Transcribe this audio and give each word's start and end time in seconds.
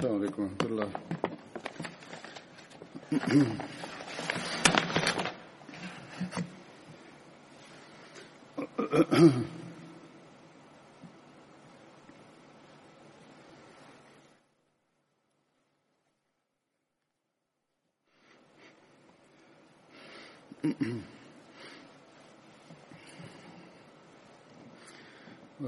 السلام 0.00 0.16
عليكم 0.20 0.42
ورحمة 0.42 0.64
الله. 0.70 0.88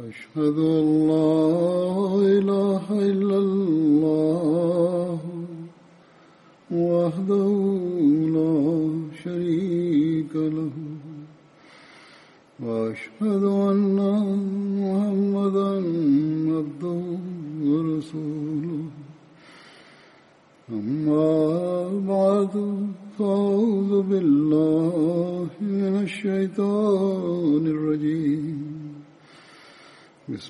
أشهد 0.08 0.58
لا 1.08 1.21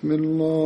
بسم 0.02 0.12
الله. 0.12 0.61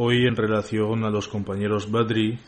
Hoy 0.00 0.26
en 0.26 0.36
relación 0.36 1.04
a 1.04 1.10
los 1.10 1.26
compañeros 1.26 1.90
Badri, 1.90 2.38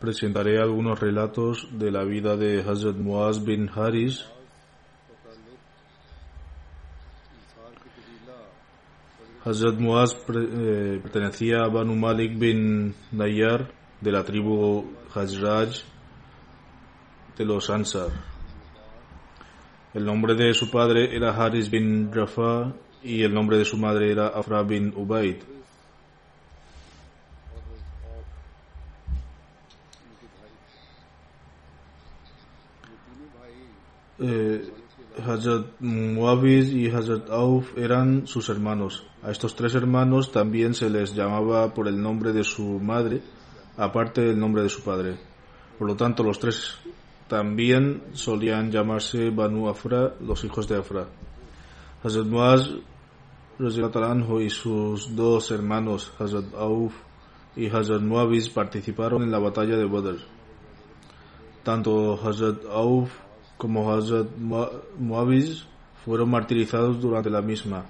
presentaré 0.00 0.60
algunos 0.60 0.98
relatos 0.98 1.68
de 1.70 1.92
la 1.92 2.02
vida 2.02 2.36
de 2.36 2.62
Hazrat 2.62 2.96
Muaz 2.96 3.44
bin 3.44 3.70
Haris, 3.72 4.24
Hazrat 9.44 9.78
Muaz 9.78 10.16
eh, 10.34 10.98
pertenecía 11.00 11.62
a 11.62 11.68
Banu 11.68 11.94
Malik 11.94 12.36
bin 12.36 12.92
Nayyar 13.12 13.70
de 14.00 14.10
la 14.10 14.24
tribu 14.24 14.90
Hajraj 15.14 15.95
de 17.36 17.44
los 17.44 17.70
Ansar. 17.70 18.10
El 19.94 20.04
nombre 20.04 20.34
de 20.34 20.52
su 20.52 20.70
padre 20.70 21.14
era 21.16 21.34
Haris 21.34 21.70
bin 21.70 22.12
Rafa 22.12 22.72
y 23.02 23.22
el 23.22 23.32
nombre 23.32 23.56
de 23.56 23.64
su 23.64 23.76
madre 23.76 24.10
era 24.10 24.28
Afra 24.28 24.62
bin 24.62 24.92
Ubaid. 24.94 25.36
Eh, 34.18 34.72
Hazrat 35.26 35.80
Muawiz 35.80 36.72
y 36.72 36.90
Hazrat 36.90 37.30
Auf 37.30 37.76
eran 37.76 38.26
sus 38.26 38.48
hermanos. 38.48 39.06
A 39.22 39.30
estos 39.30 39.56
tres 39.56 39.74
hermanos 39.74 40.30
también 40.30 40.74
se 40.74 40.90
les 40.90 41.14
llamaba 41.14 41.72
por 41.72 41.88
el 41.88 42.00
nombre 42.00 42.32
de 42.32 42.44
su 42.44 42.80
madre, 42.80 43.22
aparte 43.76 44.22
del 44.22 44.38
nombre 44.38 44.62
de 44.62 44.68
su 44.68 44.82
padre. 44.82 45.18
Por 45.78 45.88
lo 45.88 45.96
tanto, 45.96 46.22
los 46.22 46.38
tres 46.38 46.78
también 47.28 48.02
solían 48.12 48.70
llamarse 48.70 49.30
Banu 49.30 49.68
Afra, 49.68 50.14
los 50.20 50.44
hijos 50.44 50.68
de 50.68 50.76
Afra. 50.76 51.06
Hazrat 52.04 52.26
Muaz 52.26 52.70
y 53.58 54.50
sus 54.50 55.16
dos 55.16 55.50
hermanos, 55.50 56.12
Hazrat 56.18 56.54
Auf 56.54 56.92
y 57.56 57.68
Hazrat 57.68 58.02
Muawiz, 58.02 58.48
participaron 58.50 59.22
en 59.22 59.30
la 59.30 59.38
batalla 59.38 59.76
de 59.76 59.86
Badr. 59.86 60.18
Tanto 61.64 62.20
Hazrat 62.22 62.64
Auf 62.66 63.10
como 63.56 63.92
Hazrat 63.92 64.28
Mua- 64.38 64.70
Muawiz 64.98 65.66
fueron 66.04 66.30
martirizados 66.30 67.00
durante 67.00 67.30
la 67.30 67.42
misma, 67.42 67.86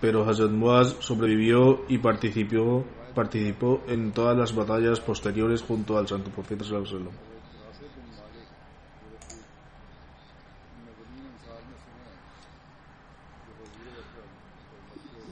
pero 0.00 0.28
Hazrat 0.28 0.50
Muaz 0.50 0.96
sobrevivió 1.00 1.84
y 1.88 1.98
participó, 1.98 2.84
participó 3.14 3.80
en 3.88 4.12
todas 4.12 4.36
las 4.36 4.54
batallas 4.54 5.00
posteriores 5.00 5.62
junto 5.62 5.98
al 5.98 6.06
Santo 6.06 6.30
Profeta 6.30 6.64
sallallahu 6.64 7.31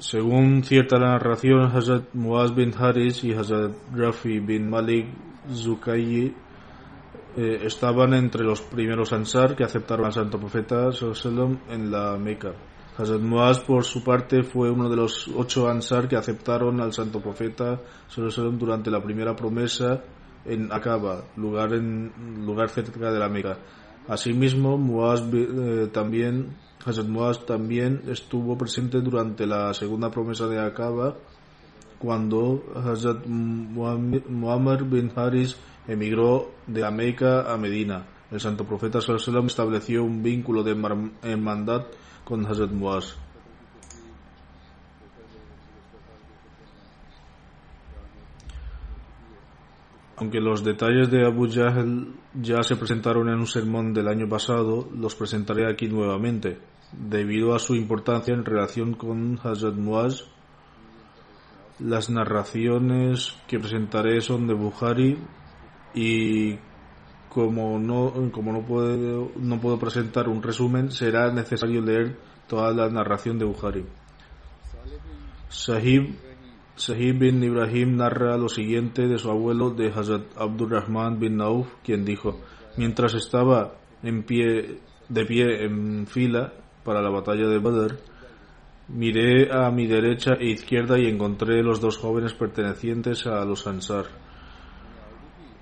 Según 0.00 0.65
cierta 0.65 0.99
narración, 0.99 1.61
Hazrat 1.77 2.15
Muaz 2.15 2.55
bin 2.55 2.72
Haris 2.72 3.22
y 3.22 3.34
Hazrat 3.34 3.72
Rafi 3.94 4.41
bin 4.41 4.71
Malik 4.71 5.06
Zukayi 5.53 6.34
eh, 7.37 7.61
estaban 7.65 8.15
entre 8.15 8.43
los 8.43 8.62
primeros 8.62 9.12
Ansar 9.12 9.55
que 9.55 9.62
aceptaron 9.62 10.06
al 10.06 10.15
Santo 10.15 10.39
Profeta 10.39 10.89
en 11.69 11.91
la 11.91 12.16
Meca. 12.16 12.55
Hazrat 12.97 13.21
Muaz, 13.21 13.60
por 13.60 13.84
su 13.84 14.03
parte, 14.03 14.43
fue 14.43 14.71
uno 14.71 14.89
de 14.89 14.97
los 14.97 15.28
ocho 15.37 15.69
Ansar 15.69 16.09
que 16.09 16.16
aceptaron 16.16 16.81
al 16.81 16.94
Santo 16.94 17.21
Profeta 17.21 17.78
durante 18.59 18.91
la 18.91 19.03
primera 19.03 19.37
promesa 19.37 20.00
en 20.47 20.72
Aqaba, 20.72 21.25
lugar, 21.37 21.75
en, 21.75 22.10
lugar 22.47 22.71
cerca 22.71 23.12
de 23.12 23.19
la 23.19 23.28
Meca. 23.28 23.59
Asimismo, 24.09 24.77
Muaz 24.77 25.22
eh, 25.33 25.88
también, 25.93 26.56
Hazrat 26.84 27.06
Muaz 27.06 27.47
también 27.47 28.03
estuvo 28.09 28.56
presente 28.59 29.00
durante 29.00 29.47
la 29.47 29.72
segunda 29.75 30.11
promesa 30.11 30.47
de 30.49 30.59
Aqaba, 30.59 31.16
cuando 31.99 32.65
Hazrat 32.75 33.27
Muam- 33.27 34.27
Muammar 34.28 34.84
bin 34.84 35.12
Haris 35.15 35.56
emigró 35.87 36.50
de 36.66 36.84
la 36.84 37.53
a 37.53 37.56
Medina. 37.56 38.06
El 38.31 38.41
santo 38.41 38.65
profeta 38.65 39.00
sallallahu 39.00 39.47
estableció 39.47 40.05
un 40.05 40.22
vínculo 40.22 40.62
de 40.62 40.77
hermandad 41.22 41.87
con 42.25 42.47
Hazrat 42.47 42.71
Muaz. 42.71 43.16
Aunque 50.21 50.39
los 50.39 50.63
detalles 50.63 51.11
de 51.11 51.25
Abu 51.25 51.49
Jahl 51.51 52.13
ya 52.34 52.63
se 52.63 52.77
presentaron 52.77 53.31
en 53.31 53.39
un 53.39 53.47
sermón 53.47 53.95
del 53.95 54.07
año 54.07 54.28
pasado, 54.28 54.87
los 54.95 55.15
presentaré 55.15 55.67
aquí 55.67 55.89
nuevamente, 55.89 56.59
debido 56.93 57.55
a 57.55 57.59
su 57.59 57.75
importancia 57.75 58.34
en 58.34 58.45
relación 58.45 58.93
con 58.93 59.41
Hazrat 59.43 59.77
Muaz. 59.77 60.27
Las 61.78 62.11
narraciones 62.11 63.34
que 63.49 63.59
presentaré 63.59 64.21
son 64.21 64.47
de 64.47 64.53
Bukhari 64.53 65.17
y 65.95 66.59
como 67.31 67.78
no, 67.78 68.13
como 68.31 68.53
no 68.53 68.61
puedo, 68.61 69.33
no 69.37 69.59
puedo 69.59 69.78
presentar 69.78 70.28
un 70.28 70.43
resumen, 70.43 70.91
será 70.91 71.33
necesario 71.33 71.81
leer 71.81 72.19
toda 72.47 72.73
la 72.75 72.91
narración 72.91 73.39
de 73.39 73.47
Bukhari. 73.47 73.87
Sahib, 75.49 76.15
Sahib 76.80 77.18
bin 77.18 77.44
Ibrahim 77.44 77.98
narra 77.98 78.38
lo 78.38 78.48
siguiente 78.48 79.06
de 79.06 79.18
su 79.18 79.30
abuelo 79.30 79.68
de 79.68 79.92
Hazrat 79.92 80.22
Abdurrahman 80.34 81.21
bin 81.21 81.36
Nauf, 81.36 81.68
quien 81.84 82.06
dijo, 82.06 82.41
mientras 82.78 83.12
estaba 83.12 83.74
en 84.03 84.22
pie, 84.22 84.78
de 85.10 85.27
pie 85.27 85.65
en 85.66 86.06
fila 86.06 86.54
para 86.82 87.03
la 87.03 87.10
batalla 87.10 87.47
de 87.48 87.59
Badr, 87.59 87.98
miré 88.88 89.53
a 89.53 89.71
mi 89.71 89.86
derecha 89.86 90.32
e 90.41 90.53
izquierda 90.53 90.98
y 90.98 91.06
encontré 91.06 91.62
los 91.62 91.82
dos 91.82 91.98
jóvenes 91.98 92.32
pertenecientes 92.32 93.27
a 93.27 93.44
los 93.44 93.66
Ansar. 93.66 94.06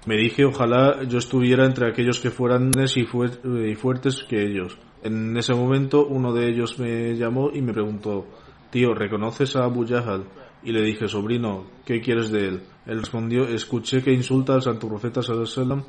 Me 0.07 0.17
dije, 0.17 0.45
ojalá 0.45 1.03
yo 1.03 1.19
estuviera 1.19 1.67
entre 1.67 1.91
aquellos 1.91 2.21
que 2.21 2.31
fueran 2.31 2.71
y, 2.95 3.01
y 3.01 3.75
fuertes 3.75 4.23
que 4.23 4.41
ellos. 4.41 4.79
En 5.03 5.37
ese 5.37 5.53
momento 5.53 6.07
uno 6.07 6.33
de 6.33 6.49
ellos 6.49 6.79
me 6.79 7.17
llamó 7.17 7.51
y 7.53 7.61
me 7.61 7.73
preguntó, 7.73 8.25
tío, 8.71 8.95
¿reconoces 8.95 9.57
a 9.57 9.65
Abu 9.65 9.85
Yahal? 9.85 10.25
Y 10.63 10.73
le 10.73 10.83
dije, 10.83 11.09
sobrino, 11.09 11.67
¿qué 11.85 12.01
quieres 12.01 12.31
de 12.31 12.49
él? 12.49 12.63
Él 12.87 12.99
respondió, 12.99 13.47
escuché 13.47 14.03
que 14.03 14.13
insulta 14.13 14.55
al 14.55 14.63
santo 14.63 14.89
profeta 14.89 15.23
sallallahu 15.23 15.85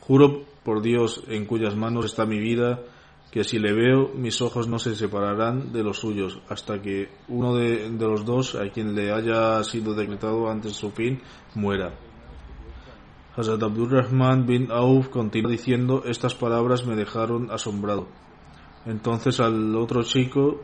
Juro 0.00 0.44
por 0.64 0.82
Dios 0.82 1.24
en 1.28 1.46
cuyas 1.46 1.76
manos 1.76 2.06
está 2.06 2.26
mi 2.26 2.38
vida, 2.38 2.80
que 3.30 3.44
si 3.44 3.58
le 3.58 3.72
veo, 3.72 4.10
mis 4.14 4.42
ojos 4.42 4.68
no 4.68 4.78
se 4.78 4.94
separarán 4.94 5.72
de 5.72 5.82
los 5.82 5.98
suyos, 5.98 6.40
hasta 6.48 6.82
que 6.82 7.08
uno 7.28 7.54
de, 7.54 7.90
de 7.90 8.06
los 8.06 8.24
dos, 8.24 8.54
a 8.54 8.68
quien 8.68 8.94
le 8.94 9.12
haya 9.12 9.62
sido 9.64 9.94
decretado 9.94 10.50
antes 10.50 10.72
su 10.72 10.90
fin, 10.90 11.20
muera. 11.54 11.94
Hazrat 13.34 13.62
Abdurrahman 13.62 14.44
bin 14.44 14.70
Auf 14.70 15.08
continúa 15.08 15.50
diciendo, 15.50 16.02
estas 16.04 16.34
palabras 16.34 16.84
me 16.84 16.96
dejaron 16.96 17.50
asombrado. 17.50 18.06
Entonces 18.84 19.40
al 19.40 19.74
otro 19.76 20.02
chico 20.02 20.60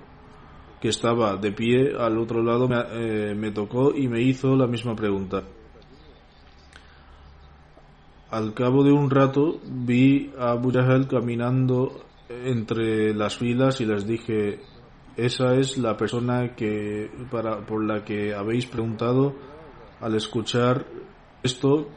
que 0.80 0.88
estaba 0.88 1.36
de 1.36 1.52
pie 1.52 1.92
al 1.98 2.18
otro 2.18 2.42
lado 2.42 2.68
me, 2.68 2.76
eh, 2.92 3.34
me 3.34 3.50
tocó 3.50 3.94
y 3.94 4.08
me 4.08 4.20
hizo 4.20 4.56
la 4.56 4.66
misma 4.66 4.94
pregunta. 4.94 5.42
Al 8.30 8.52
cabo 8.52 8.84
de 8.84 8.92
un 8.92 9.08
rato 9.10 9.58
vi 9.64 10.32
a 10.38 10.50
Abu 10.50 10.70
Jahl 10.70 11.08
caminando 11.08 12.04
entre 12.28 13.14
las 13.14 13.38
filas 13.38 13.80
y 13.80 13.86
les 13.86 14.06
dije, 14.06 14.60
esa 15.16 15.54
es 15.54 15.78
la 15.78 15.96
persona 15.96 16.54
que 16.54 17.10
para 17.30 17.64
por 17.64 17.84
la 17.84 18.04
que 18.04 18.34
habéis 18.34 18.66
preguntado 18.66 19.34
al 20.00 20.14
escuchar 20.14 20.86
esto 21.42 21.88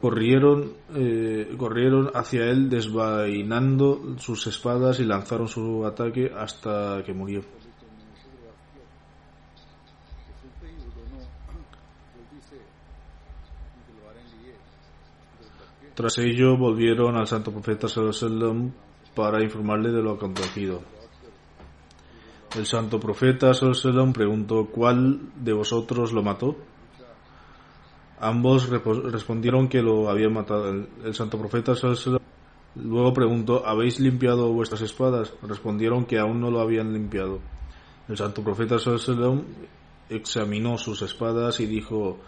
corrieron 0.00 0.72
eh, 0.94 1.54
corrieron 1.56 2.10
hacia 2.14 2.46
él 2.46 2.68
desvainando 2.70 4.16
sus 4.18 4.46
espadas 4.46 5.00
y 5.00 5.04
lanzaron 5.04 5.48
su 5.48 5.84
ataque 5.84 6.30
hasta 6.34 7.02
que 7.04 7.12
murió 7.12 7.42
Tras 15.98 16.16
ello 16.18 16.56
volvieron 16.56 17.16
al 17.16 17.26
santo 17.26 17.50
profeta 17.50 17.88
sallallahu 17.88 18.70
para 19.16 19.42
informarle 19.42 19.90
de 19.90 20.00
lo 20.00 20.12
acontecido. 20.12 20.80
El 22.56 22.66
santo 22.66 23.00
profeta 23.00 23.52
sallallahu 23.52 24.12
preguntó 24.12 24.66
¿cuál 24.66 25.18
de 25.34 25.52
vosotros 25.52 26.12
lo 26.12 26.22
mató? 26.22 26.54
Ambos 28.20 28.68
respondieron 28.68 29.68
que 29.68 29.82
lo 29.82 30.08
habían 30.10 30.32
matado. 30.32 30.70
El, 30.70 31.14
santo 31.14 31.38
profeta 31.38 31.74
luego 32.74 33.12
preguntó 33.12 33.66
¿habéis 33.66 34.00
limpiado 34.00 34.52
vuestras 34.52 34.82
espadas? 34.82 35.32
Respondieron 35.42 36.04
que 36.04 36.18
aún 36.18 36.40
no 36.40 36.50
lo 36.50 36.60
habían 36.60 36.92
limpiado. 36.92 37.40
El 38.08 38.16
santo 38.16 38.42
profeta 38.42 38.76
examinó 40.08 40.78
sus 40.78 41.02
espadas 41.02 41.60
y 41.60 41.66
dijo 41.66 42.18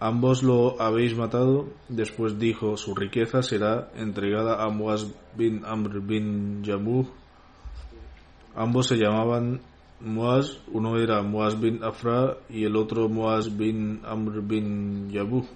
Ambos 0.00 0.42
lo 0.42 0.80
habéis 0.80 1.16
matado. 1.16 1.68
Después 1.88 2.38
dijo, 2.38 2.76
su 2.76 2.94
riqueza 2.94 3.42
será 3.42 3.90
entregada 3.96 4.62
a 4.62 4.68
Muaz 4.68 5.06
bin 5.36 5.64
Amr 5.64 6.00
bin 6.00 6.62
Yamuh. 6.62 7.06
Ambos 8.54 8.86
se 8.86 8.96
llamaban 8.96 9.60
Muaz, 10.04 10.60
uno 10.72 10.98
era 10.98 11.22
Muaz 11.22 11.58
bin 11.58 11.82
Afra 11.82 12.36
y 12.48 12.64
el 12.64 12.76
otro 12.76 13.08
Muaz 13.08 13.56
bin 13.56 14.00
Amr 14.04 14.42
bin 14.42 15.10
Yabuh. 15.10 15.46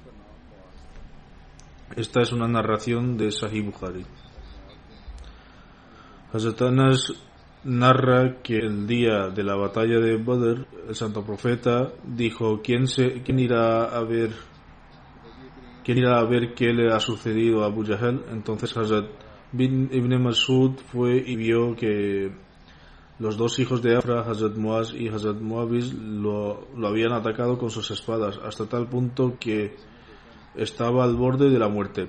Esta 1.96 2.20
es 2.20 2.32
una 2.32 2.48
narración 2.48 3.16
de 3.16 3.30
Sahih 3.30 3.62
Bukhari 3.62 4.04
narra 7.64 8.40
que 8.42 8.56
el 8.56 8.86
día 8.86 9.28
de 9.28 9.42
la 9.42 9.56
batalla 9.56 9.98
de 9.98 10.16
Badr, 10.16 10.66
el 10.88 10.94
santo 10.94 11.24
profeta 11.24 11.92
dijo, 12.04 12.60
¿quién, 12.62 12.86
se, 12.86 13.22
quién 13.22 13.38
irá 13.38 13.84
a 13.84 14.02
ver 14.04 14.30
quién 15.84 15.98
irá 15.98 16.18
a 16.18 16.24
ver 16.24 16.54
qué 16.54 16.72
le 16.72 16.92
ha 16.92 17.00
sucedido 17.00 17.62
a 17.62 17.66
Abu 17.66 17.84
Jahl? 17.84 18.24
Entonces 18.30 18.76
Hazrat 18.76 19.06
bin 19.52 19.88
Ibn 19.92 20.22
Masud 20.22 20.76
fue 20.92 21.16
y 21.16 21.36
vio 21.36 21.74
que 21.74 22.30
los 23.18 23.36
dos 23.36 23.58
hijos 23.58 23.82
de 23.82 23.96
Afra, 23.96 24.20
Hazrat 24.20 24.56
Muaz 24.56 24.94
y 24.94 25.08
Hazrat 25.08 25.40
Muaviz, 25.40 25.92
lo, 25.92 26.68
lo 26.76 26.88
habían 26.88 27.12
atacado 27.12 27.58
con 27.58 27.70
sus 27.70 27.90
espadas, 27.90 28.38
hasta 28.44 28.66
tal 28.66 28.88
punto 28.88 29.36
que 29.40 29.74
estaba 30.54 31.04
al 31.04 31.16
borde 31.16 31.50
de 31.50 31.58
la 31.58 31.68
muerte. 31.68 32.08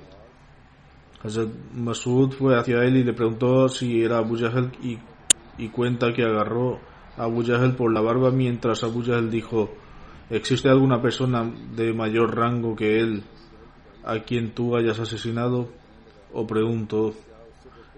Hazrat 1.24 1.50
Masud 1.74 2.32
fue 2.32 2.58
hacia 2.58 2.84
él 2.84 2.98
y 2.98 3.04
le 3.04 3.14
preguntó 3.14 3.68
si 3.70 4.02
era 4.02 4.20
Abu 4.20 4.38
Jahl 4.38 4.72
y 5.58 5.68
cuenta 5.70 6.14
que 6.14 6.24
agarró 6.24 6.80
a 7.18 7.24
Abu 7.24 7.44
Jahl 7.44 7.76
por 7.76 7.92
la 7.92 8.02
barba 8.02 8.32
mientras 8.32 8.84
Abu 8.84 9.04
Jahl 9.04 9.30
dijo, 9.30 9.70
¿existe 10.30 10.70
alguna 10.70 11.02
persona 11.02 11.52
de 11.76 11.94
mayor 11.94 12.36
rango 12.36 12.76
que 12.76 13.00
él 13.00 13.24
a 14.06 14.20
quien 14.20 14.54
tú 14.54 14.78
hayas 14.78 15.00
asesinado? 15.00 15.68
O 16.32 16.48
pregunto, 16.48 17.14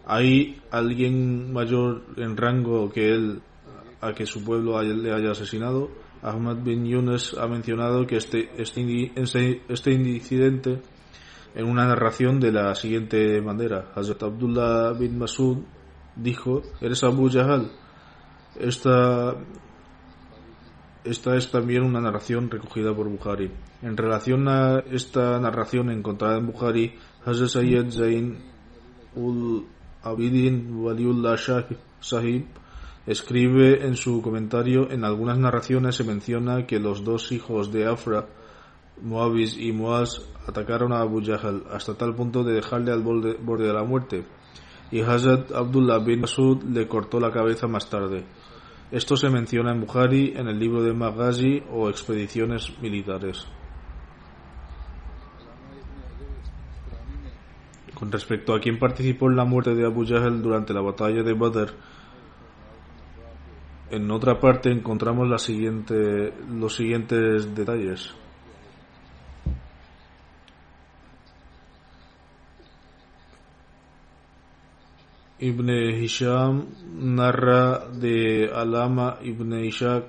¿hay 0.06 0.62
alguien 0.72 1.54
mayor 1.54 2.04
en 2.18 2.38
rango 2.38 2.90
que 2.92 3.14
él 3.14 3.42
a 4.02 4.14
que 4.14 4.26
su 4.26 4.44
pueblo 4.44 4.82
le 4.82 5.14
haya 5.14 5.32
asesinado? 5.32 5.90
Ahmad 6.22 6.58
bin 6.58 6.86
Yunus 6.86 7.36
ha 7.38 7.48
mencionado 7.48 8.06
que 8.06 8.18
este, 8.18 8.52
este, 8.58 9.12
este, 9.16 9.62
este 9.68 9.92
incidente 9.92 10.82
en 11.56 11.66
una 11.68 11.86
narración 11.86 12.40
de 12.40 12.52
la 12.52 12.76
siguiente 12.76 13.42
manera. 13.42 13.92
Hazrat 13.96 14.24
Abdullah 14.24 14.94
bin 14.94 15.18
Masud 15.18 15.58
dijo, 16.16 16.62
eres 16.80 17.04
Abu 17.04 17.30
Jahal. 17.30 17.72
Esta, 18.60 19.36
esta 21.04 21.36
es 21.36 21.50
también 21.52 21.84
una 21.84 22.00
narración 22.00 22.50
recogida 22.50 22.96
por 22.96 23.10
Bukhari. 23.10 23.52
En 23.82 23.98
relación 23.98 24.48
a 24.48 24.80
esta 24.92 25.40
narración 25.40 25.90
encontrada 25.90 26.38
en 26.38 26.48
Bukhari, 26.48 26.94
Hazrat 27.26 27.50
Sayyid 27.50 27.90
Zain 27.90 28.38
ul 29.16 29.66
Abidin 30.04 30.84
Waliullah 30.84 31.38
Sahib 32.00 32.46
escribe 33.06 33.86
en 33.86 33.96
su 33.96 34.22
comentario, 34.22 34.90
en 34.92 35.04
algunas 35.04 35.38
narraciones 35.38 35.96
se 35.96 36.04
menciona 36.04 36.66
que 36.66 36.80
los 36.80 37.04
dos 37.04 37.32
hijos 37.32 37.72
de 37.72 37.88
Afra, 37.88 38.28
Muawiz 39.02 39.58
y 39.58 39.72
Muaz, 39.72 40.22
atacaron 40.48 40.94
a 40.94 41.02
Abu 41.02 41.24
Jahal 41.24 41.64
hasta 41.72 41.96
tal 41.96 42.16
punto 42.16 42.44
de 42.44 42.54
dejarle 42.54 42.92
al 42.92 43.02
borde 43.02 43.68
de 43.68 43.74
la 43.74 43.84
muerte 43.84 44.26
y 44.92 45.02
Hazrat 45.02 45.52
Abdullah 45.52 46.00
bin 46.00 46.22
Masud 46.22 46.64
le 46.64 46.88
cortó 46.88 47.20
la 47.20 47.32
cabeza 47.32 47.68
más 47.68 47.90
tarde. 47.90 48.26
Esto 48.92 49.16
se 49.16 49.30
menciona 49.30 49.72
en 49.72 49.80
Bukhari 49.80 50.34
en 50.36 50.48
el 50.48 50.60
libro 50.60 50.84
de 50.84 50.94
Maghazi 50.94 51.64
o 51.72 51.90
expediciones 51.90 52.74
militares. 52.82 53.48
Con 58.02 58.12
respecto 58.12 58.56
a 58.56 58.60
quién 58.60 58.80
participó 58.80 59.30
en 59.30 59.36
la 59.36 59.46
muerte 59.46 59.76
de 59.76 59.86
Abu 59.86 60.08
Jahl 60.08 60.42
durante 60.42 60.74
la 60.74 60.82
batalla 60.82 61.22
de 61.22 61.34
Badr, 61.34 61.72
en 63.92 64.10
otra 64.10 64.40
parte 64.40 64.72
encontramos 64.72 65.28
los 65.28 65.44
siguientes 65.44 67.56
detalles. 67.56 68.12
Ibn 75.38 75.70
Hisham 75.70 76.70
narra 76.96 77.88
de 77.88 78.50
Alama 78.52 79.20
Ibn 79.22 79.64
Ishaq 79.64 80.06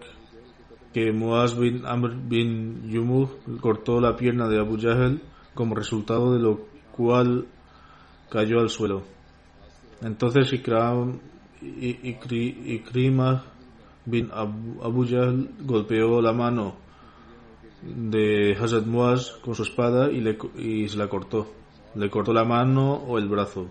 que 0.95 1.13
Muaz 1.13 1.59
bin 1.59 1.85
Amr 1.85 2.15
bin 2.15 2.89
Yumuh 2.89 3.29
cortó 3.61 4.01
la 4.01 4.17
pierna 4.17 4.49
de 4.49 4.59
Abu 4.59 4.81
Jahl 4.81 5.21
como 5.53 5.75
resultado 5.75 6.33
de 6.33 6.41
lo 6.41 6.69
cual 6.97 7.49
cayó 8.33 8.61
al 8.61 8.71
suelo. 8.71 9.03
Entonces 10.01 10.51
Ikram, 10.53 11.21
Ikrima 11.61 13.45
bin 14.07 14.31
Abu 14.33 15.07
Jahl 15.07 15.51
golpeó 15.61 16.21
la 16.23 16.33
mano 16.33 16.75
de 17.83 18.57
Hazrat 18.59 18.87
Muaz 18.87 19.33
con 19.45 19.55
su 19.55 19.65
espada 19.65 20.11
y, 20.11 20.21
le, 20.21 20.39
y 20.57 20.89
se 20.89 20.97
la 20.97 21.09
cortó. 21.09 21.47
Le 21.95 22.09
cortó 22.09 22.33
la 22.33 22.45
mano 22.45 22.95
o 22.95 23.19
el 23.19 23.29
brazo. 23.29 23.69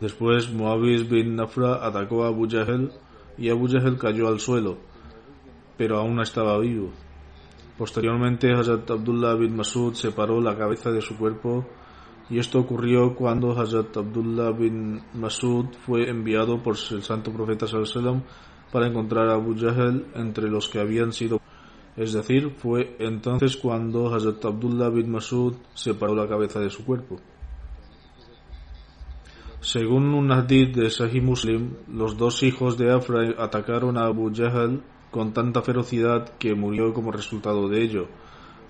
Después 0.00 0.50
Muawiz 0.50 1.08
bin 1.08 1.36
Nafra 1.36 1.86
atacó 1.86 2.24
a 2.24 2.28
Abu 2.28 2.48
Jahl 2.48 2.92
y 3.36 3.50
Abu 3.50 3.68
Jahl 3.68 3.98
cayó 3.98 4.28
al 4.28 4.40
suelo, 4.40 4.78
pero 5.76 5.98
aún 5.98 6.18
estaba 6.20 6.58
vivo. 6.58 6.90
Posteriormente 7.76 8.52
Hazrat 8.52 8.90
Abdullah 8.90 9.34
bin 9.34 9.54
Masud 9.54 9.94
separó 9.94 10.40
la 10.40 10.56
cabeza 10.56 10.90
de 10.90 11.02
su 11.02 11.16
cuerpo 11.16 11.66
y 12.30 12.38
esto 12.38 12.58
ocurrió 12.58 13.14
cuando 13.14 13.52
Hazrat 13.52 13.96
Abdullah 13.96 14.50
bin 14.50 15.02
Masud 15.14 15.66
fue 15.84 16.08
enviado 16.08 16.62
por 16.62 16.76
el 16.90 17.02
santo 17.02 17.30
profeta 17.32 17.66
Sallallahu 17.66 18.22
para 18.72 18.86
encontrar 18.86 19.28
a 19.28 19.34
Abu 19.34 19.54
Jahl 19.58 20.06
entre 20.14 20.48
los 20.48 20.68
que 20.68 20.80
habían 20.80 21.12
sido 21.12 21.40
Es 21.96 22.12
decir, 22.12 22.50
fue 22.56 22.96
entonces 22.98 23.56
cuando 23.56 24.12
Hazrat 24.12 24.44
Abdullah 24.44 24.88
bin 24.88 25.10
Masud 25.10 25.54
separó 25.74 26.14
la 26.14 26.26
cabeza 26.26 26.58
de 26.58 26.70
su 26.70 26.84
cuerpo. 26.84 27.20
Según 29.60 30.12
un 30.12 30.30
hadith 30.32 30.74
de 30.74 30.90
Sahih 30.90 31.22
Muslim, 31.22 31.74
los 31.88 32.18
dos 32.18 32.42
hijos 32.42 32.76
de 32.76 32.92
Afra 32.92 33.20
atacaron 33.38 33.96
a 33.96 34.06
Abu 34.06 34.30
Jahl 34.34 34.82
con 35.10 35.32
tanta 35.32 35.62
ferocidad 35.62 36.36
que 36.38 36.54
murió 36.54 36.92
como 36.92 37.12
resultado 37.12 37.68
de 37.68 37.82
ello. 37.82 38.08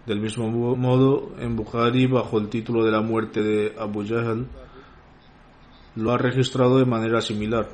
Del 0.06 0.20
mismo 0.20 0.50
modo, 0.76 1.32
en 1.38 1.56
Bukhari, 1.56 2.06
bajo 2.06 2.38
el 2.38 2.48
título 2.48 2.84
de 2.84 2.90
la 2.90 3.00
muerte 3.00 3.42
de 3.42 3.74
Abu 3.78 4.06
Jahl, 4.06 4.46
lo 5.96 6.12
ha 6.12 6.18
registrado 6.18 6.78
de 6.78 6.84
manera 6.84 7.22
similar. 7.22 7.68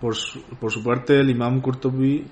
Por 0.00 0.14
su, 0.14 0.82
parte, 0.84 1.18
el 1.18 1.30
imam 1.30 1.60
Qurtubi 1.60 2.26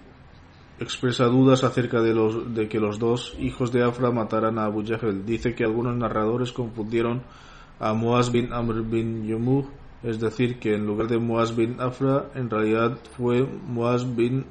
expresa 0.79 1.25
dudas 1.25 1.65
acerca 1.65 2.01
de 2.01 2.69
que 2.69 2.79
los 2.79 2.99
dos 2.99 3.37
hijos 3.41 3.73
de 3.73 3.83
Afra 3.83 4.13
mataran 4.13 4.59
a 4.59 4.67
Abu 4.67 4.85
Jahl. 4.87 5.25
Dice 5.25 5.55
que 5.55 5.65
algunos 5.65 5.97
narradores 5.97 6.53
confundieron 6.53 7.23
a 7.81 7.95
Muaz 7.95 8.31
bin 8.31 8.53
Amr 8.53 8.83
bin 8.83 9.27
Yumuh, 9.27 9.65
es 10.05 10.21
decir, 10.21 10.59
que 10.61 10.75
en 10.75 10.87
lugar 10.87 11.09
de 11.09 11.19
Muaz 11.19 11.57
bin 11.57 11.81
Afra, 11.81 12.31
en 12.35 12.49
realidad 12.49 12.99
fue 13.17 13.43
Muaz 13.43 14.15
bin 14.15 14.45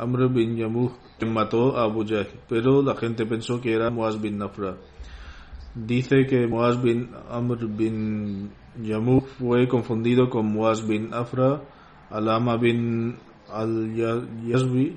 Amr 0.00 0.28
bin 0.30 0.56
Yamuh 0.56 0.90
quien 1.18 1.34
mató 1.34 1.76
a 1.76 1.84
Abu 1.84 2.06
Jahl, 2.06 2.26
pero 2.48 2.82
la 2.82 2.96
gente 2.96 3.26
pensó 3.26 3.60
que 3.60 3.74
era 3.74 3.90
Muaz 3.90 4.18
bin 4.18 4.40
Afra. 4.40 4.76
Dice 5.74 6.26
que 6.26 6.46
Muaz 6.46 6.80
bin 6.82 7.10
Amr 7.30 7.66
bin 7.66 8.50
Yamuh 8.82 9.20
fue 9.38 9.68
confundido 9.68 10.30
con 10.30 10.46
Muaz 10.46 10.86
bin 10.86 11.12
Afra, 11.12 11.60
Alama 12.08 12.56
bin 12.56 13.16
al-Yazbi, 13.52 14.96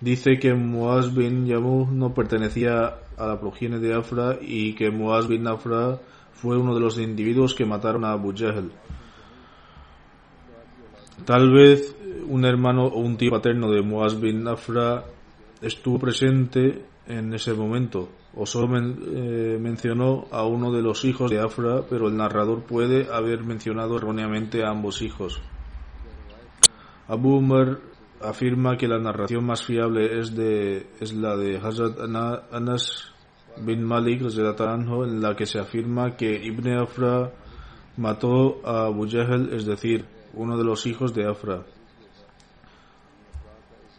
dice 0.00 0.38
que 0.38 0.54
Muaz 0.54 1.12
bin 1.12 1.46
Yamuh 1.46 1.90
no 1.90 2.14
pertenecía 2.14 3.00
a 3.18 3.26
la 3.26 3.40
progenie 3.40 3.80
de 3.80 3.94
Afra 3.94 4.38
y 4.40 4.74
que 4.74 4.90
Muaz 4.90 5.26
bin 5.26 5.48
Afra 5.48 5.98
fue 6.32 6.56
uno 6.56 6.74
de 6.74 6.80
los 6.80 6.98
individuos 6.98 7.54
que 7.54 7.66
mataron 7.66 8.04
a 8.04 8.12
Abu 8.12 8.32
Jahl. 8.32 8.70
Tal 11.26 11.52
vez 11.52 11.94
un 12.30 12.44
hermano 12.44 12.86
o 12.86 13.00
un 13.00 13.16
tío 13.16 13.30
paterno 13.30 13.70
de 13.70 13.82
Muaz 13.82 14.18
bin 14.18 14.46
Afra 14.46 15.04
estuvo 15.60 15.98
presente 15.98 16.84
en 17.06 17.34
ese 17.34 17.52
momento 17.54 18.08
o 18.34 18.46
solo 18.46 18.78
eh, 18.78 19.58
mencionó 19.60 20.26
a 20.30 20.44
uno 20.46 20.70
de 20.72 20.82
los 20.82 21.04
hijos 21.04 21.30
de 21.30 21.40
Afra, 21.40 21.82
pero 21.88 22.08
el 22.08 22.16
narrador 22.16 22.62
puede 22.62 23.12
haber 23.12 23.42
mencionado 23.42 23.96
erróneamente 23.96 24.62
a 24.62 24.70
ambos 24.70 25.02
hijos. 25.02 25.40
Abu 27.08 27.38
Umar 27.38 27.80
afirma 28.20 28.76
que 28.76 28.86
la 28.86 29.00
narración 29.00 29.44
más 29.44 29.64
fiable 29.64 30.20
es, 30.20 30.32
la 31.14 31.36
de 31.36 31.58
Hazrat 31.58 31.98
Anas 32.52 33.12
bin 33.56 33.82
Malik 33.82 34.22
en 34.22 35.20
la 35.20 35.34
que 35.34 35.46
se 35.46 35.58
afirma 35.58 36.16
que 36.16 36.40
Ibn 36.44 36.78
Afra 36.78 37.32
mató 37.96 38.60
a 38.64 38.86
Abu 38.86 39.06
es 39.06 39.66
decir, 39.66 40.04
uno 40.34 40.56
de 40.56 40.64
los 40.64 40.86
hijos 40.86 41.12
de 41.14 41.26
Afra. 41.26 41.64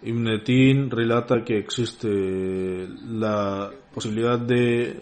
Ibn 0.04 0.90
relata 0.90 1.44
que 1.44 1.60
existe 1.60 2.88
la 3.08 3.70
posibilidad 3.94 4.40
de, 4.40 5.00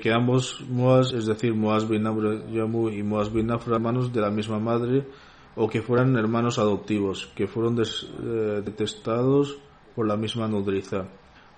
que 0.00 0.12
ambos 0.12 0.60
Muaz, 0.68 1.12
es 1.12 1.26
decir, 1.26 1.54
Muaz 1.54 1.88
bin 1.88 2.06
Amr 2.06 2.50
Yamu 2.50 2.88
y 2.88 3.02
Muaz 3.02 3.32
bin 3.32 3.52
Afra, 3.52 3.76
hermanos 3.76 4.12
de 4.12 4.20
la 4.20 4.30
misma 4.30 4.58
madre, 4.58 5.06
o 5.54 5.68
que 5.68 5.80
fueran 5.80 6.16
hermanos 6.16 6.58
adoptivos, 6.58 7.30
que 7.36 7.46
fueron 7.46 7.80
eh, 7.80 8.62
detestados 8.64 9.58
por 9.94 10.08
la 10.08 10.16
misma 10.16 10.48
nodriza. 10.48 11.06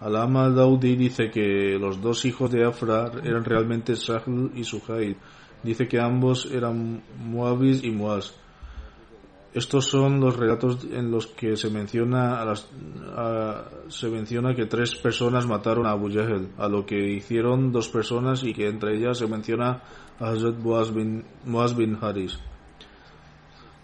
Alama 0.01 0.51
Daudi 0.51 0.97
dice 0.97 1.31
que 1.31 1.79
los 1.79 2.03
dos 2.03 2.25
hijos 2.27 2.51
de 2.51 2.67
Afra 2.67 3.11
eran 3.23 3.45
realmente 3.45 3.97
Sahl 3.97 4.51
y 4.55 4.65
Suhail. 4.65 5.17
Dice 5.63 5.89
que 5.89 5.99
ambos 5.99 6.51
eran 6.53 7.03
Muavis 7.19 7.83
y 7.83 7.91
Muaz. 7.91 8.35
Estos 9.55 9.87
son 9.87 10.19
los 10.19 10.37
relatos 10.37 10.85
en 10.91 11.13
los 11.13 11.29
que 11.29 11.57
se 11.57 11.71
menciona 11.71 12.41
a 12.41 12.45
las, 12.45 12.69
se 13.87 14.09
menciona 14.09 14.53
que 14.53 14.67
tres 14.67 14.97
personas 14.97 15.47
mataron 15.47 15.87
a 15.87 15.93
Abu 15.93 16.11
Jahl, 16.13 16.49
a 16.59 16.67
lo 16.67 16.85
que 16.85 17.13
hicieron 17.13 17.71
dos 17.71 17.89
personas 17.89 18.43
y 18.43 18.53
que 18.53 18.67
entre 18.67 18.97
ellas 18.97 19.19
se 19.19 19.29
menciona 19.29 19.81
a 20.19 20.31
Hazrat 20.31 20.57
Muaz 20.59 20.93
bin, 20.93 21.23
Muaz 21.45 21.77
bin 21.77 21.97
Haris. 22.01 22.41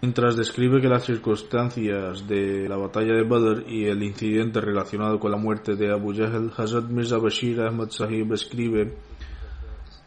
Mientras 0.02 0.34
describe 0.34 0.80
que 0.80 0.88
las 0.88 1.04
circunstancias 1.04 2.26
de 2.26 2.68
la 2.68 2.76
batalla 2.76 3.14
de 3.14 3.22
Badr 3.22 3.64
y 3.68 3.84
el 3.84 4.02
incidente 4.02 4.60
relacionado 4.60 5.20
con 5.20 5.30
la 5.30 5.36
muerte 5.36 5.76
de 5.76 5.92
Abu 5.92 6.12
Jahl, 6.12 6.50
Hazrat 6.56 6.86
Mirza 6.86 7.18
Bashir 7.18 7.60
Ahmad 7.60 7.90
Sahib 7.90 8.32
escribe 8.32 8.96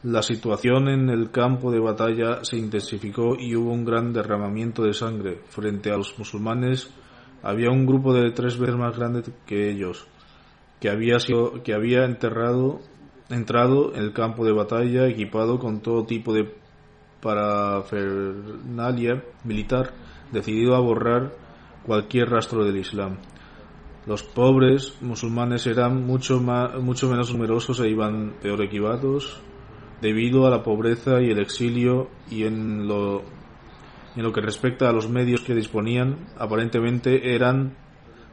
la 0.04 0.22
situación 0.22 0.88
en 0.90 1.10
el 1.10 1.32
campo 1.32 1.72
de 1.72 1.80
batalla 1.80 2.44
se 2.44 2.58
intensificó 2.58 3.38
y 3.40 3.56
hubo 3.56 3.72
un 3.72 3.86
gran 3.86 4.12
derramamiento 4.12 4.84
de 4.84 4.94
sangre. 4.94 5.40
Frente 5.48 5.92
a 5.92 5.98
los 5.98 6.20
musulmanes 6.20 6.94
había 7.42 7.72
un 7.72 7.86
grupo 7.86 8.14
de 8.14 8.32
tres 8.32 8.58
veces 8.58 8.76
más 8.76 8.98
grande 8.98 9.24
que 9.46 9.70
ellos, 9.70 10.06
que 10.82 10.90
había, 10.90 11.20
sido, 11.20 11.64
que 11.64 11.74
había 11.74 12.04
enterrado, 12.04 12.82
entrado 13.30 13.96
en 13.96 14.04
el 14.04 14.12
campo 14.12 14.46
de 14.46 14.52
batalla 14.52 15.08
equipado 15.08 15.58
con 15.58 15.80
todo 15.80 16.06
tipo 16.06 16.34
de 16.34 16.54
parafernalia 17.22 19.24
militar 19.46 19.94
decidido 20.34 20.76
a 20.76 20.82
borrar 20.82 21.32
cualquier 21.86 22.30
rastro 22.30 22.66
del 22.66 22.76
Islam. 22.76 23.20
Los 24.06 24.24
pobres 24.24 24.98
musulmanes 25.00 25.66
eran 25.66 26.06
mucho, 26.06 26.42
más, 26.42 26.78
mucho 26.82 27.10
menos 27.10 27.32
numerosos 27.32 27.80
e 27.80 27.88
iban 27.88 28.34
peor 28.42 28.62
equipados 28.62 29.42
debido 30.04 30.46
a 30.46 30.50
la 30.50 30.62
pobreza 30.64 31.22
y 31.22 31.32
el 31.32 31.40
exilio 31.40 32.10
y 32.30 32.44
en 32.44 32.88
lo, 32.88 33.24
en 34.16 34.22
lo 34.22 34.34
que 34.34 34.42
respecta 34.42 34.90
a 34.90 34.92
los 34.92 35.10
medios 35.10 35.42
que 35.42 35.56
disponían, 35.56 36.28
aparentemente 36.38 37.34
eran 37.34 37.74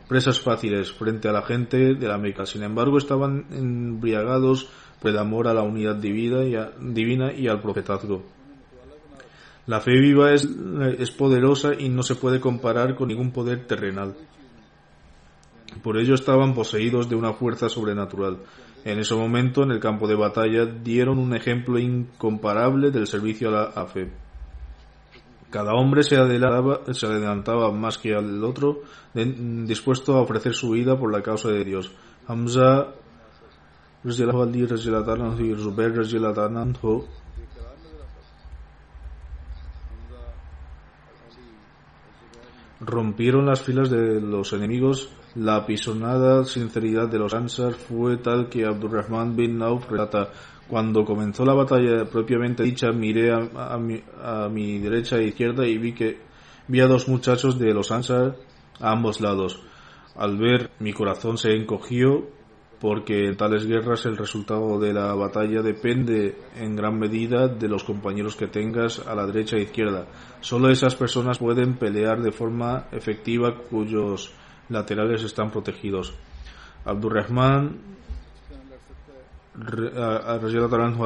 presas 0.08 0.40
fáciles 0.40 0.90
frente 0.92 1.28
a 1.28 1.32
la 1.32 1.42
gente 1.42 1.94
de 1.94 2.08
la 2.08 2.18
Meca. 2.18 2.44
Sin 2.44 2.64
embargo, 2.64 2.98
estaban 2.98 3.46
embriagados 3.52 4.68
por 5.00 5.12
el 5.12 5.18
amor 5.18 5.46
a 5.46 5.54
la 5.54 5.62
unidad 5.62 5.94
divina 5.94 7.32
y, 7.32 7.46
al 7.46 7.62
profetazgo. 7.62 8.24
La 9.66 9.80
fe 9.80 9.92
viva 9.92 10.32
es, 10.32 10.48
es 10.98 11.12
poderosa 11.12 11.70
y 11.78 11.88
no 11.88 12.02
se 12.02 12.16
puede 12.16 12.40
comparar 12.40 12.96
con 12.96 13.06
ningún 13.06 13.30
poder 13.30 13.68
terrenal. 13.68 14.16
Por 15.84 15.96
ello 15.96 16.14
estaban 16.14 16.52
poseídos 16.52 17.08
de 17.08 17.14
una 17.14 17.32
fuerza 17.32 17.68
sobrenatural. 17.68 18.38
En 18.84 18.98
ese 18.98 19.14
momento, 19.14 19.62
en 19.62 19.72
el 19.72 19.80
campo 19.80 20.08
de 20.08 20.14
batalla, 20.14 20.64
dieron 20.64 21.18
un 21.18 21.34
ejemplo 21.34 21.78
incomparable 21.78 22.90
del 22.90 23.06
servicio 23.06 23.48
a 23.48 23.72
la 23.74 23.86
fe. 23.86 24.10
Cada 25.50 25.74
hombre 25.74 26.02
se 26.02 26.16
adelantaba, 26.16 26.80
se 26.94 27.06
adelantaba 27.06 27.72
más 27.72 27.98
que 27.98 28.14
al 28.14 28.42
otro, 28.44 28.82
dispuesto 29.12 30.14
a 30.14 30.22
ofrecer 30.22 30.54
su 30.54 30.70
vida 30.70 30.98
por 30.98 31.12
la 31.12 31.22
causa 31.22 31.48
de 31.48 31.64
Dios. 31.64 31.90
Hamza 32.26 32.94
rompieron 42.80 43.46
las 43.46 43.62
filas 43.62 43.90
de 43.90 44.20
los 44.20 44.52
enemigos. 44.52 45.10
La 45.36 45.56
apisonada 45.56 46.44
sinceridad 46.44 47.08
de 47.08 47.18
los 47.18 47.34
Ansar 47.34 47.74
fue 47.74 48.16
tal 48.16 48.48
que 48.48 48.64
Abdurrahman 48.64 49.36
bin 49.36 49.58
Nauf 49.58 49.88
relata 49.88 50.32
cuando 50.66 51.04
comenzó 51.04 51.44
la 51.44 51.54
batalla 51.54 52.04
propiamente 52.04 52.64
dicha, 52.64 52.90
miré 52.90 53.32
a, 53.32 53.78
mi, 53.78 54.02
a, 54.20 54.48
mi, 54.48 54.80
derecha 54.80 55.18
e 55.18 55.28
izquierda 55.28 55.66
y 55.66 55.78
vi 55.78 55.92
que 55.92 56.18
vi 56.66 56.80
a 56.80 56.88
dos 56.88 57.08
muchachos 57.08 57.60
de 57.60 57.72
los 57.72 57.92
Ansar 57.92 58.36
a 58.80 58.90
ambos 58.90 59.20
lados. 59.20 59.62
Al 60.16 60.36
ver 60.36 60.70
mi 60.80 60.92
corazón 60.92 61.38
se 61.38 61.54
encogió 61.54 62.26
porque 62.80 63.26
en 63.26 63.36
tales 63.36 63.66
guerras 63.66 64.06
el 64.06 64.16
resultado 64.16 64.80
de 64.80 64.92
la 64.92 65.14
batalla 65.14 65.62
depende 65.62 66.38
en 66.56 66.74
gran 66.74 66.98
medida 66.98 67.46
de 67.46 67.68
los 67.68 67.84
compañeros 67.84 68.34
que 68.34 68.48
tengas 68.48 69.06
a 69.06 69.14
la 69.14 69.26
derecha 69.26 69.56
e 69.56 69.62
izquierda. 69.62 70.06
Solo 70.40 70.70
esas 70.70 70.96
personas 70.96 71.38
pueden 71.38 71.76
pelear 71.76 72.20
de 72.20 72.32
forma 72.32 72.86
efectiva 72.90 73.54
cuyos 73.68 74.32
laterales 74.70 75.22
están 75.22 75.50
protegidos. 75.50 76.14
Abdurrahman 76.84 77.78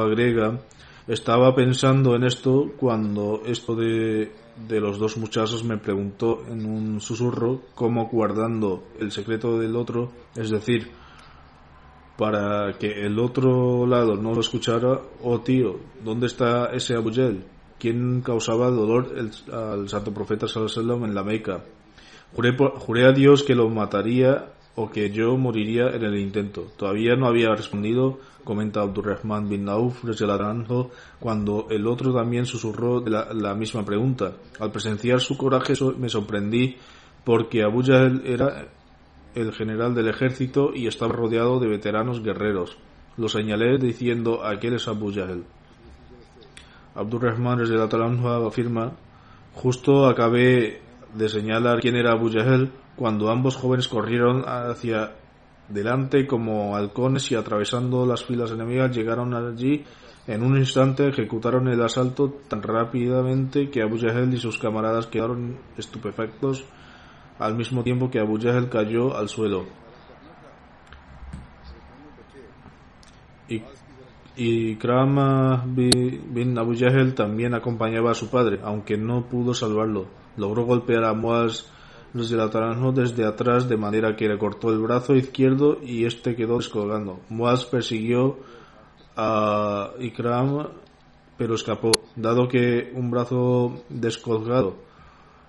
agrega 0.01 0.59
estaba 1.07 1.53
pensando 1.53 2.15
en 2.15 2.23
esto 2.23 2.71
cuando 2.77 3.41
esto 3.45 3.75
de, 3.75 4.31
de 4.67 4.79
los 4.79 4.97
dos 4.97 5.17
muchachos 5.17 5.63
me 5.63 5.77
preguntó 5.77 6.43
en 6.49 6.65
un 6.65 7.01
susurro 7.01 7.61
cómo 7.75 8.07
guardando 8.07 8.85
el 8.99 9.11
secreto 9.11 9.59
del 9.59 9.75
otro, 9.75 10.11
es 10.35 10.49
decir, 10.49 10.89
para 12.17 12.73
que 12.79 13.05
el 13.05 13.19
otro 13.19 13.85
lado 13.85 14.15
no 14.15 14.33
lo 14.33 14.39
escuchara, 14.39 14.99
oh 15.21 15.41
tío, 15.41 15.79
¿dónde 16.03 16.27
está 16.27 16.67
ese 16.67 16.95
Abu 16.95 17.11
¿Quién 17.77 18.21
causaba 18.21 18.71
dolor 18.71 19.13
al 19.51 19.89
santo 19.89 20.13
profeta 20.13 20.47
sallallahu 20.47 21.05
en 21.05 21.13
la 21.13 21.23
Meca? 21.23 21.61
Juré, 22.35 22.55
juré, 22.57 23.05
a 23.05 23.11
Dios 23.13 23.43
que 23.43 23.55
lo 23.55 23.69
mataría 23.69 24.49
o 24.75 24.91
que 24.91 25.09
yo 25.09 25.37
moriría 25.37 25.87
en 25.91 26.03
el 26.03 26.17
intento. 26.19 26.67
Todavía 26.75 27.15
no 27.15 27.27
había 27.27 27.55
respondido, 27.55 28.19
comenta 28.43 28.81
Abdurrahman 28.81 29.47
bin 29.47 29.63
Nauf 29.65 30.03
cuando 31.19 31.67
el 31.69 31.87
otro 31.87 32.13
también 32.13 32.45
susurró 32.45 33.01
la, 33.05 33.55
misma 33.55 33.85
pregunta. 33.85 34.33
Al 34.59 34.71
presenciar 34.71 35.21
su 35.21 35.37
coraje 35.37 35.73
me 35.97 36.09
sorprendí 36.09 36.75
porque 37.23 37.63
Abu 37.63 37.83
Jahl 37.83 38.21
era 38.25 38.67
el 39.33 39.53
general 39.53 39.95
del 39.95 40.09
ejército 40.09 40.71
y 40.73 40.87
estaba 40.87 41.13
rodeado 41.13 41.59
de 41.59 41.67
veteranos 41.67 42.21
guerreros. 42.21 42.77
Lo 43.17 43.29
señalé 43.29 43.77
diciendo 43.77 44.43
aquel 44.43 44.73
es 44.73 44.89
Abu 44.89 45.13
Jahl. 45.13 45.45
Abdurrahman 46.95 47.61
afirma 48.45 48.91
justo 49.53 50.07
acabé 50.07 50.84
de 51.15 51.29
señalar 51.29 51.79
quién 51.79 51.95
era 51.95 52.11
Abu 52.11 52.29
Jahl 52.31 52.71
cuando 52.95 53.29
ambos 53.29 53.55
jóvenes 53.55 53.87
corrieron 53.87 54.43
hacia 54.45 55.15
delante 55.69 56.27
como 56.27 56.75
halcones 56.75 57.31
y 57.31 57.35
atravesando 57.35 58.05
las 58.05 58.23
filas 58.23 58.51
enemigas 58.51 58.95
llegaron 58.95 59.33
allí 59.33 59.83
en 60.27 60.43
un 60.43 60.57
instante 60.57 61.07
ejecutaron 61.07 61.67
el 61.67 61.81
asalto 61.81 62.39
tan 62.47 62.63
rápidamente 62.63 63.69
que 63.69 63.81
Abu 63.81 63.97
Jahl 63.99 64.33
y 64.33 64.37
sus 64.37 64.57
camaradas 64.57 65.07
quedaron 65.07 65.57
estupefactos 65.77 66.65
al 67.37 67.55
mismo 67.55 67.83
tiempo 67.83 68.09
que 68.09 68.19
Abu 68.19 68.39
Jahl 68.39 68.69
cayó 68.69 69.15
al 69.15 69.29
suelo. 69.29 69.65
Y, 73.47 73.61
y 74.35 74.75
bin 74.75 76.57
Abu 76.57 76.73
también 77.13 77.53
acompañaba 77.53 78.11
a 78.11 78.15
su 78.15 78.29
padre, 78.29 78.59
aunque 78.63 78.97
no 78.97 79.27
pudo 79.27 79.53
salvarlo. 79.53 80.07
Logró 80.37 80.65
golpear 80.65 81.03
a 81.05 81.13
desde 82.13 82.37
la 82.37 82.49
desde 82.93 83.25
atrás 83.25 83.67
de 83.67 83.77
manera 83.77 84.15
que 84.15 84.27
le 84.27 84.37
cortó 84.37 84.69
el 84.71 84.79
brazo 84.79 85.15
izquierdo 85.15 85.79
y 85.83 86.05
este 86.05 86.35
quedó 86.35 86.57
descolgando. 86.57 87.19
Muaz 87.29 87.65
persiguió 87.65 88.37
a 89.17 89.91
Ikram 89.99 90.67
pero 91.37 91.55
escapó, 91.55 91.91
dado 92.15 92.47
que 92.47 92.91
un 92.95 93.11
brazo 93.11 93.83
descolgado 93.89 94.77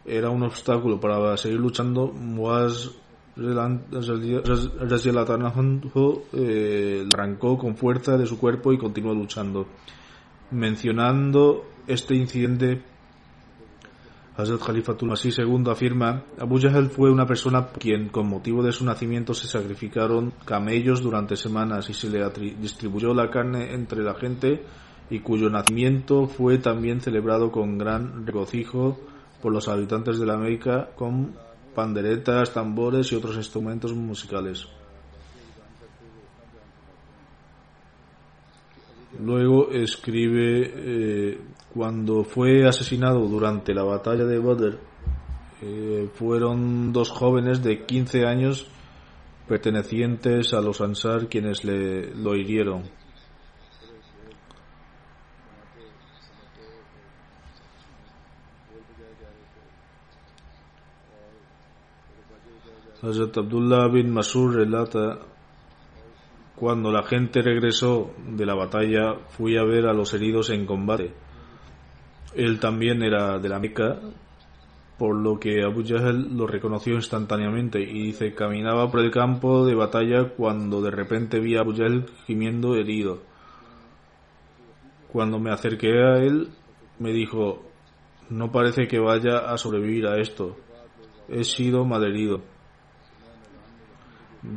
era 0.05 0.31
un 0.31 0.43
obstáculo 0.43 1.01
para 1.01 1.37
seguir 1.37 1.59
luchando, 1.59 2.09
Muaz 2.09 2.91
eh, 6.33 7.07
arrancó 7.13 7.59
con 7.59 7.77
fuerza 7.77 8.17
de 8.17 8.27
su 8.27 8.39
cuerpo 8.39 8.73
y 8.73 8.79
continuó 8.79 9.15
luchando. 9.15 9.67
Mencionando 10.51 11.65
este 11.87 12.15
incidente, 12.15 12.83
Hazrat 14.37 14.61
Khalifatul 14.61 15.09
Masih 15.09 15.33
II 15.33 15.65
afirma, 15.71 16.23
Abu 16.39 16.61
Jahl 16.61 16.91
fue 16.91 17.11
una 17.11 17.25
persona 17.25 17.69
quien 17.69 18.11
con 18.11 18.29
motivo 18.29 18.63
de 18.63 18.71
su 18.71 18.85
nacimiento 18.85 19.33
se 19.33 19.49
sacrificaron 19.49 20.35
camellos 20.45 21.01
durante 21.01 21.37
semanas 21.37 21.89
y 21.89 21.95
se 21.95 22.11
le 22.11 22.23
distribuyó 22.61 23.15
la 23.15 23.31
carne 23.31 23.73
entre 23.73 24.03
la 24.03 24.15
gente 24.15 24.63
y 25.09 25.21
cuyo 25.21 25.49
nacimiento 25.49 26.27
fue 26.27 26.59
también 26.59 27.01
celebrado 27.01 27.51
con 27.51 27.79
gran 27.79 28.27
regocijo 28.27 28.99
por 29.41 29.53
los 29.53 29.69
habitantes 29.69 30.19
de 30.19 30.27
la 30.27 30.35
América 30.35 30.91
con 30.97 31.35
panderetas, 31.75 32.53
tambores 32.53 33.13
y 33.13 33.15
otros 33.15 33.37
instrumentos 33.37 33.95
musicales. 33.95 34.67
Luego 39.19 39.71
escribe, 39.71 40.73
eh, 40.75 41.41
cuando 41.73 42.25
fue 42.25 42.67
asesinado 42.67 43.27
durante 43.27 43.73
la 43.73 43.85
batalla 43.85 44.25
de 44.25 44.39
Badr, 44.39 44.79
eh, 45.63 46.11
fueron 46.15 46.93
dos 46.93 47.11
jóvenes 47.11 47.63
de 47.63 47.85
15 47.87 48.27
años 48.27 48.67
pertenecientes 49.49 50.53
a 50.53 50.61
los 50.61 50.81
Ansar 50.81 51.29
quienes 51.29 51.65
le, 51.65 52.15
lo 52.15 52.35
hirieron. 52.35 52.83
Hazrat 63.03 63.37
Abdullah 63.37 63.89
bin 63.89 64.11
Masur 64.11 64.55
relata 64.57 65.21
cuando 66.57 66.91
la 66.91 67.03
gente 67.03 67.43
regresó 67.43 68.15
de 68.27 68.47
la 68.47 68.55
batalla 68.55 69.15
fui 69.29 69.57
a 69.59 69.63
ver 69.63 69.87
a 69.87 69.93
los 69.93 70.13
heridos 70.15 70.51
en 70.51 70.65
combate. 70.65 71.13
Él 72.35 72.59
también 72.59 73.03
era 73.03 73.39
de 73.39 73.49
la 73.49 73.59
Meca, 73.59 74.01
por 74.99 75.15
lo 75.15 75.39
que 75.39 75.63
Abu 75.63 75.85
Jahl 75.87 76.35
lo 76.35 76.47
reconoció 76.47 76.95
instantáneamente 76.95 77.81
y 77.81 78.07
dice 78.07 78.35
caminaba 78.35 78.91
por 78.91 79.01
el 79.01 79.11
campo 79.11 79.67
de 79.67 79.75
batalla 79.75 80.31
cuando 80.35 80.81
de 80.81 80.91
repente 80.91 81.41
vi 81.41 81.57
a 81.57 81.61
Abu 81.61 81.77
Jahl 81.77 82.07
gimiendo 82.27 82.75
herido. 82.75 83.21
Cuando 85.13 85.39
me 85.39 85.51
acerqué 85.51 86.03
a 86.03 86.19
él 86.23 86.49
me 86.99 87.13
dijo 87.13 87.63
no 88.31 88.51
parece 88.51 88.89
que 88.89 88.99
vaya 88.99 89.39
a 89.39 89.59
sobrevivir 89.59 90.07
a 90.07 90.19
esto. 90.19 90.57
He 91.29 91.45
sido 91.45 91.85
malherido. 91.85 92.41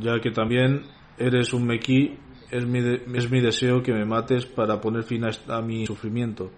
Ya 0.00 0.20
que 0.20 0.30
también 0.30 0.82
eres 1.20 1.52
un 1.52 1.66
mequí, 1.66 2.18
es 2.50 2.66
mi, 2.66 2.80
es 3.14 3.30
mi 3.30 3.40
deseo 3.40 3.82
que 3.82 3.92
me 3.92 4.04
mates 4.04 4.46
para 4.46 4.80
poner 4.80 5.04
fin 5.04 5.24
a, 5.24 5.60
mi 5.60 5.86
sufrimiento. 5.86 6.50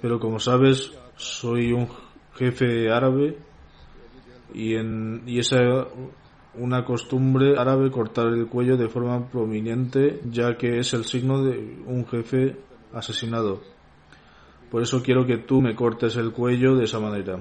Pero 0.00 0.18
como 0.18 0.40
sabes, 0.40 0.92
soy 1.16 1.72
un 1.72 1.88
jefe 2.34 2.90
árabe 2.90 3.38
y, 4.52 4.74
en, 4.74 5.22
y 5.26 5.38
es 5.38 5.54
una 6.54 6.84
costumbre 6.84 7.58
árabe 7.58 7.90
cortar 7.90 8.28
el 8.28 8.46
cuello 8.48 8.76
de 8.76 8.88
forma 8.88 9.28
prominente, 9.28 10.20
ya 10.30 10.56
que 10.56 10.78
es 10.78 10.92
el 10.94 11.04
signo 11.04 11.42
de 11.42 11.82
un 11.86 12.06
jefe 12.06 12.56
asesinado. 12.92 13.60
Por 14.70 14.82
eso 14.82 15.02
quiero 15.02 15.26
que 15.26 15.38
tú 15.38 15.60
me 15.60 15.74
cortes 15.74 16.16
el 16.16 16.32
cuello 16.32 16.74
de 16.74 16.84
esa 16.84 16.98
manera. 16.98 17.38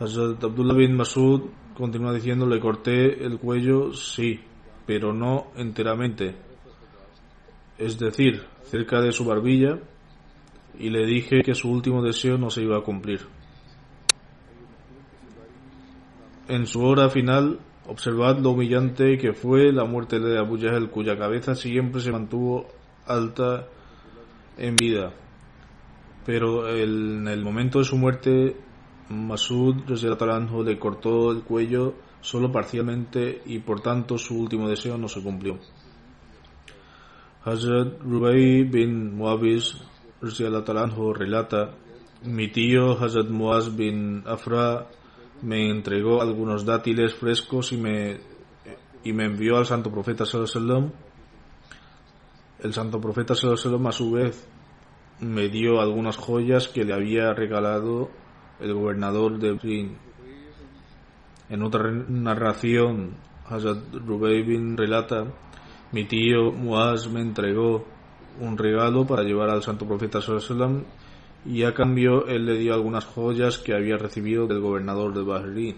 Hazrat 0.00 0.42
Abdullah 0.42 0.74
bin 0.74 0.96
Masud 0.96 1.42
continúa 1.80 2.12
diciendo, 2.12 2.46
le 2.46 2.60
corté 2.60 3.24
el 3.24 3.38
cuello, 3.38 3.92
sí, 3.92 4.40
pero 4.86 5.12
no 5.12 5.48
enteramente. 5.56 6.34
Es 7.78 7.98
decir, 7.98 8.44
cerca 8.64 9.00
de 9.00 9.12
su 9.12 9.24
barbilla, 9.24 9.78
y 10.78 10.90
le 10.90 11.04
dije 11.04 11.42
que 11.42 11.54
su 11.54 11.70
último 11.70 12.02
deseo 12.02 12.38
no 12.38 12.50
se 12.50 12.62
iba 12.62 12.76
a 12.76 12.82
cumplir. 12.82 13.20
En 16.48 16.66
su 16.66 16.82
hora 16.82 17.08
final, 17.10 17.60
observad 17.86 18.38
lo 18.38 18.50
humillante 18.50 19.18
que 19.18 19.32
fue 19.32 19.72
la 19.72 19.84
muerte 19.84 20.18
de 20.18 20.38
Abu 20.38 20.58
Jahl, 20.58 20.90
cuya 20.90 21.16
cabeza 21.16 21.54
siempre 21.54 22.00
se 22.00 22.12
mantuvo 22.12 22.66
alta 23.06 23.66
en 24.56 24.76
vida. 24.76 25.12
Pero 26.26 26.68
en 26.68 27.28
el 27.28 27.42
momento 27.42 27.78
de 27.78 27.84
su 27.84 27.96
muerte 27.96 28.56
Masud 29.10 29.74
le 30.64 30.78
cortó 30.78 31.32
el 31.32 31.42
cuello 31.42 31.94
solo 32.20 32.52
parcialmente 32.52 33.42
y 33.44 33.58
por 33.58 33.80
tanto 33.80 34.16
su 34.18 34.38
último 34.38 34.68
deseo 34.68 34.96
no 34.96 35.08
se 35.08 35.22
cumplió. 35.22 35.58
Hazrat 37.44 38.00
Rubai 38.02 38.64
bin 38.64 39.16
Muawiz 39.16 39.74
relata, 40.20 41.74
mi 42.24 42.48
tío 42.48 42.92
Hazrat 42.92 43.28
Muaz 43.30 43.74
bin 43.74 44.22
Afra 44.26 44.86
me 45.42 45.70
entregó 45.70 46.20
algunos 46.20 46.64
dátiles 46.64 47.14
frescos 47.14 47.72
y 47.72 47.78
me, 47.78 48.20
y 49.02 49.12
me 49.12 49.24
envió 49.24 49.56
al 49.56 49.66
santo 49.66 49.90
profeta 49.90 50.24
sallallahu 50.26 50.92
El 52.60 52.72
santo 52.74 53.00
profeta 53.00 53.34
sallallahu 53.34 53.88
a 53.88 53.92
su 53.92 54.12
vez 54.12 54.46
me 55.20 55.48
dio 55.48 55.80
algunas 55.80 56.16
joyas 56.16 56.68
que 56.68 56.84
le 56.84 56.92
había 56.92 57.32
regalado 57.32 58.10
el 58.60 58.74
gobernador 58.74 59.38
de 59.38 59.52
Brin. 59.52 59.96
En 61.48 61.62
otra 61.62 61.90
narración, 61.90 63.16
Hazrat 63.46 63.92
Rubaybin 63.92 64.76
relata, 64.76 65.26
mi 65.92 66.04
tío 66.04 66.52
Muaz 66.52 67.08
me 67.08 67.20
entregó 67.20 67.84
un 68.40 68.56
regalo 68.56 69.06
para 69.06 69.24
llevar 69.24 69.50
al 69.50 69.62
santo 69.62 69.86
profeta 69.86 70.20
Sallallahu 70.20 70.84
y 71.44 71.64
a 71.64 71.74
cambio 71.74 72.26
él 72.26 72.46
le 72.46 72.58
dio 72.58 72.74
algunas 72.74 73.04
joyas 73.04 73.58
que 73.58 73.74
había 73.74 73.96
recibido 73.96 74.46
del 74.46 74.60
gobernador 74.60 75.14
de 75.14 75.22
Bahrein. 75.22 75.76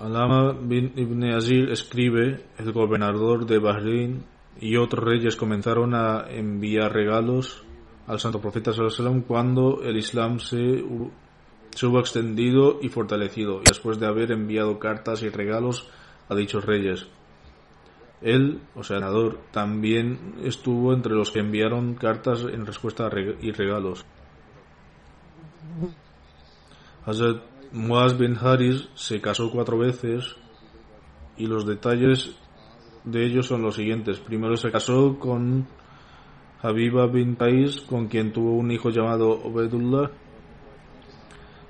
Alama 0.00 0.52
bin 0.52 0.92
Ibn 0.94 1.24
Azir 1.34 1.70
escribe, 1.70 2.44
el 2.56 2.72
gobernador 2.72 3.44
de 3.46 3.58
Bahrein 3.58 4.24
y 4.60 4.76
otros 4.76 5.04
reyes 5.04 5.36
comenzaron 5.36 5.94
a 5.94 6.26
enviar 6.28 6.92
regalos 6.92 7.62
al 8.06 8.18
santo 8.18 8.40
profeta 8.40 8.72
cuando 9.26 9.82
el 9.82 9.96
Islam 9.96 10.40
se, 10.40 10.84
se 11.70 11.86
hubo 11.86 12.00
extendido 12.00 12.78
y 12.82 12.88
fortalecido 12.88 13.60
y 13.60 13.64
después 13.68 14.00
de 14.00 14.06
haber 14.06 14.32
enviado 14.32 14.78
cartas 14.78 15.22
y 15.22 15.28
regalos 15.28 15.88
a 16.28 16.34
dichos 16.34 16.64
reyes. 16.64 17.06
Él, 18.20 18.60
o 18.74 18.82
sea, 18.82 18.98
senador, 18.98 19.38
también 19.52 20.34
estuvo 20.42 20.92
entre 20.92 21.14
los 21.14 21.30
que 21.30 21.38
enviaron 21.38 21.94
cartas 21.94 22.42
en 22.42 22.66
respuesta 22.66 23.06
a 23.06 23.10
y 23.40 23.52
regalos. 23.52 24.04
Hazrat 27.06 27.42
Muaz 27.72 28.18
bin 28.18 28.36
Haris 28.36 28.88
se 28.94 29.20
casó 29.20 29.50
cuatro 29.52 29.78
veces 29.78 30.36
y 31.36 31.46
los 31.46 31.66
detalles 31.66 32.34
de 33.10 33.24
ellos 33.24 33.46
son 33.46 33.62
los 33.62 33.76
siguientes. 33.76 34.18
Primero 34.20 34.56
se 34.56 34.70
casó 34.70 35.18
con 35.18 35.66
Habiba 36.62 37.06
bin 37.06 37.36
Qais, 37.36 37.80
con 37.80 38.08
quien 38.08 38.32
tuvo 38.32 38.52
un 38.52 38.70
hijo 38.70 38.90
llamado 38.90 39.30
Obedullah. 39.30 40.10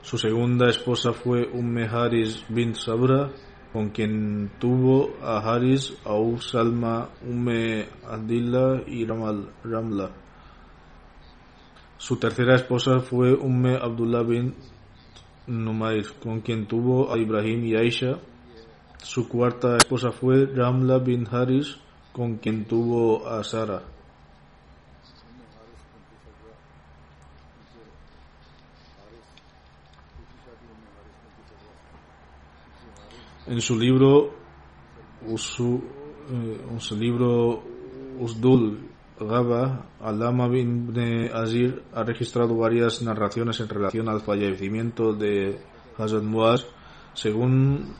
Su 0.02 0.16
segunda 0.18 0.68
esposa 0.68 1.12
fue 1.12 1.48
Umme 1.52 1.86
Haris 1.86 2.44
bin 2.48 2.74
Sabra, 2.74 3.30
con 3.72 3.90
quien 3.90 4.50
tuvo 4.58 5.16
a 5.22 5.38
Haris, 5.38 5.96
Aur 6.04 6.40
Salma, 6.40 7.10
Umme 7.22 7.86
Adillah 8.06 8.82
y 8.86 9.04
Ramal, 9.04 9.50
Ramla. 9.62 10.10
Su 11.98 12.16
tercera 12.16 12.54
esposa 12.54 13.00
fue 13.00 13.34
Umme 13.34 13.76
Abdullah 13.76 14.22
bin 14.22 14.54
Numair, 15.46 16.06
con 16.22 16.40
quien 16.40 16.66
tuvo 16.66 17.12
a 17.12 17.18
Ibrahim 17.18 17.64
y 17.64 17.76
Aisha. 17.76 18.18
Su 19.02 19.28
cuarta 19.28 19.76
esposa 19.78 20.12
fue 20.12 20.46
Ramla 20.46 20.98
bin 20.98 21.26
Haris, 21.30 21.76
con 22.12 22.36
quien 22.38 22.64
tuvo 22.66 23.26
a 23.28 23.42
Sara. 23.44 23.82
En 33.46 33.60
su 33.60 33.78
libro, 33.78 34.30
Usu- 35.26 35.82
eh, 36.30 36.60
en 36.70 36.80
su 36.80 36.96
libro 36.96 37.62
Usdul 38.20 38.78
Gaba, 39.18 39.86
Alama 40.00 40.48
bin 40.48 40.92
Azir 41.32 41.82
ha 41.92 42.04
registrado 42.04 42.56
varias 42.56 43.02
narraciones 43.02 43.58
en 43.60 43.68
relación 43.68 44.08
al 44.08 44.20
fallecimiento 44.20 45.12
de 45.12 45.58
Hazrat 45.96 46.22
Muaz. 46.22 46.66
Según 47.18 47.96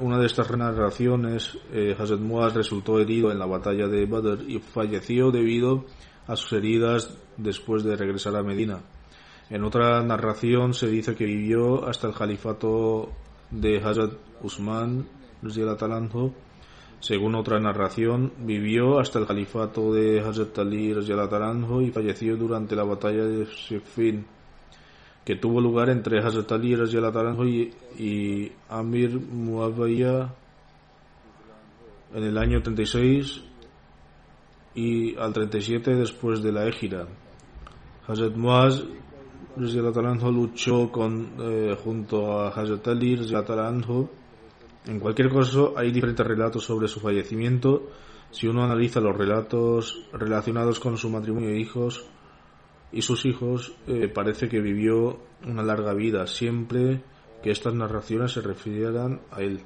una 0.00 0.18
de 0.18 0.24
estas 0.24 0.50
narraciones, 0.56 1.58
eh, 1.70 1.94
Hazrat 1.98 2.20
Muaz 2.20 2.54
resultó 2.54 2.98
herido 2.98 3.30
en 3.30 3.38
la 3.38 3.44
batalla 3.44 3.88
de 3.88 4.06
Badr 4.06 4.48
y 4.48 4.58
falleció 4.58 5.30
debido 5.30 5.84
a 6.26 6.34
sus 6.34 6.54
heridas 6.54 7.14
después 7.36 7.84
de 7.84 7.94
regresar 7.94 8.34
a 8.36 8.42
Medina. 8.42 8.80
En 9.50 9.64
otra 9.64 10.02
narración 10.02 10.72
se 10.72 10.88
dice 10.88 11.14
que 11.14 11.26
vivió 11.26 11.86
hasta 11.86 12.06
el 12.06 12.14
califato 12.14 13.12
de 13.50 13.82
Hazrat 13.84 14.12
Usman, 14.40 15.06
según 17.00 17.34
otra 17.34 17.60
narración, 17.60 18.32
vivió 18.38 18.98
hasta 18.98 19.18
el 19.18 19.26
califato 19.26 19.92
de 19.92 20.20
Hazrat 20.20 20.58
Ali 20.58 20.90
y 20.90 21.90
falleció 21.90 22.34
durante 22.38 22.74
la 22.74 22.84
batalla 22.84 23.26
de 23.26 23.44
Siffin, 23.44 24.24
que 25.28 25.36
tuvo 25.36 25.60
lugar 25.60 25.90
entre 25.90 26.24
Hazrat 26.24 26.50
Ali 26.52 26.74
ta'ala 26.74 27.32
anhu, 27.32 27.44
y, 27.44 27.70
y 27.98 28.50
Amir 28.70 29.20
Muawiyah 29.20 30.34
en 32.14 32.24
el 32.24 32.38
año 32.38 32.62
36 32.62 33.44
y 34.74 35.18
al 35.18 35.34
37 35.34 35.96
después 35.96 36.42
de 36.42 36.50
la 36.50 36.66
Égira. 36.66 37.06
Hazrat 38.06 38.36
Muaz 38.36 38.82
luchó 39.58 40.90
con, 40.90 41.34
eh, 41.40 41.76
junto 41.84 42.40
a 42.40 42.48
Hazrat 42.48 42.88
Ali. 42.88 43.20
En 44.86 44.98
cualquier 44.98 45.28
caso, 45.28 45.74
hay 45.76 45.92
diferentes 45.92 46.26
relatos 46.26 46.64
sobre 46.64 46.88
su 46.88 47.00
fallecimiento. 47.00 47.90
Si 48.30 48.46
uno 48.46 48.64
analiza 48.64 48.98
los 49.00 49.14
relatos 49.14 50.06
relacionados 50.10 50.80
con 50.80 50.96
su 50.96 51.10
matrimonio 51.10 51.50
e 51.50 51.60
hijos 51.60 52.08
y 52.92 53.02
sus 53.02 53.24
hijos, 53.26 53.74
eh, 53.86 54.08
parece 54.08 54.48
que 54.48 54.60
vivió 54.60 55.18
una 55.46 55.62
larga 55.62 55.92
vida, 55.94 56.26
siempre 56.26 57.02
que 57.42 57.50
estas 57.50 57.74
narraciones 57.74 58.32
se 58.32 58.40
refirieran 58.40 59.20
a 59.30 59.40
él. 59.42 59.60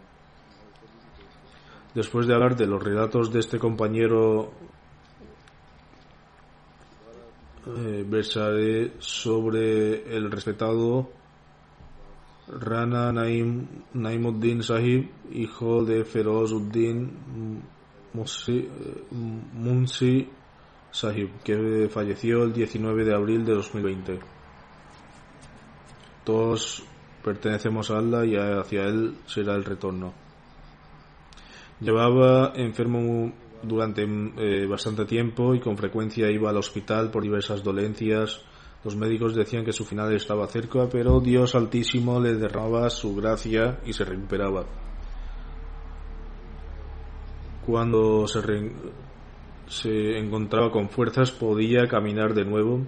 Después 1.94 2.26
de 2.26 2.34
hablar 2.34 2.56
de 2.56 2.66
los 2.66 2.82
relatos 2.82 3.32
de 3.32 3.40
este 3.40 3.58
compañero, 3.58 4.52
eh, 7.66 8.04
versaré 8.08 8.92
sobre 8.98 10.16
el 10.16 10.30
respetado 10.30 11.10
Rana 12.48 13.12
Naim, 13.12 13.66
Naimuddin 13.94 14.62
Sahib, 14.62 15.08
hijo 15.32 15.84
de 15.84 16.04
Ferozuddin 16.04 17.62
Musi- 18.14 18.68
eh, 18.68 19.04
Munsi 19.54 20.28
Sahib, 20.92 21.30
que 21.42 21.88
falleció 21.90 22.44
el 22.44 22.52
19 22.52 23.04
de 23.04 23.14
abril 23.14 23.44
de 23.44 23.54
2020. 23.54 24.20
Todos 26.24 26.84
pertenecemos 27.24 27.90
a 27.90 27.98
Allah 27.98 28.24
y 28.24 28.36
hacia 28.36 28.84
Él 28.84 29.16
será 29.26 29.54
el 29.54 29.64
retorno. 29.64 30.12
Llevaba 31.80 32.52
enfermo 32.54 33.32
durante 33.62 34.02
eh, 34.04 34.66
bastante 34.66 35.04
tiempo 35.04 35.54
y 35.54 35.60
con 35.60 35.76
frecuencia 35.76 36.30
iba 36.30 36.50
al 36.50 36.56
hospital 36.58 37.10
por 37.10 37.22
diversas 37.22 37.62
dolencias. 37.64 38.42
Los 38.84 38.96
médicos 38.96 39.34
decían 39.34 39.64
que 39.64 39.72
su 39.72 39.84
final 39.84 40.12
estaba 40.12 40.46
cerca, 40.46 40.88
pero 40.90 41.20
Dios 41.20 41.54
Altísimo 41.54 42.20
le 42.20 42.34
derramaba 42.34 42.90
su 42.90 43.14
gracia 43.16 43.78
y 43.86 43.92
se 43.92 44.04
recuperaba. 44.04 44.64
Cuando 47.64 48.26
se, 48.26 48.40
re- 48.42 48.72
se 49.68 50.18
encontraba 50.18 50.70
con 50.70 50.88
fuerzas 50.88 51.30
podía 51.30 51.86
caminar 51.88 52.34
de 52.34 52.44
nuevo. 52.44 52.86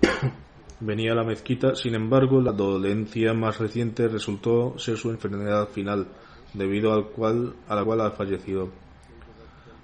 Venía 0.80 1.12
a 1.12 1.14
la 1.14 1.24
mezquita, 1.24 1.74
sin 1.74 1.94
embargo, 1.94 2.40
la 2.40 2.52
dolencia 2.52 3.32
más 3.32 3.58
reciente 3.58 4.08
resultó 4.08 4.78
ser 4.78 4.96
su 4.96 5.10
enfermedad 5.10 5.68
final, 5.68 6.08
debido 6.52 6.92
al 6.92 7.06
cual, 7.06 7.54
a 7.68 7.74
la 7.74 7.84
cual 7.84 8.00
ha 8.02 8.10
fallecido. 8.10 8.70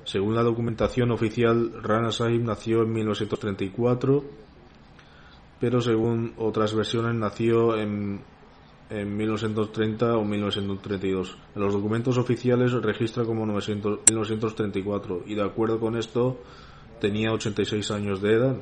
Según 0.05 0.35
la 0.35 0.42
documentación 0.42 1.11
oficial, 1.12 1.73
Rana 1.83 2.11
Sahib 2.11 2.42
nació 2.42 2.83
en 2.83 2.92
1934, 2.92 4.25
pero 5.61 5.81
según 5.81 6.35
otras 6.37 6.75
versiones 6.75 7.14
nació 7.14 7.77
en, 7.79 8.21
en 8.92 9.16
1930 9.16 10.16
o 10.18 10.24
1932. 10.24 11.38
En 11.55 11.62
los 11.62 11.72
documentos 11.72 12.18
oficiales 12.18 12.72
registra 12.72 13.24
como 13.24 13.46
900 13.46 14.00
1934 14.11 15.22
y 15.26 15.35
de 15.35 15.42
acuerdo 15.42 15.81
con 15.81 15.96
esto 15.96 16.38
tenía 17.00 17.33
86 17.33 17.90
años 17.90 18.20
de 18.20 18.35
edad. 18.35 18.57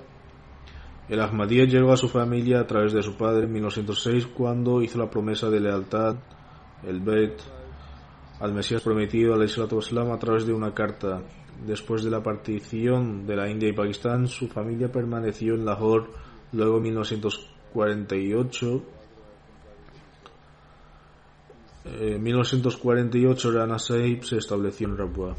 El 1.08 1.20
Ahmadiyya 1.20 1.64
llegó 1.64 1.92
a 1.92 1.96
su 1.96 2.08
familia 2.08 2.60
a 2.60 2.66
través 2.68 2.92
de 2.92 3.02
su 3.02 3.16
padre 3.16 3.46
en 3.46 3.52
1906 3.52 4.28
cuando 4.28 4.80
hizo 4.80 4.98
la 4.98 5.10
promesa 5.10 5.50
de 5.50 5.58
lealtad, 5.58 6.14
el 6.84 7.00
Beit, 7.00 7.40
al 8.38 8.54
Mesías 8.54 8.82
prometido 8.82 9.34
al 9.34 9.42
Islam 9.42 10.12
a 10.12 10.18
través 10.20 10.46
de 10.46 10.52
una 10.52 10.72
carta. 10.72 11.22
Después 11.66 12.04
de 12.04 12.10
la 12.10 12.22
partición 12.22 13.26
de 13.26 13.34
la 13.36 13.50
India 13.50 13.68
y 13.68 13.72
Pakistán, 13.72 14.28
su 14.28 14.46
familia 14.46 14.92
permaneció 14.92 15.54
en 15.54 15.64
Lahore. 15.66 16.06
Luego, 16.52 16.76
en 16.76 16.84
1948, 16.84 18.76
eh, 18.76 18.99
en 21.84 22.22
1948 22.22 23.52
Rana 23.52 23.78
Sahib 23.78 24.24
se 24.24 24.36
estableció 24.36 24.88
en 24.88 24.96
Rabwa. 24.96 25.36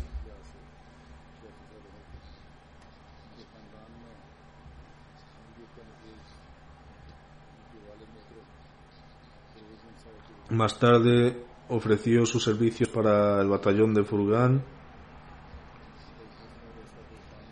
Más 10.50 10.78
tarde 10.78 11.46
ofreció 11.70 12.26
sus 12.26 12.44
servicios 12.44 12.90
para 12.90 13.40
el 13.42 13.48
batallón 13.48 13.94
de 13.94 14.04
Furgan. 14.04 14.62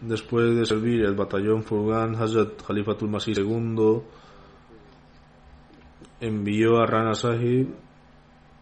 Después 0.01 0.55
de 0.55 0.65
servir 0.65 1.05
el 1.05 1.15
batallón 1.15 1.63
Furgan, 1.63 2.15
Hazrat 2.15 2.61
Khalifatul 2.61 3.09
Masih 3.09 3.37
II 3.37 4.01
envió 6.19 6.81
a 6.81 6.85
Rana 6.85 7.15
Sahib 7.15 7.88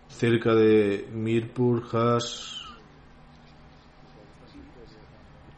cerca 0.10 0.56
de 0.56 1.08
Mirpur 1.14 1.88
Khas 1.90 2.58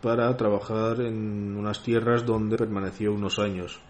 para 0.01 0.35
trabajar 0.37 1.01
en 1.01 1.57
unas 1.57 1.83
tierras 1.83 2.25
donde 2.25 2.55
permaneció 2.57 3.13
unos 3.13 3.37
años. 3.39 3.81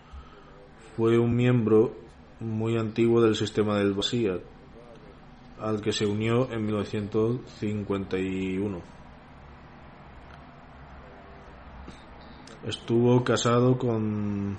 Fue 0.96 1.20
un 1.20 1.36
miembro 1.36 1.96
muy 2.40 2.78
antiguo 2.78 3.22
del 3.22 3.36
sistema 3.36 3.78
del 3.78 3.94
Basiyat, 3.94 4.42
al 5.60 5.82
que 5.82 5.92
se 5.92 6.06
unió 6.06 6.50
en 6.52 6.66
1951. 6.66 8.82
Estuvo 12.66 13.24
casado 13.24 13.78
con 13.78 14.58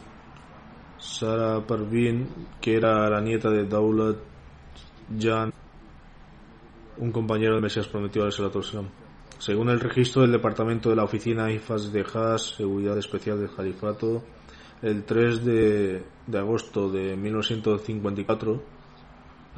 Sara 0.99 1.67
Parvin, 1.67 2.29
que 2.61 2.77
era 2.77 3.11
la 3.11 3.21
nieta 3.21 3.51
de 3.51 3.67
Daulat 3.67 4.19
Jan, 5.19 5.53
un 7.01 7.13
compañero 7.13 7.55
del 7.55 7.63
Mesías 7.63 7.89
prometido 7.89 8.27
al 8.27 8.31
Islam. 8.31 8.89
Según 9.39 9.71
el 9.71 9.81
registro 9.81 10.23
del 10.23 10.33
departamento 10.33 10.91
de 10.91 10.97
la 10.97 11.05
oficina 11.05 11.51
IFAS 11.51 11.93
de 11.93 12.05
Haas, 12.13 12.57
Seguridad 12.57 12.99
Especial 12.99 13.41
del 13.41 13.51
Califato, 13.51 14.23
el 14.83 15.05
3 15.05 15.45
de, 15.45 16.03
de 16.27 16.39
agosto 16.39 16.91
de 16.91 17.17
1954, 17.17 18.63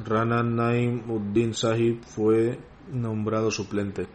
Rana 0.05 0.41
Naim 0.41 1.03
Uddin 1.09 1.53
Sahib 1.53 2.01
fue 2.05 2.57
nombrado 2.91 3.51
suplente. 3.51 4.07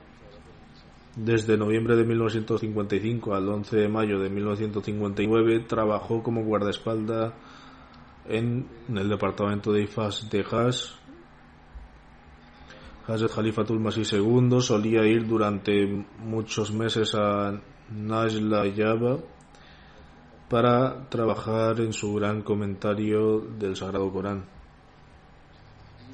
Desde 1.14 1.58
noviembre 1.58 1.96
de 1.96 2.04
1955 2.04 3.34
al 3.34 3.48
11 3.48 3.76
de 3.76 3.88
mayo 3.88 4.18
de 4.20 4.30
1959 4.30 5.60
trabajó 5.68 6.22
como 6.22 6.44
guardaespaldas 6.44 7.34
en, 8.26 8.66
el 8.88 9.08
departamento 9.08 9.72
de 9.72 9.82
IFAS 9.82 10.30
de 10.30 10.44
Haas 10.50 10.97
Hazrat 13.08 13.32
Khalifatul 13.32 13.80
Masih 13.80 14.04
II 14.04 14.60
solía 14.60 15.00
ir 15.06 15.26
durante 15.26 15.88
muchos 16.20 16.70
meses 16.70 17.14
a 17.14 17.58
Najla 17.90 18.68
Yaba 18.68 19.16
para 20.50 21.08
trabajar 21.08 21.80
en 21.80 21.94
su 21.94 22.12
gran 22.12 22.42
comentario 22.42 23.40
del 23.40 23.76
Sagrado 23.76 24.12
Corán. 24.12 24.44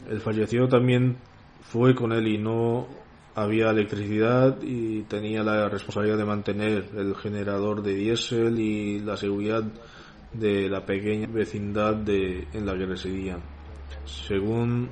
El 0.08 0.20
fallecido 0.20 0.68
también 0.68 1.16
fue 1.62 1.96
con 1.96 2.12
él 2.12 2.28
y 2.28 2.38
no 2.38 2.86
había 3.34 3.70
electricidad 3.70 4.62
y 4.62 5.02
tenía 5.02 5.42
la 5.42 5.68
responsabilidad 5.68 6.18
de 6.18 6.24
mantener 6.24 6.90
el 6.96 7.16
generador 7.16 7.82
de 7.82 7.96
diésel 7.96 8.60
y 8.60 9.00
la 9.00 9.16
seguridad 9.16 9.64
de 10.32 10.68
la 10.68 10.86
pequeña 10.86 11.26
vecindad 11.26 11.96
de, 11.96 12.46
en 12.52 12.64
la 12.64 12.78
que 12.78 12.86
residía. 12.86 13.38
Según 14.04 14.90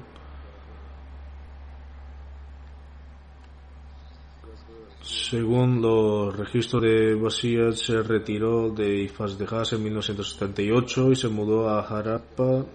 Según 5.33 5.81
los 5.81 6.37
registros 6.37 6.83
de 6.83 7.14
Basiyat, 7.14 7.73
se 7.73 8.03
retiró 8.03 8.68
de 8.68 9.11
Haas 9.18 9.73
en 9.73 9.83
1978 9.83 11.11
y 11.11 11.16
se 11.16 11.29
mudó 11.29 11.71
a 11.71 11.81
Harappa, 11.81 12.66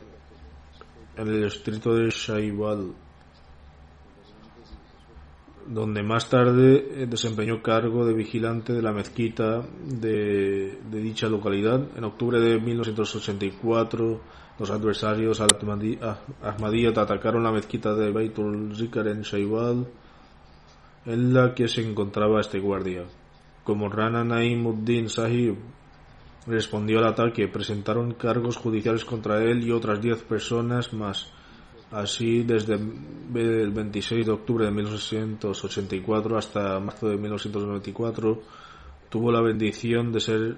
en 1.18 1.28
el 1.28 1.44
distrito 1.44 1.94
de 1.94 2.10
Shaibal, 2.10 2.96
donde 5.68 6.02
más 6.02 6.28
tarde 6.32 7.04
eh, 7.04 7.06
desempeñó 7.06 7.62
cargo 7.62 8.08
de 8.08 8.16
vigilante 8.16 8.74
de 8.74 8.82
la 8.82 8.92
mezquita 8.92 9.64
de, 9.86 10.80
dicha 10.90 11.30
localidad. 11.30 11.96
En 11.96 12.06
octubre 12.06 12.40
de 12.40 12.60
1984, 12.60 14.22
los 14.58 14.72
adversarios 14.72 15.40
Ahmadiyyat 16.42 16.98
atacaron 16.98 17.44
la 17.44 17.52
mezquita 17.52 17.94
de 17.94 18.12
Baitul 18.12 18.76
Zikr 18.76 19.10
en 19.10 19.22
Shaibal 19.22 19.86
en 21.08 21.34
la 21.34 21.56
que 21.56 21.70
se 21.70 21.82
encontraba 21.82 22.42
este 22.42 22.60
guardia. 22.60 23.06
Como 23.64 23.90
Rana 23.90 24.26
Naimuddin 24.26 25.10
Sahib 25.10 25.56
respondió 26.46 27.00
al 27.00 27.08
ataque, 27.08 27.48
presentaron 27.48 28.14
cargos 28.14 28.58
judiciales 28.58 29.06
contra 29.06 29.42
él 29.42 29.64
y 29.64 29.72
otras 29.72 30.02
diez 30.02 30.22
personas 30.24 30.94
más. 30.94 31.32
Así, 31.92 32.44
desde 32.44 32.74
el 32.76 33.72
26 33.72 34.26
de 34.26 34.32
octubre 34.34 34.66
de 34.66 34.72
1984 34.72 36.38
hasta 36.38 36.78
marzo 36.82 37.08
de 37.08 37.18
1994, 37.18 38.42
tuvo 39.10 39.32
la 39.32 39.42
bendición 39.42 40.12
de 40.12 40.20
ser 40.20 40.58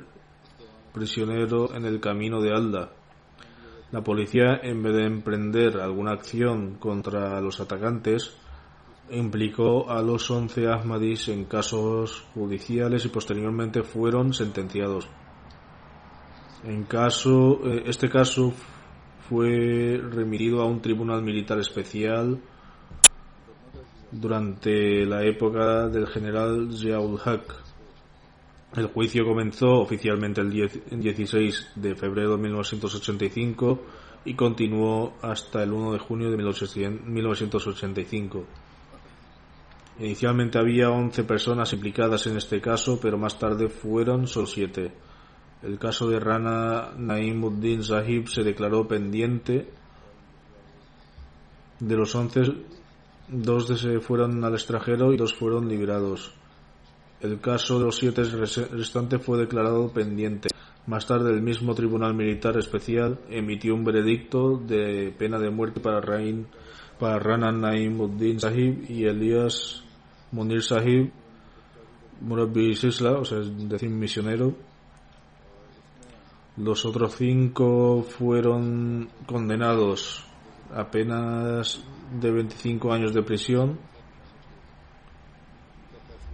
prisionero 0.92 1.76
en 1.76 1.86
el 1.86 2.00
camino 2.00 2.42
de 2.42 2.52
Alda. 2.52 2.90
La 3.92 4.04
policía, 4.04 4.60
en 4.64 4.82
vez 4.82 4.96
de 4.96 5.06
emprender 5.06 5.80
alguna 5.80 6.14
acción 6.14 6.76
contra 6.80 7.40
los 7.42 7.60
atacantes, 7.60 8.36
implicó 9.12 9.90
a 9.90 10.02
los 10.02 10.30
11 10.30 10.68
Ahmadis 10.68 11.30
en 11.30 11.46
casos 11.46 12.26
judiciales 12.34 13.06
y 13.06 13.10
posteriormente 13.10 13.84
fueron 13.84 14.34
sentenciados. 14.34 15.08
En 16.64 16.84
caso, 16.84 17.62
eh, 17.66 17.84
este 17.86 18.10
caso 18.10 18.54
fue 19.30 20.02
remitido 20.12 20.62
a 20.62 20.66
un 20.66 20.82
tribunal 20.82 21.22
militar 21.22 21.58
especial 21.60 22.40
durante 24.12 25.06
la 25.06 25.24
época 25.24 25.88
del 25.88 26.08
general 26.08 26.70
Ziaul 26.74 27.20
Haq. 27.24 27.56
El 28.76 28.88
juicio 28.88 29.26
comenzó 29.26 29.80
oficialmente 29.80 30.42
el 30.42 31.02
16 31.02 31.70
de 31.76 31.96
febrero 31.96 32.36
de 32.36 32.44
1985 32.44 33.80
y 34.26 34.34
continuó 34.36 35.14
hasta 35.22 35.64
el 35.64 35.72
1 35.74 35.94
de 35.94 36.00
junio 36.00 36.30
de 36.30 36.38
1985. 36.38 38.46
Inicialmente 40.00 40.58
había 40.58 40.90
11 40.90 41.26
personas 41.26 41.74
implicadas 41.74 42.26
en 42.28 42.38
este 42.38 42.62
caso, 42.62 43.00
pero 43.02 43.18
más 43.18 43.38
tarde 43.38 43.68
fueron 43.68 44.28
solo 44.28 44.48
7. 44.48 44.92
El 45.62 45.78
caso 45.78 46.10
de 46.10 46.22
Rana 46.22 46.92
Naimuddin 46.98 47.84
Sahib 47.84 48.30
se 48.30 48.44
declaró 48.44 48.88
pendiente. 48.88 49.70
De 51.82 51.96
los 51.98 52.16
11, 52.16 52.42
dos 53.28 53.68
se 53.68 54.00
fueron 54.00 54.42
al 54.44 54.54
extranjero 54.54 55.12
y 55.12 55.18
dos 55.18 55.34
fueron 55.34 55.68
liberados. 55.68 56.34
El 57.20 57.42
caso 57.42 57.80
de 57.80 57.86
los 57.86 57.98
siete 57.98 58.24
restantes 58.24 59.22
fue 59.22 59.38
declarado 59.38 59.92
pendiente. 59.92 60.48
Más 60.88 61.06
tarde, 61.06 61.34
el 61.34 61.42
mismo 61.42 61.76
Tribunal 61.76 62.14
Militar 62.14 62.58
Especial 62.58 63.20
emitió 63.30 63.76
un 63.76 63.84
veredicto 63.84 64.56
de 64.58 65.14
pena 65.18 65.38
de 65.38 65.50
muerte 65.50 65.82
para, 65.82 66.00
Rain, 66.00 66.48
para 66.98 67.20
Rana 67.20 67.52
Naimuddin 67.52 68.40
Sahib 68.40 68.86
y 68.90 69.04
Elias 69.04 69.84
Munir 70.32 70.64
Sahib, 70.64 71.12
Murabbi 72.22 72.76
Sisla, 72.76 73.14
o 73.14 73.26
sea, 73.26 73.40
es 73.40 73.70
decir, 73.70 73.90
misionero. 73.90 74.54
Los 76.58 76.86
otros 76.86 77.16
cinco 77.16 78.04
fueron 78.04 79.10
condenados 79.26 80.26
a 80.76 80.92
penas 80.92 81.82
de 82.20 82.32
25 82.32 82.92
años 82.92 83.14
de 83.14 83.24
prisión. 83.24 83.80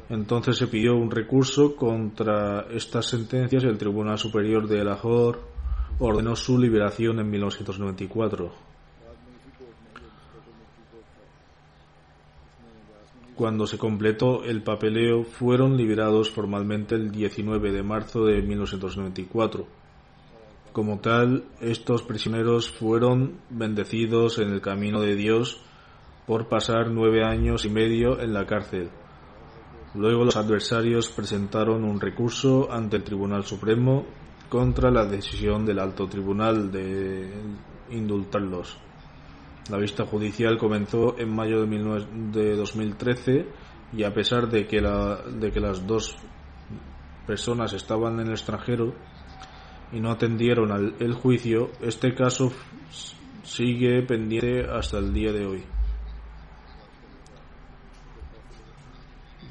Entonces 0.09 0.57
se 0.57 0.67
pidió 0.67 0.95
un 0.95 1.09
recurso 1.09 1.75
contra 1.75 2.67
estas 2.71 3.07
sentencias 3.07 3.63
y 3.63 3.67
el 3.67 3.77
Tribunal 3.77 4.17
Superior 4.17 4.67
de 4.67 4.83
Lahore 4.83 5.39
ordenó 5.99 6.35
su 6.35 6.57
liberación 6.57 7.19
en 7.19 7.29
1994. 7.29 8.64
Cuando 13.35 13.67
se 13.67 13.77
completó 13.77 14.45
el 14.45 14.63
papeleo, 14.63 15.25
fueron 15.25 15.75
liberados 15.75 16.31
formalmente 16.31 16.95
el 16.95 17.11
19 17.11 17.73
de 17.73 17.83
marzo 17.83 18.23
de 18.25 18.41
1994. 18.41 19.67
Como 20.71 20.99
tal, 20.99 21.43
estos 21.59 22.03
prisioneros 22.03 22.71
fueron 22.71 23.41
bendecidos 23.49 24.39
en 24.39 24.51
el 24.51 24.61
camino 24.61 25.01
de 25.01 25.15
Dios 25.15 25.61
por 26.25 26.47
pasar 26.47 26.89
nueve 26.91 27.25
años 27.25 27.65
y 27.65 27.69
medio 27.69 28.21
en 28.21 28.33
la 28.33 28.45
cárcel. 28.45 28.89
Luego 29.95 30.23
los 30.23 30.37
adversarios 30.37 31.09
presentaron 31.09 31.83
un 31.83 31.99
recurso 31.99 32.71
ante 32.71 32.97
el 32.97 33.03
Tribunal 33.03 33.43
Supremo 33.43 34.05
contra 34.47 34.91
la 34.91 35.05
decisión 35.05 35.65
del 35.65 35.79
Alto 35.79 36.07
Tribunal 36.07 36.71
de 36.71 37.33
indultarlos. 37.89 38.77
La 39.69 39.77
vista 39.77 40.05
judicial 40.05 40.57
comenzó 40.59 41.17
en 41.17 41.35
mayo 41.35 41.65
de 41.65 42.55
2013 42.55 43.47
y 43.93 44.03
a 44.03 44.13
pesar 44.13 44.47
de 44.47 44.67
que, 44.67 44.79
la, 44.79 45.23
de 45.23 45.51
que 45.51 45.59
las 45.59 45.87
dos 45.87 46.15
personas 47.25 47.73
estaban 47.73 48.19
en 48.19 48.27
el 48.27 48.33
extranjero 48.33 48.93
y 49.91 49.99
no 49.99 50.11
atendieron 50.11 50.71
al 50.71 50.95
el 50.99 51.13
juicio, 51.13 51.71
este 51.81 52.13
caso 52.13 52.51
sigue 53.43 54.03
pendiente 54.03 54.65
hasta 54.69 54.99
el 54.99 55.11
día 55.13 55.31
de 55.31 55.45
hoy. 55.45 55.63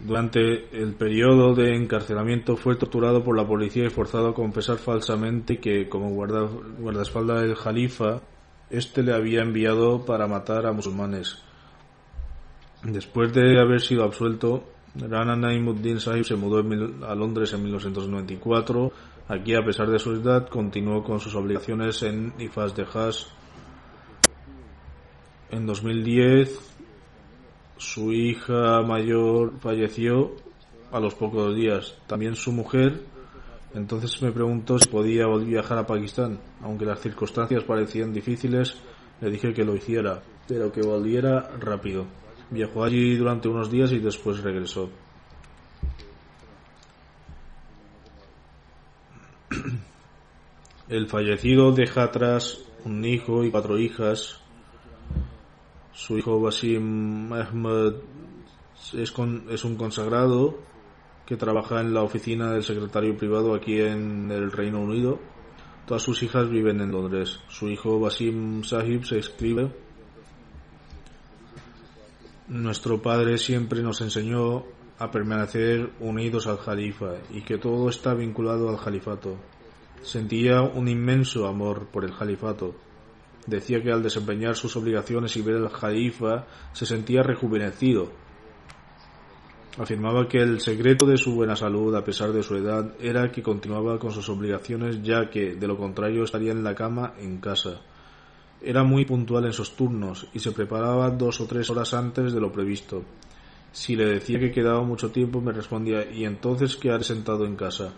Durante 0.05 0.69
el 0.81 0.95
periodo 0.95 1.55
de 1.55 1.75
encarcelamiento 1.75 2.57
fue 2.57 2.77
torturado 2.77 3.25
por 3.25 3.37
la 3.37 3.47
policía 3.47 3.87
y 3.87 3.91
forzado 3.91 4.29
a 4.29 4.35
confesar 4.35 4.77
falsamente 4.77 5.59
que 5.59 5.89
como 5.89 6.11
guarda, 6.11 6.47
guardaespaldas 6.79 7.41
del 7.41 7.57
Jalifa 7.57 8.21
este 8.77 9.03
le 9.03 9.15
había 9.15 9.43
enviado 9.43 10.05
para 10.05 10.27
matar 10.27 10.67
a 10.67 10.73
musulmanes. 10.73 11.43
Después 12.83 13.33
de 13.33 13.61
haber 13.61 13.81
sido 13.81 14.05
absuelto, 14.05 14.65
Rana 14.95 15.37
Naimuddin 15.37 16.01
Sahib 16.01 16.25
se 16.25 16.37
mudó 16.37 16.59
a 17.07 17.15
Londres 17.15 17.53
en 17.53 17.63
1994. 17.63 18.93
Aquí, 19.29 19.55
a 19.55 19.65
pesar 19.65 19.91
de 19.91 19.99
su 19.99 20.13
edad, 20.13 20.49
continuó 20.49 21.03
con 21.03 21.19
sus 21.19 21.35
obligaciones 21.35 22.03
en 22.03 22.35
Ifas 22.39 22.77
de 22.77 22.87
Haas. 22.93 23.29
En 25.51 25.67
2010, 25.67 26.59
su 27.77 28.13
hija 28.13 28.83
mayor 28.83 29.55
falleció 29.61 30.33
a 30.93 31.01
los 31.01 31.15
pocos 31.15 31.55
días. 31.57 31.97
También 32.07 32.37
su 32.37 32.53
mujer 32.53 33.03
entonces 33.75 34.23
me 34.23 34.31
preguntó 34.31 34.79
si 34.79 34.89
podía 34.89 35.27
viajar 35.27 35.79
a 35.79 35.87
Pakistán. 35.87 36.39
Aunque 36.63 36.85
las 36.85 37.01
circunstancias 37.01 37.65
parecían 37.65 38.13
difíciles, 38.13 38.77
le 39.21 39.31
dije 39.31 39.53
que 39.53 39.65
lo 39.65 39.75
hiciera, 39.75 40.23
pero 40.47 40.71
que 40.71 40.81
volviera 40.81 41.51
rápido. 41.59 42.07
Viajó 42.51 42.85
allí 42.85 43.17
durante 43.17 43.49
unos 43.49 43.73
días 43.73 43.91
y 43.91 43.99
después 43.99 44.41
regresó. 44.43 44.91
El 50.89 51.09
fallecido 51.09 51.73
deja 51.73 52.05
atrás 52.05 52.61
un 52.85 53.05
hijo 53.05 53.43
y 53.43 53.51
cuatro 53.51 53.77
hijas. 53.77 54.41
Su 55.93 56.17
hijo 56.17 56.41
Basim 56.41 57.33
Ahmed 57.33 57.95
es, 58.93 59.13
es 59.51 59.65
un 59.65 59.77
consagrado 59.77 60.59
que 61.27 61.37
trabaja 61.37 61.81
en 61.81 61.95
la 61.95 62.03
oficina 62.03 62.53
del 62.53 62.63
secretario 62.63 63.17
privado 63.17 63.55
aquí 63.55 63.81
en 63.81 64.31
el 64.31 64.53
Reino 64.53 64.81
Unido. 64.81 65.19
Todas 65.87 66.03
sus 66.03 66.23
hijas 66.23 66.49
viven 66.49 66.81
en 66.81 66.93
Londres. 66.93 67.41
Su 67.49 67.69
hijo 67.69 67.99
Basim 68.01 68.63
Sahib 68.63 69.05
se 69.05 69.19
escribe. 69.19 69.71
Nuestro 72.49 73.01
padre 73.01 73.39
siempre 73.39 73.83
nos 73.83 74.01
enseñó 74.01 74.65
a 74.99 75.11
permanecer 75.11 75.91
unidos 76.01 76.47
al 76.47 76.59
califa 76.59 77.15
y 77.31 77.43
que 77.43 77.59
todo 77.59 77.89
está 77.89 78.15
vinculado 78.15 78.69
al 78.69 78.83
califato. 78.83 79.37
Sentía 80.03 80.63
un 80.63 80.89
inmenso 80.89 81.47
amor 81.47 81.87
por 81.87 82.05
el 82.05 82.15
califato. 82.15 82.75
Decía 83.47 83.83
que 83.83 83.91
al 83.91 84.03
desempeñar 84.03 84.57
sus 84.57 84.77
obligaciones 84.77 85.37
y 85.37 85.43
ver 85.43 85.57
al 85.57 85.73
califa 85.73 86.47
se 86.73 86.87
sentía 86.87 87.23
rejuvenecido. 87.23 88.11
Afirmaba 89.77 90.29
que 90.29 90.39
el 90.39 90.61
secreto 90.61 91.05
de 91.05 91.17
su 91.17 91.35
buena 91.35 91.57
salud, 91.57 91.93
a 91.97 92.05
pesar 92.05 92.33
de 92.33 92.45
su 92.45 92.55
edad, 92.55 92.93
era 93.01 93.33
que 93.33 93.43
continuaba 93.43 93.99
con 93.99 94.13
sus 94.13 94.29
obligaciones 94.29 95.03
ya 95.03 95.29
que, 95.29 95.57
de 95.57 95.67
lo 95.67 95.77
contrario, 95.77 96.23
estaría 96.23 96.53
en 96.53 96.63
la 96.63 96.77
cama 96.77 97.15
en 97.19 97.39
casa. 97.39 97.81
Era 98.63 98.85
muy 98.85 99.05
puntual 99.05 99.47
en 99.47 99.53
sus 99.53 99.75
turnos 99.75 100.29
y 100.33 100.39
se 100.39 100.53
preparaba 100.53 101.11
dos 101.11 101.41
o 101.41 101.47
tres 101.47 101.69
horas 101.71 101.93
antes 101.93 102.33
de 102.33 102.41
lo 102.41 102.53
previsto. 102.53 103.03
Si 103.73 103.97
le 103.97 104.07
decía 104.07 104.39
que 104.39 104.53
quedaba 104.53 104.85
mucho 104.85 105.11
tiempo, 105.11 105.41
me 105.41 105.51
respondía 105.51 106.09
¿y 106.09 106.25
entonces 106.25 106.77
qué 106.77 106.93
haré 106.93 107.03
sentado 107.03 107.45
en 107.45 107.57
casa? 107.57 107.93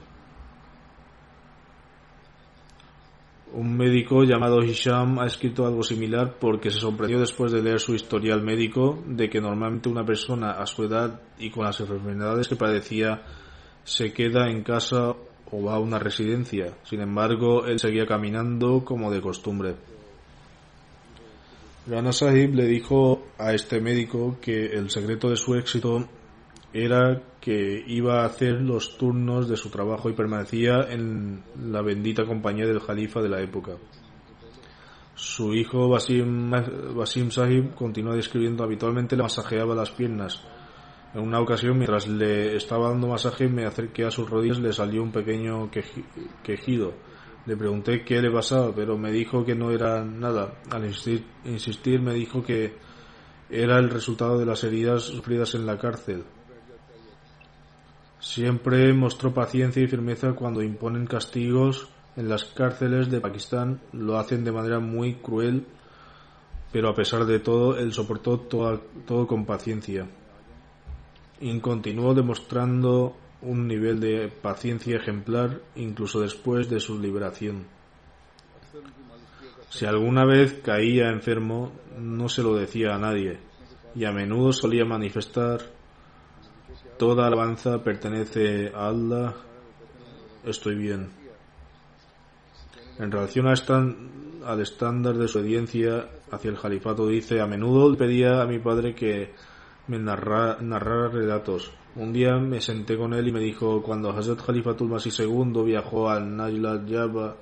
Un 3.52 3.76
médico 3.76 4.24
llamado 4.24 4.62
Hisham 4.62 5.20
ha 5.20 5.26
escrito 5.26 5.66
algo 5.66 5.82
similar 5.82 6.34
porque 6.38 6.70
se 6.70 6.80
sorprendió 6.80 7.20
después 7.20 7.52
de 7.52 7.62
leer 7.62 7.78
su 7.78 7.94
historial 7.94 8.42
médico 8.42 9.02
de 9.06 9.30
que 9.30 9.40
normalmente 9.40 9.88
una 9.88 10.04
persona 10.04 10.52
a 10.52 10.66
su 10.66 10.82
edad 10.84 11.20
y 11.38 11.50
con 11.50 11.64
las 11.64 11.78
enfermedades 11.80 12.48
que 12.48 12.56
padecía 12.56 13.22
se 13.84 14.12
queda 14.12 14.50
en 14.50 14.62
casa 14.62 15.14
o 15.50 15.62
va 15.62 15.76
a 15.76 15.78
una 15.78 15.98
residencia. 15.98 16.76
Sin 16.82 17.00
embargo, 17.00 17.66
él 17.66 17.78
seguía 17.78 18.04
caminando 18.04 18.84
como 18.84 19.12
de 19.12 19.20
costumbre. 19.20 19.76
Rana 21.86 22.12
Sahib 22.12 22.52
le 22.56 22.66
dijo 22.66 23.22
a 23.38 23.54
este 23.54 23.80
médico 23.80 24.38
que 24.40 24.66
el 24.66 24.90
secreto 24.90 25.30
de 25.30 25.36
su 25.36 25.54
éxito 25.54 26.08
era 26.72 27.22
que 27.40 27.84
iba 27.86 28.22
a 28.22 28.26
hacer 28.26 28.60
los 28.60 28.98
turnos 28.98 29.48
de 29.48 29.56
su 29.56 29.70
trabajo 29.70 30.10
y 30.10 30.14
permanecía 30.14 30.80
en 30.90 31.42
la 31.70 31.80
bendita 31.82 32.24
compañía 32.26 32.66
del 32.66 32.84
califa 32.84 33.22
de 33.22 33.28
la 33.28 33.40
época. 33.40 33.72
Su 35.14 35.54
hijo 35.54 35.88
Basim, 35.88 36.50
Sahib 37.30 37.74
continúa 37.74 38.14
describiendo 38.14 38.62
habitualmente 38.64 39.16
le 39.16 39.22
masajeaba 39.22 39.74
las 39.74 39.90
piernas. 39.90 40.42
En 41.14 41.22
una 41.22 41.40
ocasión, 41.40 41.78
mientras 41.78 42.06
le 42.06 42.56
estaba 42.56 42.90
dando 42.90 43.08
masaje, 43.08 43.48
me 43.48 43.64
acerqué 43.64 44.04
a 44.04 44.10
sus 44.10 44.28
rodillas, 44.28 44.58
le 44.58 44.74
salió 44.74 45.02
un 45.02 45.12
pequeño 45.12 45.70
queji- 45.70 46.04
quejido. 46.42 46.92
Le 47.46 47.56
pregunté 47.56 48.04
qué 48.04 48.20
le 48.20 48.30
pasaba, 48.30 48.74
pero 48.74 48.98
me 48.98 49.10
dijo 49.10 49.44
que 49.44 49.54
no 49.54 49.70
era 49.70 50.04
nada. 50.04 50.60
Al 50.70 50.84
insistir 50.84 52.02
me 52.02 52.12
dijo 52.12 52.42
que 52.42 52.74
era 53.48 53.78
el 53.78 53.88
resultado 53.88 54.36
de 54.36 54.44
las 54.44 54.64
heridas 54.64 55.04
sufridas 55.04 55.54
en 55.54 55.64
la 55.64 55.78
cárcel. 55.78 56.24
Siempre 58.26 58.92
mostró 58.92 59.32
paciencia 59.32 59.80
y 59.80 59.86
firmeza 59.86 60.32
cuando 60.32 60.60
imponen 60.60 61.06
castigos 61.06 61.88
en 62.16 62.28
las 62.28 62.42
cárceles 62.44 63.08
de 63.08 63.20
Pakistán. 63.20 63.80
Lo 63.92 64.18
hacen 64.18 64.42
de 64.42 64.50
manera 64.50 64.80
muy 64.80 65.14
cruel, 65.14 65.64
pero 66.72 66.88
a 66.88 66.94
pesar 66.94 67.24
de 67.24 67.38
todo, 67.38 67.78
él 67.78 67.92
soportó 67.92 68.40
todo 68.40 69.26
con 69.28 69.46
paciencia. 69.46 70.08
Y 71.40 71.60
continuó 71.60 72.14
demostrando 72.14 73.16
un 73.42 73.68
nivel 73.68 74.00
de 74.00 74.26
paciencia 74.26 74.96
ejemplar 74.96 75.60
incluso 75.76 76.20
después 76.20 76.68
de 76.68 76.80
su 76.80 76.98
liberación. 76.98 77.64
Si 79.68 79.86
alguna 79.86 80.24
vez 80.24 80.62
caía 80.64 81.10
enfermo, 81.10 81.70
no 81.96 82.28
se 82.28 82.42
lo 82.42 82.56
decía 82.56 82.92
a 82.92 82.98
nadie, 82.98 83.38
y 83.94 84.04
a 84.04 84.10
menudo 84.10 84.52
solía 84.52 84.84
manifestar 84.84 85.75
Toda 86.98 87.26
alabanza 87.26 87.82
pertenece 87.84 88.72
a 88.74 88.88
Allah. 88.88 89.34
Estoy 90.44 90.76
bien. 90.76 91.10
En 92.98 93.12
relación 93.12 93.46
a 93.48 93.52
al 94.46 94.60
estándar 94.60 95.16
de 95.16 95.28
su 95.28 95.40
obediencia 95.40 96.08
hacia 96.30 96.50
el 96.50 96.58
califato, 96.58 97.06
dice: 97.06 97.40
A 97.40 97.46
menudo 97.46 97.90
le 97.90 97.98
pedía 97.98 98.40
a 98.40 98.46
mi 98.46 98.58
padre 98.58 98.94
que 98.94 99.34
me 99.88 99.98
narra- 99.98 100.56
narrara 100.60 101.08
relatos. 101.08 101.70
Un 101.96 102.12
día 102.12 102.36
me 102.38 102.60
senté 102.60 102.96
con 102.96 103.12
él 103.12 103.28
y 103.28 103.32
me 103.32 103.40
dijo: 103.40 103.82
Cuando 103.82 104.10
Hazrat 104.10 104.40
Khalifatul 104.40 104.88
Masih 104.88 105.12
II 105.18 105.64
viajó 105.64 106.08
al 106.08 106.34
Najla 106.34 106.82
Jabba 106.88 107.36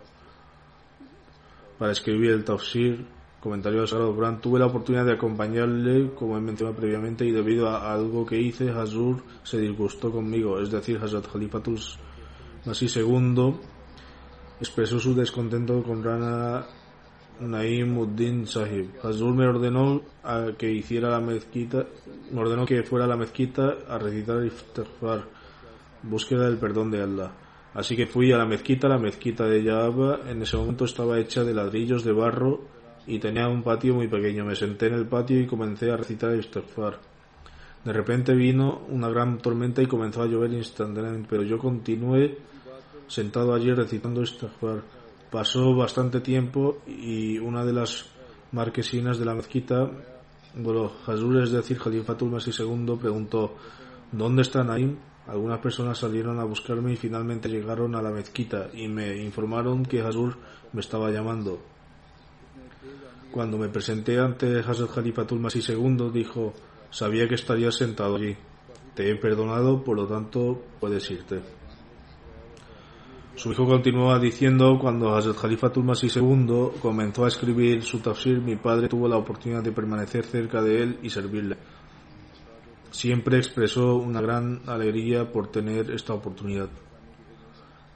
para 1.79 1.93
escribir 1.93 2.33
el 2.33 2.45
Tafsir, 2.45 3.05
comentario 3.45 3.83
de 3.83 3.87
Sagrado 3.87 4.15
Corán, 4.15 4.41
tuve 4.41 4.59
la 4.59 4.65
oportunidad 4.65 5.05
de 5.05 5.13
acompañarle, 5.13 6.15
como 6.15 6.39
he 6.39 6.41
mencionado 6.41 6.75
previamente, 6.75 7.27
y 7.27 7.31
debido 7.31 7.69
a 7.69 7.93
algo 7.93 8.25
que 8.25 8.41
hice, 8.41 8.71
Hazur 8.71 9.23
se 9.43 9.59
disgustó 9.61 10.11
conmigo, 10.11 10.59
es 10.59 10.71
decir, 10.71 10.99
Hazrat 10.99 11.31
Khalifatul 11.31 11.79
Masih 12.65 12.89
II 12.97 13.55
expresó 14.59 14.99
su 14.99 15.15
descontento 15.15 15.83
con 15.83 16.03
Rana 16.03 16.65
Naimuddin 17.41 18.47
Sahib. 18.47 18.93
Hazur 19.03 19.35
me 19.35 19.47
ordenó 19.47 20.01
a 20.23 20.53
que 20.57 20.73
hiciera 20.73 21.11
la 21.11 21.21
mezquita, 21.21 21.85
me 22.33 22.41
ordenó 22.41 22.65
que 22.65 22.83
fuera 22.83 23.05
a 23.05 23.09
la 23.09 23.19
mezquita 23.19 23.75
a 23.87 23.99
recitar 23.99 24.43
istighfar, 24.43 25.25
búsqueda 26.03 26.47
del 26.47 26.57
perdón 26.57 26.91
de 26.91 27.03
Allah. 27.03 27.31
Así 27.75 27.95
que 27.95 28.07
fui 28.07 28.33
a 28.33 28.39
la 28.39 28.47
mezquita, 28.47 28.89
la 28.89 28.97
mezquita 28.97 29.45
de 29.45 29.63
Yaba, 29.63 30.21
en 30.31 30.41
ese 30.41 30.57
momento 30.57 30.87
estaba 30.87 31.19
hecha 31.19 31.45
de 31.45 31.53
ladrillos 31.53 32.05
de 32.05 32.13
barro 32.13 32.73
y 33.07 33.19
tenía 33.19 33.49
un 33.49 33.63
patio 33.63 33.95
muy 33.95 34.09
pequeño. 34.09 34.45
Me 34.45 34.57
senté 34.57 34.87
en 34.87 34.95
el 34.95 35.07
patio 35.07 35.41
y 35.41 35.47
comencé 35.47 35.91
a 35.91 35.97
recitar 35.97 36.31
el 36.31 36.41
istighfar. 36.41 36.99
De 37.85 37.93
repente 37.93 38.35
vino 38.35 38.83
una 38.89 39.09
gran 39.09 39.39
tormenta 39.39 39.83
y 39.83 39.87
comenzó 39.87 40.23
a 40.23 40.27
llover 40.27 40.53
instantáneamente, 40.53 41.29
pero 41.29 41.43
yo 41.43 41.59
continué 41.59 42.39
sentado 43.07 43.55
allí 43.55 43.73
recitando 43.73 44.23
istighfar. 44.23 44.83
Pasó 45.31 45.75
bastante 45.75 46.21
tiempo 46.21 46.79
y 46.87 47.39
una 47.39 47.65
de 47.65 47.73
las 47.73 48.07
marquesinas 48.53 49.19
de 49.19 49.25
la 49.25 49.35
mezquita, 49.35 49.91
bueno, 50.57 50.93
Hazur, 51.07 51.43
es 51.43 51.51
decir, 51.51 51.79
Khalifatul 51.79 52.31
Masih 52.31 52.55
II, 52.57 52.97
preguntó 53.01 53.57
¿Dónde 54.13 54.43
está 54.43 54.63
Naim? 54.63 54.97
Algunas 55.27 55.59
personas 55.59 55.99
salieron 55.99 56.39
a 56.39 56.45
buscarme 56.45 56.93
y 56.93 56.97
finalmente 56.97 57.49
llegaron 57.49 57.97
a 57.97 58.03
la 58.03 58.11
mezquita 58.11 58.69
y 58.73 58.87
me 58.87 59.17
informaron 59.17 59.85
que 59.85 60.01
Hazur 60.01 60.37
me 60.73 60.81
estaba 60.81 61.11
llamando. 61.11 61.74
Cuando 63.35 63.59
me 63.59 63.69
presenté 63.69 64.21
ante 64.21 64.61
Hazrat 64.61 64.95
Khalifatul 64.95 65.41
Masih 65.41 65.61
II, 65.75 66.09
dijo, 66.13 66.55
sabía 66.89 67.27
que 67.27 67.35
estarías 67.35 67.75
sentado 67.75 68.15
allí. 68.15 68.37
Te 68.95 69.11
he 69.11 69.17
perdonado, 69.17 69.83
por 69.83 69.97
lo 69.97 70.07
tanto, 70.07 70.63
puedes 70.79 71.11
irte. 71.11 71.41
Su 73.35 73.51
hijo 73.51 73.67
continúa 73.67 74.21
diciendo, 74.21 74.79
cuando 74.81 75.17
Hazrat 75.17 75.37
Khalifatul 75.37 75.83
Masih 75.83 76.13
II 76.15 76.79
comenzó 76.81 77.25
a 77.25 77.29
escribir 77.29 77.83
su 77.83 77.99
tafsir, 77.99 78.41
mi 78.41 78.55
padre 78.55 78.87
tuvo 78.87 79.09
la 79.09 79.17
oportunidad 79.17 79.65
de 79.65 79.73
permanecer 79.73 80.25
cerca 80.27 80.63
de 80.63 80.83
él 80.85 80.99
y 81.03 81.11
servirle. 81.11 81.57
Siempre 82.93 83.39
expresó 83.39 83.97
una 83.97 84.21
gran 84.21 84.61
alegría 84.69 85.33
por 85.33 85.51
tener 85.51 85.91
esta 85.91 86.15
oportunidad. 86.15 86.69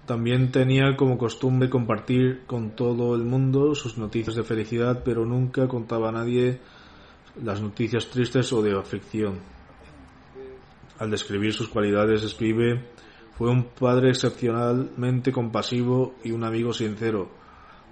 También 0.09 0.51
tenía 0.51 0.97
como 0.97 1.19
costumbre 1.19 1.69
compartir 1.69 2.47
con 2.47 2.71
todo 2.71 3.15
el 3.15 3.25
mundo 3.25 3.75
sus 3.75 3.99
noticias 3.99 4.37
de 4.37 4.43
felicidad, 4.43 5.03
pero 5.05 5.27
nunca 5.27 5.69
contaba 5.69 6.09
a 6.09 6.13
nadie 6.13 6.61
las 7.45 7.61
noticias 7.61 8.07
tristes 8.09 8.51
o 8.55 8.63
de 8.63 8.73
aflicción. 8.73 9.39
Al 10.99 11.11
describir 11.11 11.53
sus 11.53 11.69
cualidades 11.69 12.23
escribe 12.23 12.87
fue 13.37 13.51
un 13.51 13.65
padre 13.65 14.09
excepcionalmente 14.09 15.31
compasivo 15.31 16.15
y 16.25 16.31
un 16.31 16.43
amigo 16.43 16.73
sincero. 16.73 17.29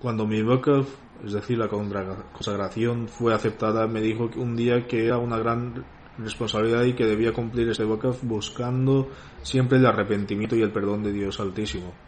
Cuando 0.01 0.27
mi 0.27 0.41
wakaf, 0.41 0.89
es 1.23 1.35
decir, 1.35 1.59
la 1.59 1.69
consagración, 1.69 3.09
fue 3.09 3.35
aceptada, 3.35 3.87
me 3.87 4.01
dijo 4.01 4.31
un 4.37 4.57
día 4.57 4.87
que 4.87 5.05
era 5.05 5.19
una 5.19 5.37
gran 5.37 5.85
responsabilidad 6.17 6.85
y 6.85 6.95
que 6.95 7.05
debía 7.05 7.35
cumplir 7.35 7.69
este 7.69 7.85
wakaf 7.85 8.25
buscando 8.25 9.11
siempre 9.43 9.77
el 9.77 9.85
arrepentimiento 9.85 10.57
y 10.57 10.63
el 10.63 10.73
perdón 10.73 11.03
de 11.03 11.13
Dios 11.13 11.39
Altísimo. 11.41 12.06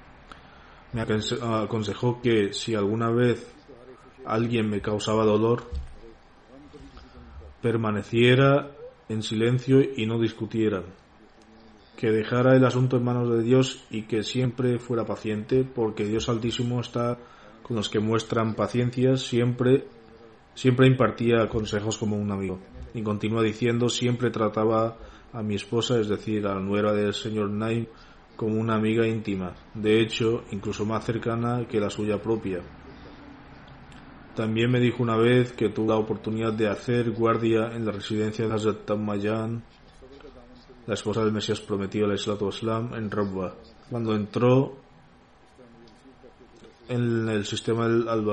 Me 0.93 1.03
aconsejó 1.03 2.20
que 2.22 2.53
si 2.53 2.74
alguna 2.74 3.11
vez 3.11 3.47
alguien 4.24 4.68
me 4.68 4.80
causaba 4.80 5.24
dolor, 5.24 5.70
permaneciera 7.61 8.70
en 9.09 9.22
silencio 9.22 9.80
y 9.80 10.07
no 10.07 10.18
discutiera 10.18 10.82
que 11.99 12.12
dejara 12.12 12.55
el 12.55 12.64
asunto 12.64 12.97
en 12.97 13.05
manos 13.05 13.28
de 13.28 13.43
Dios 13.43 13.84
y 13.91 14.03
que 14.03 14.22
siempre 14.22 14.78
fuera 14.78 15.05
paciente, 15.05 15.64
porque 15.64 16.05
Dios 16.05 16.28
Altísimo 16.28 16.80
está 16.80 17.18
con 17.64 17.74
los 17.76 17.89
que 17.89 17.99
muestran 17.99 18.55
paciencia, 18.55 19.16
siempre, 19.16 19.84
siempre 20.55 20.86
impartía 20.86 21.49
consejos 21.49 21.99
como 21.99 22.16
un 22.16 22.30
amigo. 22.30 22.61
Y 22.95 23.03
continúa 23.03 23.43
diciendo, 23.43 23.89
siempre 23.89 24.30
trataba 24.30 24.97
a 25.32 25.43
mi 25.43 25.57
esposa, 25.57 25.99
es 25.99 26.09
decir, 26.09 26.47
a 26.47 26.55
la 26.55 26.61
nuera 26.61 26.93
del 26.93 27.14
señor 27.14 27.51
Naim, 27.51 27.86
como 28.39 28.61
una 28.61 28.76
amiga 28.76 29.05
íntima, 29.05 29.53
de 29.74 30.01
hecho, 30.01 30.45
incluso 30.53 30.86
más 30.86 31.05
cercana 31.05 31.66
que 31.66 31.80
la 31.80 31.91
suya 31.91 32.22
propia. 32.22 32.61
También 34.36 34.70
me 34.70 34.78
dijo 34.78 35.03
una 35.03 35.16
vez 35.16 35.51
que 35.55 35.70
tuvo 35.70 35.91
la 35.91 35.99
oportunidad 35.99 36.53
de 36.53 36.68
hacer 36.68 37.11
guardia 37.11 37.72
en 37.74 37.84
la 37.84 37.91
residencia 37.91 38.47
de 38.47 38.55
Hazrat 38.55 38.84
Tamayan, 38.84 39.64
la 40.86 40.95
esposa 40.95 41.24
del 41.24 41.32
Mesías 41.32 41.61
prometido 41.61 42.07
al 42.07 42.14
Islam, 42.14 42.95
en 42.95 43.11
Rabba. 43.11 43.57
Cuando 43.91 44.14
entró 44.14 44.76
en 46.89 47.28
el 47.28 47.45
sistema 47.45 47.89
del 47.89 48.09
al 48.09 48.24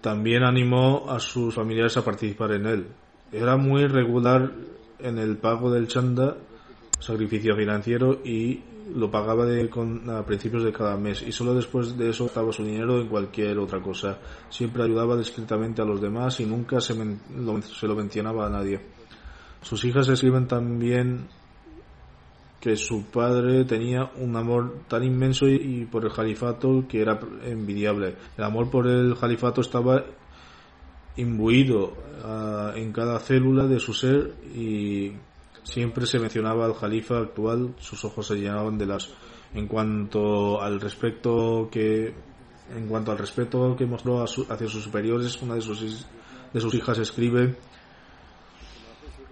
también 0.00 0.42
animó 0.42 1.08
a 1.08 1.20
sus 1.20 1.54
familiares 1.54 1.96
a 1.96 2.04
participar 2.04 2.50
en 2.54 2.66
él. 2.66 2.86
Era 3.30 3.56
muy 3.56 3.86
regular 3.86 4.50
en 4.98 5.18
el 5.18 5.36
pago 5.36 5.70
del 5.70 5.86
chanda, 5.86 6.36
sacrificio 7.00 7.56
financiero, 7.56 8.20
y 8.24 8.62
lo 8.94 9.10
pagaba 9.10 9.46
de, 9.46 9.68
con, 9.68 10.08
a 10.10 10.24
principios 10.24 10.64
de 10.64 10.72
cada 10.72 10.96
mes 10.96 11.22
y 11.22 11.32
solo 11.32 11.54
después 11.54 11.96
de 11.96 12.10
eso 12.10 12.24
gastaba 12.24 12.52
su 12.52 12.64
dinero 12.64 13.00
en 13.00 13.08
cualquier 13.08 13.58
otra 13.58 13.80
cosa. 13.80 14.18
Siempre 14.48 14.82
ayudaba 14.82 15.16
discretamente 15.16 15.82
a 15.82 15.84
los 15.84 16.00
demás 16.00 16.40
y 16.40 16.46
nunca 16.46 16.80
se, 16.80 16.94
lo, 16.94 17.62
se 17.62 17.86
lo 17.86 17.94
mencionaba 17.94 18.46
a 18.46 18.50
nadie. 18.50 18.80
Sus 19.62 19.84
hijas 19.84 20.08
escriben 20.08 20.46
también 20.46 21.28
que 22.60 22.76
su 22.76 23.04
padre 23.06 23.64
tenía 23.64 24.10
un 24.16 24.36
amor 24.36 24.82
tan 24.86 25.02
inmenso 25.02 25.48
y, 25.48 25.86
por 25.86 26.04
el 26.04 26.12
califato 26.12 26.84
que 26.88 27.00
era 27.00 27.18
envidiable. 27.44 28.16
El 28.36 28.44
amor 28.44 28.70
por 28.70 28.86
el 28.86 29.16
califato 29.18 29.62
estaba 29.62 30.04
imbuido 31.16 31.94
ah, 32.24 32.72
en 32.76 32.92
cada 32.92 33.18
célula 33.18 33.66
de 33.66 33.80
su 33.80 33.94
ser 33.94 34.34
y 34.54 35.12
Siempre 35.70 36.04
se 36.04 36.18
mencionaba 36.18 36.64
al 36.64 36.76
califa 36.76 37.18
actual, 37.18 37.76
sus 37.78 38.04
ojos 38.04 38.26
se 38.26 38.34
llenaban 38.34 38.76
de 38.76 38.86
las. 38.86 39.08
En 39.54 39.68
cuanto 39.68 40.60
al 40.60 40.80
respecto 40.80 41.68
que, 41.70 42.12
en 42.76 42.88
cuanto 42.88 43.12
al 43.12 43.18
respeto 43.18 43.76
que 43.76 43.86
mostró 43.86 44.20
hacia 44.20 44.68
sus 44.68 44.82
superiores, 44.82 45.40
una 45.42 45.54
de 45.54 45.60
sus, 45.60 46.06
de 46.52 46.60
sus 46.60 46.74
hijas 46.74 46.98
escribe. 46.98 47.54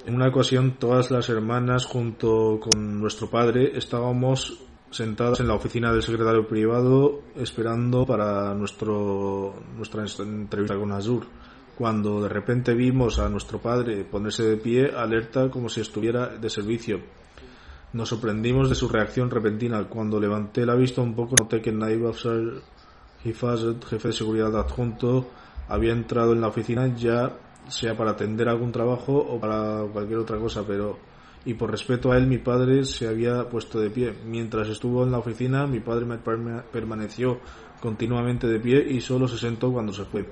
En 0.06 0.14
una 0.14 0.28
ocasión, 0.28 0.76
todas 0.78 1.10
las 1.10 1.28
hermanas, 1.28 1.86
junto 1.86 2.60
con 2.60 3.00
nuestro 3.00 3.28
padre, 3.28 3.76
estábamos 3.76 4.60
sentadas 4.90 5.40
en 5.40 5.48
la 5.48 5.54
oficina 5.54 5.92
del 5.92 6.02
secretario 6.02 6.46
privado 6.46 7.22
esperando 7.34 8.06
para 8.06 8.54
nuestro, 8.54 9.56
nuestra 9.76 10.04
entrevista 10.04 10.76
con 10.76 10.92
Azur 10.92 11.26
cuando 11.78 12.20
de 12.20 12.28
repente 12.28 12.74
vimos 12.74 13.20
a 13.20 13.28
nuestro 13.28 13.60
padre 13.60 14.02
ponerse 14.02 14.42
de 14.42 14.56
pie, 14.56 14.90
alerta 14.90 15.48
como 15.48 15.68
si 15.68 15.80
estuviera 15.80 16.26
de 16.26 16.50
servicio. 16.50 16.98
Nos 17.92 18.08
sorprendimos 18.08 18.68
de 18.68 18.74
su 18.74 18.88
reacción 18.88 19.30
repentina. 19.30 19.84
Cuando 19.84 20.18
levanté 20.18 20.66
la 20.66 20.74
vista 20.74 21.02
un 21.02 21.14
poco, 21.14 21.36
noté 21.38 21.62
que 21.62 21.70
Afsar 21.70 22.40
Hifazet, 23.24 23.84
jefe 23.84 24.08
de 24.08 24.12
seguridad 24.12 24.58
adjunto, 24.58 25.28
había 25.68 25.92
entrado 25.92 26.32
en 26.32 26.40
la 26.40 26.48
oficina 26.48 26.92
ya 26.96 27.36
sea 27.68 27.96
para 27.96 28.10
atender 28.10 28.48
algún 28.48 28.72
trabajo 28.72 29.16
o 29.16 29.38
para 29.38 29.84
cualquier 29.92 30.18
otra 30.18 30.36
cosa, 30.36 30.64
pero 30.66 30.98
y 31.44 31.54
por 31.54 31.70
respeto 31.70 32.10
a 32.10 32.16
él 32.16 32.26
mi 32.26 32.38
padre 32.38 32.84
se 32.86 33.06
había 33.06 33.48
puesto 33.48 33.78
de 33.78 33.90
pie. 33.90 34.14
Mientras 34.26 34.68
estuvo 34.68 35.04
en 35.04 35.12
la 35.12 35.18
oficina, 35.18 35.68
mi 35.68 35.78
padre 35.78 36.06
permaneció 36.72 37.38
continuamente 37.80 38.48
de 38.48 38.58
pie 38.58 38.84
y 38.90 39.00
solo 39.00 39.28
se 39.28 39.38
sentó 39.38 39.72
cuando 39.72 39.92
se 39.92 40.04
fue 40.04 40.26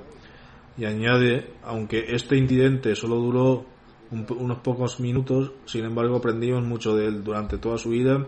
y 0.76 0.84
añade, 0.84 1.54
aunque 1.62 2.04
este 2.08 2.36
incidente 2.36 2.94
solo 2.94 3.16
duró 3.16 3.64
unos 4.10 4.58
pocos 4.58 5.00
minutos, 5.00 5.52
sin 5.64 5.84
embargo 5.84 6.16
aprendimos 6.16 6.62
mucho 6.64 6.94
de 6.94 7.06
él 7.06 7.24
durante 7.24 7.58
toda 7.58 7.78
su 7.78 7.90
vida. 7.90 8.26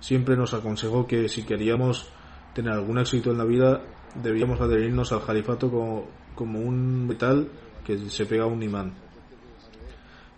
Siempre 0.00 0.36
nos 0.36 0.54
aconsejó 0.54 1.06
que 1.06 1.28
si 1.28 1.44
queríamos 1.44 2.08
tener 2.54 2.72
algún 2.72 2.98
éxito 2.98 3.30
en 3.30 3.38
la 3.38 3.44
vida, 3.44 3.82
debíamos 4.14 4.60
adherirnos 4.60 5.12
al 5.12 5.24
califato 5.24 5.70
como, 5.70 6.06
como 6.34 6.60
un 6.60 7.06
metal 7.06 7.48
que 7.84 7.98
se 7.98 8.26
pega 8.26 8.44
a 8.44 8.46
un 8.46 8.62
imán. 8.62 8.94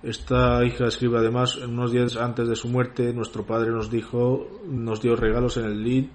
Esta 0.02 0.64
hija 0.64 0.86
escribe 0.86 1.18
además, 1.18 1.56
unos 1.56 1.92
días 1.92 2.16
antes 2.16 2.48
de 2.48 2.56
su 2.56 2.68
muerte, 2.68 3.12
nuestro 3.12 3.44
padre 3.44 3.70
nos 3.70 3.90
dijo, 3.90 4.48
nos 4.66 5.02
dio 5.02 5.14
regalos 5.14 5.58
en 5.58 5.66
el 5.66 5.84
lead 5.84 6.06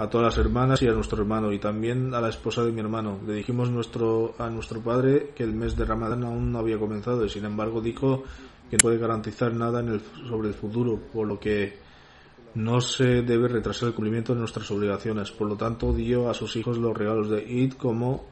a 0.00 0.08
todas 0.08 0.34
las 0.34 0.46
hermanas 0.46 0.80
y 0.80 0.88
a 0.88 0.92
nuestro 0.92 1.20
hermano 1.20 1.52
y 1.52 1.58
también 1.58 2.14
a 2.14 2.22
la 2.22 2.30
esposa 2.30 2.64
de 2.64 2.72
mi 2.72 2.80
hermano. 2.80 3.20
Le 3.26 3.34
dijimos 3.34 3.70
nuestro, 3.70 4.34
a 4.38 4.48
nuestro 4.48 4.80
padre 4.80 5.32
que 5.34 5.42
el 5.42 5.52
mes 5.52 5.76
de 5.76 5.84
Ramadán 5.84 6.24
aún 6.24 6.50
no 6.50 6.58
había 6.58 6.78
comenzado 6.78 7.22
y 7.22 7.28
sin 7.28 7.44
embargo 7.44 7.82
dijo 7.82 8.24
que 8.70 8.78
no 8.78 8.82
puede 8.82 8.96
garantizar 8.96 9.52
nada 9.52 9.80
en 9.80 9.88
el, 9.90 10.00
sobre 10.26 10.48
el 10.48 10.54
futuro, 10.54 10.98
por 11.12 11.28
lo 11.28 11.38
que 11.38 11.76
no 12.54 12.80
se 12.80 13.20
debe 13.20 13.46
retrasar 13.48 13.88
el 13.88 13.94
cumplimiento 13.94 14.32
de 14.32 14.38
nuestras 14.38 14.70
obligaciones. 14.70 15.32
Por 15.32 15.48
lo 15.48 15.56
tanto, 15.56 15.92
dio 15.92 16.30
a 16.30 16.34
sus 16.34 16.56
hijos 16.56 16.78
los 16.78 16.96
regalos 16.96 17.28
de 17.28 17.40
Eid 17.40 17.74
como 17.74 18.24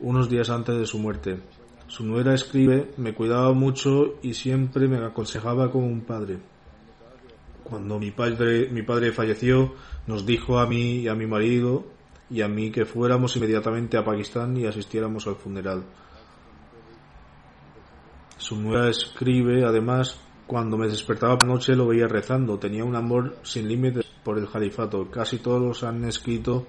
unos 0.00 0.28
días 0.28 0.50
antes 0.50 0.76
de 0.76 0.86
su 0.86 0.98
muerte. 0.98 1.38
Su 1.86 2.04
nuera 2.04 2.34
escribe, 2.34 2.90
me 2.96 3.14
cuidaba 3.14 3.52
mucho 3.52 4.16
y 4.20 4.34
siempre 4.34 4.88
me 4.88 4.96
aconsejaba 4.96 5.70
como 5.70 5.86
un 5.86 6.00
padre. 6.00 6.40
Cuando 7.68 7.98
mi 7.98 8.12
padre, 8.12 8.68
mi 8.70 8.82
padre 8.82 9.10
falleció, 9.10 9.74
nos 10.06 10.24
dijo 10.24 10.60
a 10.60 10.66
mí 10.66 10.98
y 10.98 11.08
a 11.08 11.16
mi 11.16 11.26
marido 11.26 11.84
y 12.30 12.42
a 12.42 12.48
mí 12.48 12.70
que 12.70 12.84
fuéramos 12.84 13.36
inmediatamente 13.36 13.96
a 13.96 14.04
Pakistán 14.04 14.56
y 14.56 14.66
asistiéramos 14.66 15.26
al 15.26 15.34
funeral. 15.34 15.84
Su 18.36 18.56
nuera 18.56 18.88
escribe, 18.88 19.64
además, 19.64 20.16
cuando 20.46 20.76
me 20.76 20.86
despertaba 20.86 21.36
por 21.36 21.48
la 21.48 21.54
noche 21.54 21.74
lo 21.74 21.88
veía 21.88 22.06
rezando, 22.06 22.56
tenía 22.56 22.84
un 22.84 22.94
amor 22.94 23.36
sin 23.42 23.66
límites 23.66 24.04
por 24.22 24.38
el 24.38 24.48
califato. 24.48 25.10
Casi 25.10 25.38
todos 25.38 25.82
han 25.82 26.04
escrito 26.04 26.66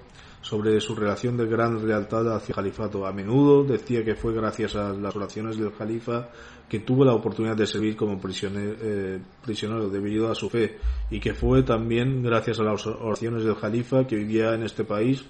sobre 0.48 0.80
su 0.80 0.94
relación 0.94 1.36
de 1.36 1.46
gran 1.46 1.86
lealtad 1.86 2.34
hacia 2.34 2.52
el 2.52 2.56
califato. 2.56 3.06
A 3.06 3.12
menudo 3.12 3.64
decía 3.64 4.02
que 4.02 4.14
fue 4.14 4.32
gracias 4.32 4.76
a 4.76 4.94
las 4.94 5.14
oraciones 5.14 5.58
del 5.58 5.74
califa 5.74 6.30
que 6.66 6.80
tuvo 6.80 7.04
la 7.04 7.12
oportunidad 7.12 7.54
de 7.54 7.66
servir 7.66 7.94
como 7.96 8.18
prisionero, 8.18 8.74
eh, 8.80 9.20
prisionero 9.44 9.90
debido 9.90 10.30
a 10.30 10.34
su 10.34 10.48
fe 10.48 10.78
y 11.10 11.20
que 11.20 11.34
fue 11.34 11.64
también 11.64 12.22
gracias 12.22 12.60
a 12.60 12.62
las 12.62 12.86
oraciones 12.86 13.44
del 13.44 13.56
califa 13.56 14.06
que 14.06 14.16
vivía 14.16 14.54
en 14.54 14.62
este 14.62 14.84
país. 14.84 15.22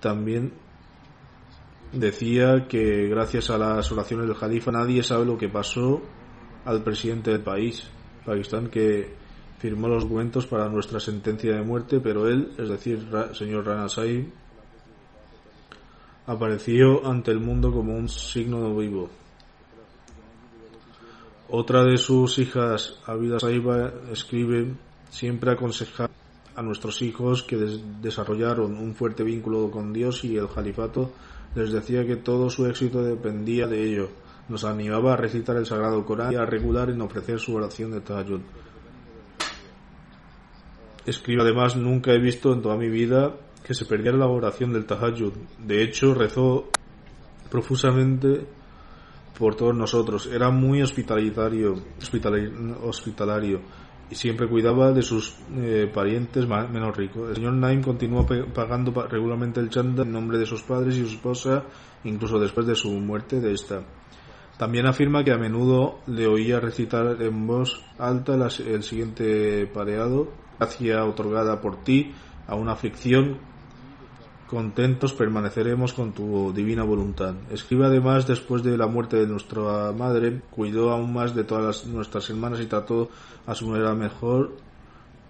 También 0.00 0.52
decía 1.90 2.66
que 2.68 3.08
gracias 3.08 3.48
a 3.48 3.56
las 3.56 3.90
oraciones 3.90 4.28
del 4.28 4.36
califa 4.36 4.70
nadie 4.70 5.02
sabe 5.02 5.24
lo 5.24 5.38
que 5.38 5.48
pasó 5.48 6.02
al 6.66 6.82
presidente 6.82 7.30
del 7.30 7.40
país, 7.40 7.88
Pakistán, 8.26 8.68
que 8.68 9.23
firmó 9.64 9.88
los 9.88 10.02
documentos 10.02 10.46
para 10.46 10.68
nuestra 10.68 11.00
sentencia 11.00 11.56
de 11.56 11.62
muerte, 11.62 11.98
pero 11.98 12.28
él, 12.28 12.52
es 12.58 12.68
decir, 12.68 13.08
señor 13.32 13.64
Rana 13.64 13.86
apareció 16.26 17.06
ante 17.06 17.30
el 17.30 17.40
mundo 17.40 17.72
como 17.72 17.96
un 17.96 18.10
signo 18.10 18.76
vivo. 18.76 19.08
Otra 21.48 21.82
de 21.82 21.96
sus 21.96 22.38
hijas, 22.38 23.00
Abida 23.06 23.40
Saiba, 23.40 23.90
escribe 24.12 24.74
siempre 25.08 25.52
aconsejar 25.52 26.10
a 26.54 26.60
nuestros 26.60 27.00
hijos 27.00 27.42
que 27.42 27.56
desarrollaron 28.02 28.76
un 28.76 28.94
fuerte 28.94 29.24
vínculo 29.24 29.70
con 29.70 29.94
Dios 29.94 30.24
y 30.24 30.36
el 30.36 30.50
califato, 30.50 31.10
les 31.54 31.72
decía 31.72 32.04
que 32.04 32.16
todo 32.16 32.50
su 32.50 32.66
éxito 32.66 33.02
dependía 33.02 33.66
de 33.66 33.82
ello. 33.82 34.10
Nos 34.46 34.64
animaba 34.64 35.14
a 35.14 35.16
recitar 35.16 35.56
el 35.56 35.64
Sagrado 35.64 36.04
Corán 36.04 36.34
y 36.34 36.36
a 36.36 36.44
regular 36.44 36.90
en 36.90 37.00
ofrecer 37.00 37.40
su 37.40 37.54
oración 37.54 37.92
de 37.92 38.02
Tahajjud. 38.02 38.42
Escribe 41.06 41.42
además, 41.42 41.76
nunca 41.76 42.12
he 42.12 42.18
visto 42.18 42.52
en 42.52 42.62
toda 42.62 42.76
mi 42.76 42.88
vida 42.88 43.34
que 43.62 43.74
se 43.74 43.84
perdiera 43.84 44.16
la 44.16 44.26
oración 44.26 44.72
del 44.72 44.86
Tahajjud. 44.86 45.32
De 45.58 45.82
hecho, 45.82 46.14
rezó 46.14 46.68
profusamente 47.50 48.46
por 49.38 49.54
todos 49.54 49.74
nosotros. 49.74 50.26
Era 50.26 50.50
muy 50.50 50.82
hospitalitario, 50.82 51.74
hospitalario, 52.82 53.60
y 54.10 54.14
siempre 54.14 54.48
cuidaba 54.48 54.92
de 54.92 55.02
sus 55.02 55.36
eh, 55.56 55.90
parientes 55.92 56.46
menos 56.46 56.96
ricos. 56.96 57.30
El 57.30 57.36
señor 57.36 57.54
Naim 57.54 57.82
continuó 57.82 58.26
pagando 58.54 58.92
regularmente 59.06 59.60
el 59.60 59.70
chanda 59.70 60.02
en 60.02 60.12
nombre 60.12 60.38
de 60.38 60.46
sus 60.46 60.62
padres 60.62 60.96
y 60.96 61.00
su 61.00 61.14
esposa, 61.14 61.64
incluso 62.04 62.38
después 62.38 62.66
de 62.66 62.74
su 62.74 62.90
muerte 62.90 63.40
de 63.40 63.52
esta. 63.52 63.82
También 64.58 64.86
afirma 64.86 65.24
que 65.24 65.32
a 65.32 65.38
menudo 65.38 65.98
le 66.06 66.26
oía 66.28 66.60
recitar 66.60 67.20
en 67.20 67.46
voz 67.46 67.82
alta 67.98 68.34
el 68.34 68.82
siguiente 68.82 69.66
pareado 69.66 70.43
gracia 70.64 71.04
otorgada 71.04 71.60
por 71.60 71.84
ti 71.84 72.14
a 72.46 72.54
una 72.54 72.72
aflicción, 72.72 73.36
contentos 74.48 75.12
permaneceremos 75.12 75.92
con 75.92 76.12
tu 76.12 76.52
divina 76.54 76.82
voluntad. 76.82 77.34
Escribe 77.50 77.84
además, 77.84 78.26
después 78.26 78.62
de 78.62 78.78
la 78.78 78.86
muerte 78.86 79.16
de 79.16 79.26
nuestra 79.26 79.92
madre, 79.92 80.40
cuidó 80.50 80.90
aún 80.90 81.12
más 81.12 81.34
de 81.34 81.44
todas 81.44 81.86
nuestras 81.86 82.30
hermanas 82.30 82.60
y 82.60 82.66
trató 82.66 83.10
a 83.46 83.54
su 83.54 83.68
manera 83.68 83.94
mejor 83.94 84.56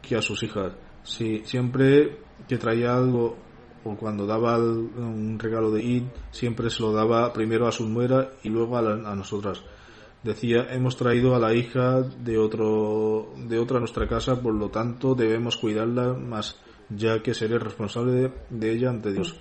que 0.03 0.17
a 0.17 0.23
sus 0.23 0.43
hijas. 0.45 0.73
Sí, 1.03 1.43
siempre 1.45 2.19
que 2.47 2.57
traía 2.57 2.97
algo 2.97 3.37
o 3.83 3.97
cuando 3.97 4.27
daba 4.27 4.57
un 4.57 5.37
regalo 5.39 5.71
de 5.73 5.81
Eid, 5.83 6.05
siempre 6.31 6.71
se 6.71 6.81
lo 6.81 6.93
daba 6.93 7.33
primero 7.33 7.67
a 7.67 7.73
su 7.73 7.89
nuera 7.89 8.31
y 8.45 8.49
luego 8.51 8.79
a 8.79 9.15
nosotras. 9.17 9.63
Decía, 10.25 10.69
hemos 10.71 10.97
traído 10.97 11.35
a 11.35 11.39
la 11.39 11.53
hija 11.53 12.01
de 12.01 12.39
otro, 12.39 13.35
de 13.47 13.59
otra 13.59 13.79
nuestra 13.79 14.09
casa, 14.09 14.41
por 14.41 14.55
lo 14.55 14.71
tanto 14.71 15.15
debemos 15.15 15.59
cuidarla 15.59 16.15
más, 16.15 16.59
ya 16.89 17.23
que 17.23 17.35
seré 17.35 17.59
responsable 17.59 18.13
de, 18.13 18.33
de 18.49 18.73
ella 18.73 18.89
ante 18.89 19.13
Dios. 19.13 19.39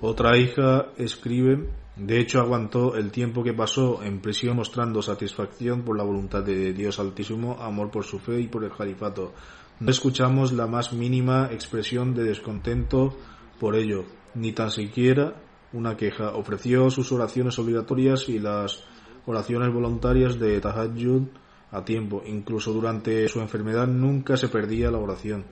Otra 0.00 0.38
hija 0.38 0.86
escribe, 0.96 1.68
de 1.96 2.20
hecho 2.20 2.40
aguantó 2.40 2.96
el 2.96 3.10
tiempo 3.10 3.44
que 3.44 3.52
pasó 3.52 4.02
en 4.02 4.20
prisión 4.20 4.56
mostrando 4.56 5.02
satisfacción 5.02 5.82
por 5.82 5.96
la 5.96 6.04
voluntad 6.04 6.42
de 6.42 6.72
Dios 6.72 6.98
Altísimo, 6.98 7.58
amor 7.60 7.90
por 7.90 8.04
su 8.04 8.18
fe 8.18 8.40
y 8.40 8.48
por 8.48 8.64
el 8.64 8.72
califato. 8.72 9.34
No 9.78 9.90
escuchamos 9.90 10.52
la 10.52 10.66
más 10.66 10.94
mínima 10.94 11.50
expresión 11.52 12.14
de 12.14 12.24
descontento 12.24 13.14
por 13.60 13.76
ello, 13.76 14.04
ni 14.34 14.52
tan 14.52 14.70
siquiera 14.70 15.34
una 15.74 15.96
queja. 15.96 16.34
Ofreció 16.34 16.88
sus 16.90 17.12
oraciones 17.12 17.58
obligatorias 17.58 18.28
y 18.28 18.38
las 18.38 18.84
oraciones 19.26 19.72
voluntarias 19.72 20.38
de 20.38 20.60
Tahajjud 20.60 21.22
a 21.70 21.84
tiempo. 21.84 22.22
Incluso 22.26 22.72
durante 22.72 23.28
su 23.28 23.40
enfermedad 23.40 23.86
nunca 23.86 24.36
se 24.36 24.48
perdía 24.48 24.90
la 24.90 24.98
oración. 24.98 25.44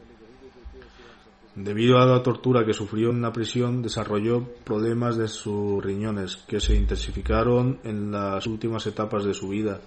Debido 1.54 1.98
a 1.98 2.06
la 2.06 2.22
tortura 2.22 2.64
que 2.64 2.72
sufrió 2.72 3.10
en 3.10 3.20
la 3.20 3.32
prisión, 3.32 3.82
desarrolló 3.82 4.42
problemas 4.64 5.18
de 5.18 5.28
sus 5.28 5.84
riñones 5.84 6.36
que 6.36 6.60
se 6.60 6.74
intensificaron 6.74 7.78
en 7.84 8.10
las 8.10 8.46
últimas 8.46 8.86
etapas 8.86 9.24
de 9.24 9.34
su 9.34 9.48
vida 9.48 9.80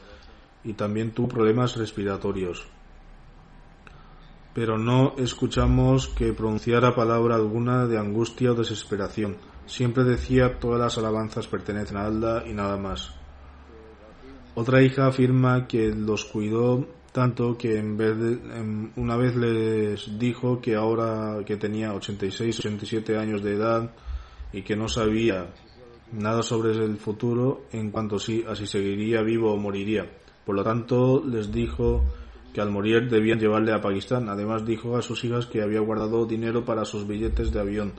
y 0.63 0.73
también 0.73 1.11
tuvo 1.11 1.27
problemas 1.27 1.75
respiratorios. 1.75 2.67
Pero 4.53 4.77
no 4.77 5.15
escuchamos 5.17 6.07
que 6.07 6.33
pronunciara 6.33 6.93
palabra 6.93 7.36
alguna 7.36 7.88
de 7.88 7.97
angustia 7.97 8.51
o 8.51 8.55
desesperación. 8.55 9.38
Siempre 9.65 10.03
decía 10.03 10.59
todas 10.59 10.79
las 10.79 10.97
alabanzas 10.99 11.47
pertenecen 11.47 11.97
a 11.97 12.05
Allah 12.05 12.43
y 12.45 12.53
nada 12.53 12.77
más. 12.77 13.24
Otra 14.55 14.81
hija 14.81 15.07
afirma 15.07 15.67
que 15.67 15.89
los 15.89 16.23
cuidó 16.25 16.87
tanto 17.11 17.57
que 17.57 17.77
en 17.77 17.97
vez 17.97 18.17
de, 18.17 18.39
una 18.95 19.15
vez 19.15 19.35
les 19.35 20.17
dijo 20.17 20.59
que 20.61 20.75
ahora 20.75 21.43
que 21.45 21.57
tenía 21.57 21.93
86 21.93 22.59
87 22.59 23.17
años 23.17 23.41
de 23.41 23.53
edad 23.53 23.91
y 24.53 24.61
que 24.63 24.75
no 24.75 24.87
sabía 24.87 25.47
nada 26.11 26.41
sobre 26.43 26.71
el 26.71 26.97
futuro 26.97 27.65
en 27.71 27.91
cuanto 27.91 28.19
si 28.19 28.43
así 28.47 28.65
seguiría 28.65 29.21
vivo 29.21 29.53
o 29.53 29.57
moriría. 29.57 30.09
Por 30.45 30.55
lo 30.55 30.63
tanto, 30.63 31.23
les 31.25 31.51
dijo 31.51 32.03
que 32.53 32.61
al 32.61 32.71
morir 32.71 33.09
debían 33.09 33.39
llevarle 33.39 33.73
a 33.73 33.81
Pakistán. 33.81 34.29
Además 34.29 34.65
dijo 34.65 34.95
a 34.95 35.01
sus 35.01 35.23
hijas 35.25 35.45
que 35.47 35.61
había 35.61 35.81
guardado 35.81 36.25
dinero 36.25 36.63
para 36.63 36.85
sus 36.85 37.05
billetes 37.05 37.51
de 37.51 37.59
avión, 37.59 37.93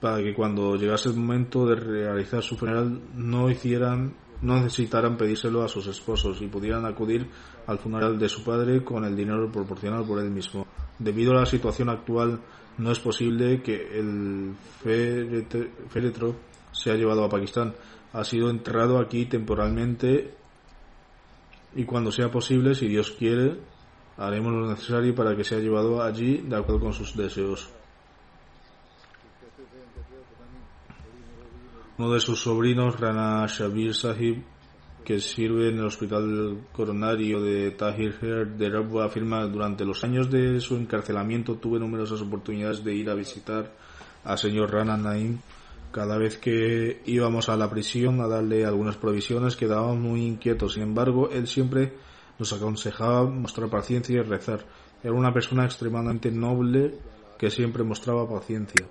para 0.00 0.18
que 0.18 0.34
cuando 0.34 0.74
llegase 0.76 1.10
el 1.10 1.16
momento 1.16 1.66
de 1.66 1.76
realizar 1.76 2.42
su 2.42 2.56
funeral 2.56 3.00
no 3.14 3.48
hicieran 3.50 4.14
no 4.42 4.56
necesitaran 4.56 5.16
pedírselo 5.16 5.62
a 5.62 5.68
sus 5.68 5.86
esposos 5.86 6.40
y 6.42 6.46
pudieran 6.46 6.84
acudir 6.84 7.28
al 7.66 7.78
funeral 7.78 8.18
de 8.18 8.28
su 8.28 8.44
padre 8.44 8.84
con 8.84 9.04
el 9.04 9.16
dinero 9.16 9.50
proporcionado 9.50 10.04
por 10.06 10.18
él 10.20 10.30
mismo. 10.30 10.66
Debido 10.98 11.32
a 11.32 11.40
la 11.40 11.46
situación 11.46 11.88
actual, 11.88 12.40
no 12.78 12.90
es 12.90 13.00
posible 13.00 13.62
que 13.62 13.98
el 13.98 14.54
féretro 14.82 16.36
sea 16.72 16.94
llevado 16.94 17.24
a 17.24 17.28
Pakistán. 17.28 17.74
Ha 18.12 18.24
sido 18.24 18.50
enterrado 18.50 18.98
aquí 18.98 19.26
temporalmente 19.26 20.34
y 21.74 21.84
cuando 21.84 22.10
sea 22.10 22.30
posible, 22.30 22.74
si 22.74 22.88
Dios 22.88 23.10
quiere, 23.10 23.58
haremos 24.16 24.52
lo 24.52 24.66
necesario 24.68 25.14
para 25.14 25.36
que 25.36 25.44
sea 25.44 25.58
llevado 25.58 26.02
allí 26.02 26.38
de 26.38 26.56
acuerdo 26.56 26.80
con 26.80 26.92
sus 26.92 27.16
deseos. 27.16 27.68
Uno 31.98 32.12
de 32.12 32.20
sus 32.20 32.42
sobrinos, 32.42 33.00
Rana 33.00 33.46
Shabir 33.46 33.94
Sahib, 33.94 34.42
que 35.02 35.18
sirve 35.18 35.70
en 35.70 35.78
el 35.78 35.86
hospital 35.86 36.66
coronario 36.70 37.40
de 37.40 37.70
Tahir 37.70 38.18
de 38.18 38.68
Rabwa, 38.68 39.06
afirma 39.06 39.46
durante 39.46 39.86
los 39.86 40.04
años 40.04 40.30
de 40.30 40.60
su 40.60 40.76
encarcelamiento 40.76 41.54
tuve 41.54 41.78
numerosas 41.78 42.20
oportunidades 42.20 42.84
de 42.84 42.94
ir 42.94 43.08
a 43.08 43.14
visitar 43.14 43.72
al 44.24 44.36
señor 44.36 44.72
Rana 44.72 44.98
Naim. 44.98 45.38
Cada 45.90 46.18
vez 46.18 46.36
que 46.36 47.00
íbamos 47.06 47.48
a 47.48 47.56
la 47.56 47.70
prisión 47.70 48.20
a 48.20 48.28
darle 48.28 48.66
algunas 48.66 48.98
provisiones 48.98 49.56
quedábamos 49.56 49.96
muy 49.96 50.26
inquietos. 50.26 50.74
Sin 50.74 50.82
embargo, 50.82 51.30
él 51.30 51.46
siempre 51.46 51.94
nos 52.38 52.52
aconsejaba 52.52 53.24
mostrar 53.24 53.70
paciencia 53.70 54.16
y 54.16 54.22
rezar. 54.22 54.66
Era 55.02 55.14
una 55.14 55.32
persona 55.32 55.64
extremadamente 55.64 56.30
noble 56.30 56.98
que 57.38 57.48
siempre 57.48 57.84
mostraba 57.84 58.28
paciencia. 58.28 58.86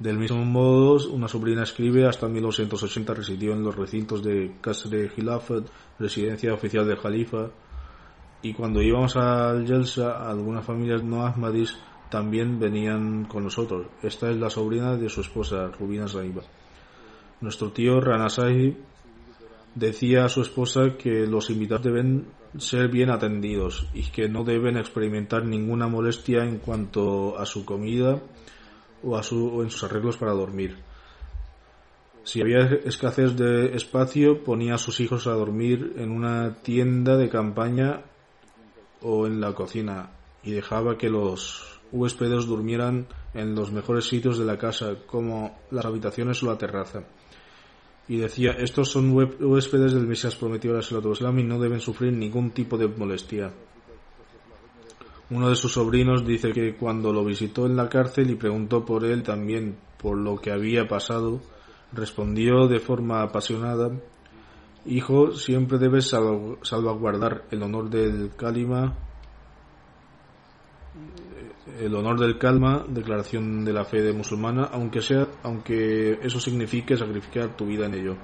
Del 0.00 0.16
mismo 0.16 0.42
modo, 0.46 0.96
una 1.10 1.28
sobrina 1.28 1.62
escribe, 1.62 2.06
hasta 2.06 2.26
1980 2.26 3.12
residió 3.12 3.52
en 3.52 3.62
los 3.62 3.76
recintos 3.76 4.22
de 4.22 4.56
Kasre 4.62 5.10
Khilafat, 5.10 5.66
residencia 5.98 6.54
oficial 6.54 6.86
del 6.86 6.96
Jalifa, 6.96 7.50
y 8.40 8.54
cuando 8.54 8.80
íbamos 8.80 9.14
al 9.16 9.66
Yelsa, 9.66 10.26
algunas 10.26 10.64
familias 10.64 11.04
no 11.04 11.26
ahmadis 11.26 11.76
también 12.08 12.58
venían 12.58 13.26
con 13.26 13.44
nosotros. 13.44 13.88
Esta 14.02 14.30
es 14.30 14.38
la 14.38 14.48
sobrina 14.48 14.96
de 14.96 15.10
su 15.10 15.20
esposa, 15.20 15.70
Rubina 15.78 16.08
Saiba. 16.08 16.44
Nuestro 17.42 17.70
tío 17.70 18.00
Rana 18.00 18.30
Sahib 18.30 18.78
decía 19.74 20.24
a 20.24 20.30
su 20.30 20.40
esposa 20.40 20.96
que 20.96 21.26
los 21.26 21.50
invitados 21.50 21.84
deben 21.84 22.26
ser 22.56 22.88
bien 22.88 23.10
atendidos 23.10 23.86
y 23.92 24.04
que 24.04 24.30
no 24.30 24.44
deben 24.44 24.78
experimentar 24.78 25.44
ninguna 25.44 25.88
molestia 25.88 26.42
en 26.42 26.56
cuanto 26.56 27.38
a 27.38 27.44
su 27.44 27.66
comida 27.66 28.18
o, 29.02 29.16
a 29.16 29.22
su, 29.22 29.62
en 29.62 29.70
sus 29.70 29.84
arreglos 29.84 30.16
para 30.16 30.32
dormir. 30.32 30.76
Si 32.22 32.40
había 32.40 32.60
escasez 32.84 33.36
de 33.36 33.74
espacio, 33.74 34.44
ponía 34.44 34.74
a 34.74 34.78
sus 34.78 35.00
hijos 35.00 35.26
a 35.26 35.32
dormir 35.32 35.94
en 35.96 36.10
una 36.10 36.56
tienda 36.62 37.16
de 37.16 37.28
campaña 37.28 38.02
o 39.02 39.26
en 39.26 39.40
la 39.40 39.54
cocina 39.54 40.10
y 40.42 40.52
dejaba 40.52 40.98
que 40.98 41.08
los 41.08 41.80
huéspedes 41.92 42.46
durmieran 42.46 43.06
en 43.34 43.54
los 43.54 43.72
mejores 43.72 44.06
sitios 44.06 44.38
de 44.38 44.44
la 44.44 44.58
casa, 44.58 44.96
como 45.06 45.58
las 45.70 45.84
habitaciones 45.84 46.42
o 46.42 46.46
la 46.46 46.58
terraza. 46.58 47.04
Y 48.08 48.16
decía, 48.16 48.52
estos 48.52 48.90
son 48.90 49.12
huéspedes 49.12 49.92
del 49.92 50.06
Mesías 50.06 50.34
prometido 50.34 50.76
a 50.76 50.80
la 50.80 51.40
y 51.40 51.44
no 51.44 51.60
deben 51.60 51.80
sufrir 51.80 52.12
ningún 52.12 52.50
tipo 52.50 52.76
de 52.76 52.88
molestia. 52.88 53.52
Uno 55.30 55.48
de 55.48 55.54
sus 55.54 55.72
sobrinos 55.72 56.26
dice 56.26 56.52
que 56.52 56.74
cuando 56.74 57.12
lo 57.12 57.24
visitó 57.24 57.66
en 57.66 57.76
la 57.76 57.88
cárcel 57.88 58.30
y 58.30 58.34
preguntó 58.34 58.84
por 58.84 59.04
él 59.04 59.22
también 59.22 59.76
por 59.96 60.18
lo 60.18 60.36
que 60.36 60.50
había 60.50 60.88
pasado, 60.88 61.40
respondió 61.92 62.66
de 62.66 62.80
forma 62.80 63.22
apasionada, 63.22 63.90
Hijo, 64.86 65.32
siempre 65.32 65.78
debes 65.78 66.08
salvaguardar 66.08 67.44
el 67.50 67.62
honor 67.62 67.90
del 67.90 68.30
calima, 68.34 68.96
el 71.78 71.94
honor 71.94 72.18
del 72.18 72.38
calma, 72.38 72.84
declaración 72.88 73.64
de 73.64 73.74
la 73.74 73.84
fe 73.84 74.00
de 74.00 74.14
musulmana, 74.14 74.70
aunque 74.72 75.02
sea, 75.02 75.28
aunque 75.42 76.18
eso 76.22 76.40
signifique 76.40 76.96
sacrificar 76.96 77.56
tu 77.56 77.66
vida 77.66 77.86
en 77.86 77.94
ello. 77.94 78.16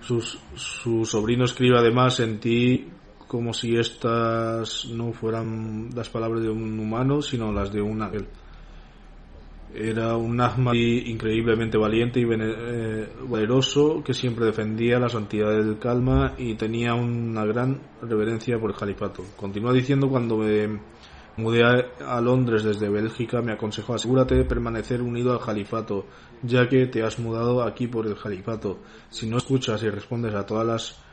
Su 0.00 1.04
sobrino 1.04 1.44
escribe 1.44 1.78
además 1.78 2.20
en 2.20 2.40
ti 2.40 2.88
como 3.30 3.54
si 3.54 3.76
estas 3.76 4.86
no 4.86 5.12
fueran 5.12 5.90
las 5.94 6.08
palabras 6.08 6.42
de 6.42 6.50
un 6.50 6.80
humano, 6.80 7.22
sino 7.22 7.52
las 7.52 7.72
de 7.72 7.80
un 7.80 8.02
ángel. 8.02 8.26
Era 9.72 10.16
un 10.16 10.40
Ahmadi 10.40 11.08
increíblemente 11.12 11.78
valiente 11.78 12.18
y 12.18 12.24
eh, 12.28 13.08
valeroso 13.28 14.02
que 14.04 14.14
siempre 14.14 14.46
defendía 14.46 14.98
la 14.98 15.08
santidad 15.08 15.50
del 15.52 15.78
calma 15.78 16.34
y 16.38 16.56
tenía 16.56 16.94
una 16.94 17.44
gran 17.44 17.80
reverencia 18.02 18.58
por 18.58 18.72
el 18.72 18.76
califato. 18.76 19.22
Continúa 19.36 19.72
diciendo 19.72 20.08
cuando 20.08 20.38
me 20.38 20.80
mudé 21.36 21.62
a, 22.04 22.20
Londres 22.20 22.64
desde 22.64 22.88
Bélgica 22.88 23.42
me 23.42 23.52
aconsejó 23.52 23.94
asegúrate 23.94 24.34
de 24.34 24.44
permanecer 24.44 25.00
unido 25.00 25.32
al 25.32 25.38
califato 25.38 26.04
ya 26.42 26.68
que 26.68 26.86
te 26.88 27.04
has 27.04 27.20
mudado 27.20 27.62
aquí 27.62 27.86
por 27.86 28.08
el 28.08 28.16
califato. 28.16 28.80
Si 29.08 29.30
no 29.30 29.36
escuchas 29.36 29.84
y 29.84 29.88
respondes 29.88 30.34
a 30.34 30.44
todas 30.44 30.66
las 30.66 31.09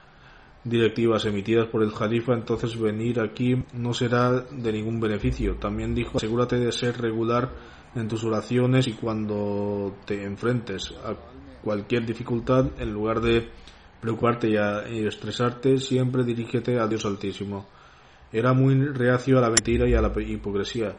directivas 0.67 1.25
emitidas 1.25 1.67
por 1.67 1.83
el 1.83 1.91
Jalifa, 1.91 2.33
entonces 2.33 2.79
venir 2.79 3.19
aquí 3.19 3.63
no 3.73 3.93
será 3.93 4.41
de 4.41 4.71
ningún 4.71 4.99
beneficio. 4.99 5.55
También 5.55 5.95
dijo, 5.95 6.17
asegúrate 6.17 6.57
de 6.57 6.71
ser 6.71 6.99
regular 6.99 7.51
en 7.95 8.07
tus 8.07 8.23
oraciones 8.23 8.87
y 8.87 8.93
cuando 8.93 9.95
te 10.05 10.23
enfrentes 10.23 10.93
a 11.03 11.15
cualquier 11.63 12.05
dificultad, 12.05 12.67
en 12.79 12.93
lugar 12.93 13.21
de 13.21 13.49
preocuparte 14.01 14.49
y, 14.49 15.05
estresarte, 15.05 15.77
siempre 15.79 16.23
dirígete 16.23 16.79
a 16.79 16.87
Dios 16.87 17.05
Altísimo. 17.05 17.65
Era 18.31 18.53
muy 18.53 18.75
reacio 18.89 19.37
a 19.37 19.41
la 19.41 19.49
mentira 19.49 19.87
y 19.87 19.93
a 19.93 20.01
la 20.01 20.11
hipocresía. 20.21 20.95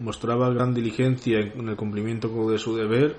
Mostraba 0.00 0.50
gran 0.50 0.74
diligencia 0.74 1.38
en 1.38 1.68
el 1.68 1.76
cumplimiento 1.76 2.28
de 2.50 2.58
su 2.58 2.74
deber 2.74 3.16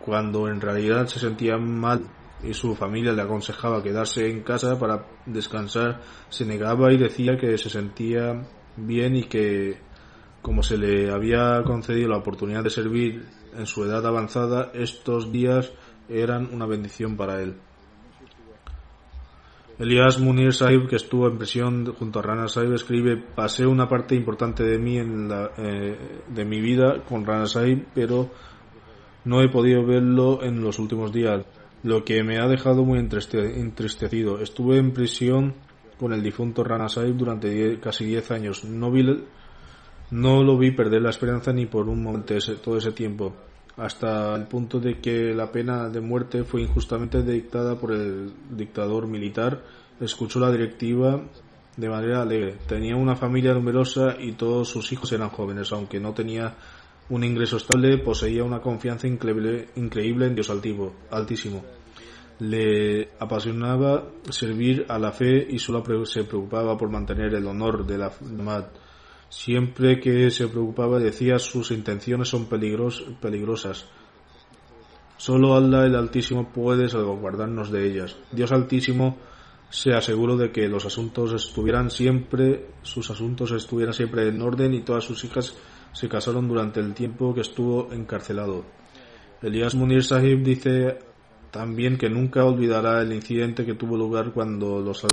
cuando 0.00 0.48
en 0.48 0.60
realidad 0.60 1.06
se 1.06 1.20
sentía 1.20 1.56
mal 1.56 2.02
y 2.46 2.54
su 2.54 2.74
familia 2.74 3.12
le 3.12 3.22
aconsejaba 3.22 3.82
quedarse 3.82 4.28
en 4.28 4.42
casa 4.42 4.78
para 4.78 5.06
descansar, 5.26 6.00
se 6.28 6.44
negaba 6.44 6.92
y 6.92 6.98
decía 6.98 7.36
que 7.36 7.56
se 7.58 7.70
sentía 7.70 8.46
bien 8.76 9.16
y 9.16 9.24
que 9.24 9.78
como 10.42 10.62
se 10.62 10.76
le 10.76 11.10
había 11.10 11.62
concedido 11.64 12.10
la 12.10 12.18
oportunidad 12.18 12.62
de 12.62 12.70
servir 12.70 13.24
en 13.56 13.66
su 13.66 13.84
edad 13.84 14.04
avanzada, 14.06 14.70
estos 14.74 15.32
días 15.32 15.72
eran 16.08 16.52
una 16.52 16.66
bendición 16.66 17.16
para 17.16 17.40
él. 17.40 17.56
Elias 19.78 20.20
Munir 20.20 20.52
Sahib, 20.52 20.86
que 20.86 20.96
estuvo 20.96 21.26
en 21.26 21.38
prisión 21.38 21.92
junto 21.94 22.18
a 22.18 22.22
Rana 22.22 22.46
Sahib, 22.46 22.74
escribe: 22.74 23.16
Pasé 23.16 23.66
una 23.66 23.88
parte 23.88 24.14
importante 24.14 24.62
de 24.62 24.78
mí 24.78 24.98
en 24.98 25.28
la, 25.28 25.50
eh, 25.56 26.22
de 26.28 26.44
mi 26.44 26.60
vida 26.60 27.02
con 27.08 27.24
Rana 27.24 27.46
Sahib, 27.46 27.86
pero 27.92 28.30
no 29.24 29.42
he 29.42 29.48
podido 29.48 29.84
verlo 29.84 30.42
en 30.42 30.62
los 30.62 30.78
últimos 30.78 31.12
días, 31.12 31.44
lo 31.84 32.04
que 32.04 32.24
me 32.24 32.38
ha 32.38 32.48
dejado 32.48 32.84
muy 32.84 32.98
entristecido. 32.98 34.40
Estuve 34.40 34.78
en 34.78 34.92
prisión 34.92 35.54
con 35.98 36.12
el 36.12 36.22
difunto 36.22 36.64
Rana 36.64 36.86
durante 37.14 37.78
casi 37.78 38.06
10 38.06 38.30
años. 38.32 38.64
No, 38.64 38.90
vi, 38.90 39.04
no 40.10 40.42
lo 40.42 40.58
vi 40.58 40.72
perder 40.72 41.02
la 41.02 41.10
esperanza 41.10 41.52
ni 41.52 41.66
por 41.66 41.88
un 41.88 42.02
momento 42.02 42.34
ese, 42.34 42.56
todo 42.56 42.78
ese 42.78 42.92
tiempo 42.92 43.34
hasta 43.76 44.34
el 44.36 44.46
punto 44.46 44.78
de 44.78 45.00
que 45.00 45.34
la 45.34 45.50
pena 45.50 45.88
de 45.88 46.00
muerte 46.00 46.44
fue 46.44 46.62
injustamente 46.62 47.22
dictada 47.22 47.76
por 47.76 47.92
el 47.92 48.32
dictador 48.50 49.06
militar, 49.08 49.62
escuchó 50.00 50.38
la 50.38 50.52
directiva 50.52 51.22
de 51.76 51.88
manera 51.88 52.22
alegre. 52.22 52.56
Tenía 52.68 52.96
una 52.96 53.16
familia 53.16 53.52
numerosa 53.52 54.16
y 54.18 54.32
todos 54.32 54.68
sus 54.68 54.92
hijos 54.92 55.12
eran 55.12 55.30
jóvenes, 55.30 55.72
aunque 55.72 55.98
no 55.98 56.14
tenía 56.14 56.54
un 57.10 57.24
ingreso 57.24 57.56
estable, 57.56 57.98
poseía 57.98 58.44
una 58.44 58.60
confianza 58.60 59.06
increíble, 59.06 59.68
increíble 59.76 60.26
en 60.26 60.34
Dios 60.34 60.50
altivo, 60.50 60.94
altísimo. 61.10 61.64
Le 62.40 63.10
apasionaba 63.18 64.08
servir 64.30 64.86
a 64.88 64.98
la 64.98 65.12
fe 65.12 65.46
y 65.48 65.58
solo 65.58 66.04
se 66.04 66.24
preocupaba 66.24 66.76
por 66.76 66.90
mantener 66.90 67.34
el 67.34 67.46
honor 67.46 67.86
de 67.86 67.98
la 67.98 68.10
Siempre 69.28 69.98
que 69.98 70.30
se 70.30 70.46
preocupaba 70.46 70.98
decía 70.98 71.38
sus 71.38 71.72
intenciones 71.72 72.28
son 72.28 72.46
peligros, 72.46 73.04
peligrosas. 73.20 73.86
Solo 75.16 75.56
Allah 75.56 75.86
el 75.86 75.96
Altísimo 75.96 76.52
puede 76.52 76.88
salvaguardarnos 76.88 77.70
de 77.70 77.86
ellas. 77.86 78.16
Dios 78.30 78.52
Altísimo 78.52 79.18
se 79.70 79.92
aseguró 79.92 80.36
de 80.36 80.52
que 80.52 80.68
los 80.68 80.86
asuntos 80.86 81.32
estuvieran 81.32 81.90
siempre, 81.90 82.68
sus 82.82 83.10
asuntos 83.10 83.50
estuvieran 83.50 83.94
siempre 83.94 84.28
en 84.28 84.40
orden 84.40 84.72
y 84.72 84.82
todas 84.82 85.04
sus 85.04 85.24
hijas 85.24 85.56
se 85.94 86.08
casaron 86.08 86.48
durante 86.48 86.80
el 86.80 86.92
tiempo 86.92 87.32
que 87.32 87.40
estuvo 87.40 87.90
encarcelado. 87.92 88.64
Elias 89.40 89.74
Munir 89.74 90.04
Sahib 90.04 90.42
dice 90.42 90.98
también 91.50 91.96
que 91.96 92.10
nunca 92.10 92.44
olvidará 92.44 93.00
el 93.00 93.12
incidente 93.12 93.64
que 93.64 93.74
tuvo 93.74 93.96
lugar 93.96 94.32
cuando 94.32 94.80
los 94.80 95.06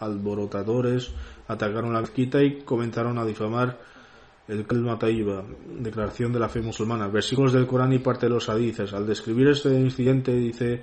alborotadores 0.00 1.12
atacaron 1.46 1.92
la 1.92 2.00
mezquita 2.00 2.42
y 2.42 2.62
comenzaron 2.62 3.18
a 3.18 3.24
difamar 3.24 3.78
el 4.48 4.66
Kalma 4.66 4.98
Taiba, 4.98 5.44
declaración 5.78 6.32
de 6.32 6.38
la 6.38 6.48
fe 6.48 6.60
musulmana, 6.60 7.08
versículos 7.08 7.52
del 7.52 7.66
Corán 7.66 7.92
y 7.92 7.98
parte 7.98 8.26
de 8.26 8.32
los 8.32 8.48
hadices. 8.48 8.92
Al 8.92 9.06
describir 9.06 9.48
este 9.48 9.78
incidente 9.78 10.34
dice, 10.34 10.82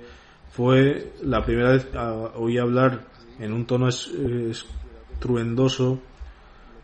fue 0.50 1.12
la 1.22 1.44
primera 1.44 1.70
vez 1.70 1.86
que 1.86 1.98
oí 1.98 2.58
hablar 2.58 3.06
en 3.38 3.52
un 3.52 3.66
tono 3.66 3.88
estruendoso 3.88 6.00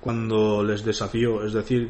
cuando 0.08 0.64
les 0.64 0.86
desafió, 0.86 1.44
es 1.44 1.52
decir, 1.52 1.86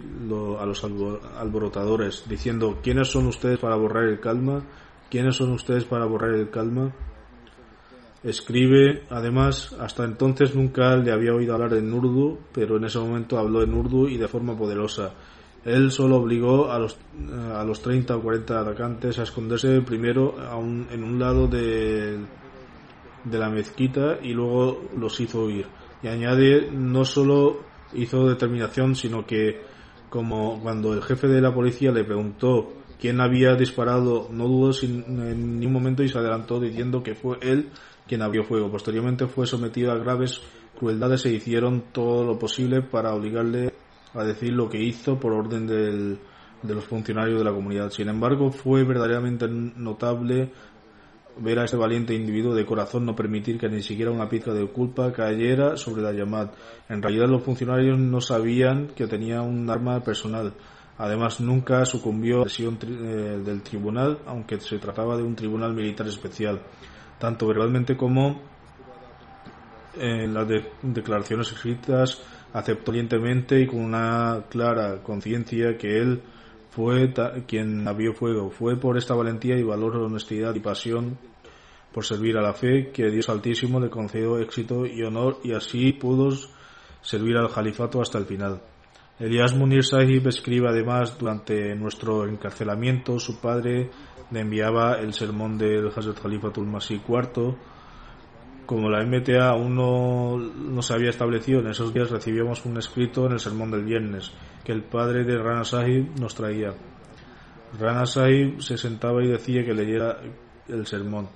a 0.58 0.66
los 0.66 0.82
alborotadores, 0.82 2.24
diciendo, 2.28 2.80
¿quiénes 2.82 3.12
son 3.12 3.28
ustedes 3.28 3.60
para 3.60 3.76
borrar 3.76 4.08
el 4.08 4.18
calma? 4.18 4.64
¿Quiénes 5.08 5.36
son 5.36 5.52
ustedes 5.52 5.84
para 5.84 6.04
borrar 6.04 6.34
el 6.34 6.50
calma? 6.50 6.92
Escribe, 8.24 9.04
además, 9.08 9.72
hasta 9.78 10.02
entonces 10.02 10.52
nunca 10.56 10.96
le 10.96 11.12
había 11.12 11.32
oído 11.32 11.54
hablar 11.54 11.74
en 11.74 11.94
urdu, 11.94 12.40
pero 12.52 12.78
en 12.78 12.86
ese 12.86 12.98
momento 12.98 13.38
habló 13.38 13.62
en 13.62 13.72
urdu 13.72 14.08
y 14.08 14.16
de 14.16 14.26
forma 14.26 14.58
poderosa. 14.58 15.12
Él 15.64 15.92
solo 15.92 16.16
obligó 16.16 16.72
a 16.72 16.80
los, 16.80 16.98
a 17.54 17.62
los 17.62 17.80
30 17.82 18.16
o 18.16 18.20
40 18.20 18.60
atacantes 18.62 19.20
a 19.20 19.22
esconderse 19.22 19.80
primero 19.82 20.34
en 20.90 21.04
un 21.04 21.20
lado 21.20 21.46
de, 21.46 22.18
de 23.22 23.38
la 23.38 23.48
mezquita 23.48 24.18
y 24.20 24.32
luego 24.32 24.88
los 24.98 25.20
hizo 25.20 25.44
huir. 25.44 25.66
Y 26.02 26.08
añade, 26.08 26.68
no 26.72 27.04
solo 27.04 27.68
hizo 27.94 28.28
determinación, 28.28 28.94
sino 28.94 29.26
que 29.26 29.60
como 30.08 30.60
cuando 30.60 30.94
el 30.94 31.02
jefe 31.02 31.28
de 31.28 31.40
la 31.40 31.54
policía 31.54 31.92
le 31.92 32.04
preguntó 32.04 32.72
quién 33.00 33.20
había 33.20 33.54
disparado, 33.54 34.28
no 34.30 34.48
dudó 34.48 34.72
sin, 34.72 35.04
en 35.20 35.58
ningún 35.58 35.74
momento 35.74 36.02
y 36.02 36.08
se 36.08 36.18
adelantó 36.18 36.60
diciendo 36.60 37.02
que 37.02 37.14
fue 37.14 37.38
él 37.42 37.70
quien 38.06 38.22
abrió 38.22 38.44
fuego. 38.44 38.70
Posteriormente 38.70 39.26
fue 39.26 39.46
sometido 39.46 39.92
a 39.92 39.98
graves 39.98 40.40
crueldades 40.78 41.26
e 41.26 41.32
hicieron 41.32 41.84
todo 41.92 42.24
lo 42.24 42.38
posible 42.38 42.82
para 42.82 43.14
obligarle 43.14 43.72
a 44.14 44.24
decir 44.24 44.52
lo 44.52 44.68
que 44.68 44.82
hizo 44.82 45.18
por 45.18 45.32
orden 45.32 45.66
del, 45.66 46.18
de 46.62 46.74
los 46.74 46.84
funcionarios 46.84 47.38
de 47.38 47.44
la 47.44 47.52
comunidad. 47.52 47.90
Sin 47.90 48.08
embargo, 48.08 48.50
fue 48.50 48.84
verdaderamente 48.84 49.46
notable 49.48 50.52
ver 51.40 51.58
a 51.58 51.64
este 51.64 51.76
valiente 51.76 52.14
individuo 52.14 52.54
de 52.54 52.66
corazón 52.66 53.06
no 53.06 53.14
permitir 53.14 53.58
que 53.58 53.68
ni 53.68 53.82
siquiera 53.82 54.10
una 54.10 54.28
pizca 54.28 54.52
de 54.52 54.66
culpa 54.66 55.12
cayera 55.12 55.76
sobre 55.76 56.02
la 56.02 56.12
llamada. 56.12 56.52
En 56.88 57.02
realidad 57.02 57.28
los 57.28 57.42
funcionarios 57.42 57.98
no 57.98 58.20
sabían 58.20 58.88
que 58.88 59.06
tenía 59.06 59.42
un 59.42 59.68
arma 59.70 60.02
personal. 60.02 60.54
Además, 60.98 61.40
nunca 61.40 61.84
sucumbió 61.84 62.36
a 62.36 62.38
la 62.38 62.44
presión 62.44 62.76
eh, 62.82 63.40
del 63.44 63.62
tribunal, 63.62 64.18
aunque 64.26 64.58
se 64.60 64.78
trataba 64.78 65.16
de 65.16 65.22
un 65.22 65.36
tribunal 65.36 65.72
militar 65.72 66.08
especial 66.08 66.60
tanto 67.18 67.46
verbalmente 67.46 67.96
como 67.96 68.40
en 69.96 70.32
las 70.32 70.46
declaraciones 70.82 71.52
escritas, 71.52 72.22
aceptó 72.52 72.92
valientemente 72.92 73.60
y 73.60 73.66
con 73.66 73.80
una 73.80 74.44
clara 74.48 75.02
conciencia 75.02 75.76
que 75.76 75.98
él 75.98 76.22
fue 76.70 77.12
quien 77.46 77.86
abrió 77.86 78.12
fuego. 78.12 78.50
Fue 78.50 78.76
por 78.76 78.96
esta 78.96 79.14
valentía 79.14 79.56
y 79.56 79.62
valor, 79.62 79.96
honestidad 79.96 80.54
y 80.54 80.60
pasión 80.60 81.18
por 81.92 82.04
servir 82.04 82.36
a 82.36 82.42
la 82.42 82.52
fe 82.52 82.90
que 82.92 83.10
Dios 83.10 83.28
Altísimo 83.28 83.80
le 83.80 83.90
concedió 83.90 84.38
éxito 84.38 84.86
y 84.86 85.02
honor 85.02 85.38
y 85.42 85.52
así 85.52 85.92
pudo 85.92 86.30
servir 87.00 87.36
al 87.36 87.52
califato 87.52 88.00
hasta 88.00 88.18
el 88.18 88.26
final. 88.26 88.60
Elias 89.18 89.54
Munir 89.56 89.84
Sahib 89.84 90.28
escribe 90.28 90.68
además 90.68 91.18
durante 91.18 91.74
nuestro 91.74 92.26
encarcelamiento 92.28 93.18
su 93.18 93.40
padre 93.40 93.90
le 94.30 94.40
enviaba 94.40 95.00
el 95.00 95.12
sermón 95.12 95.56
del 95.56 95.88
Hazrat 95.88 96.20
Khalifatul 96.20 96.66
Masih 96.66 97.00
IV. 97.08 97.56
Como 98.68 98.90
la 98.90 99.02
MTA 99.02 99.48
aún 99.48 99.74
no, 99.76 100.82
se 100.82 100.92
había 100.92 101.08
establecido, 101.08 101.60
en 101.60 101.68
esos 101.68 101.94
días 101.94 102.10
recibíamos 102.10 102.66
un 102.66 102.76
escrito 102.76 103.24
en 103.24 103.32
el 103.32 103.40
sermón 103.40 103.70
del 103.70 103.82
viernes 103.82 104.30
que 104.62 104.72
el 104.72 104.82
padre 104.82 105.24
de 105.24 105.38
Rana 105.38 105.64
Sahib 105.64 106.10
nos 106.20 106.34
traía. 106.34 106.74
Rana 107.80 108.04
Sahib 108.04 108.60
se 108.60 108.76
sentaba 108.76 109.24
y 109.24 109.28
decía 109.28 109.64
que 109.64 109.72
leyera 109.72 110.20
el 110.68 110.86
sermón. 110.86 111.30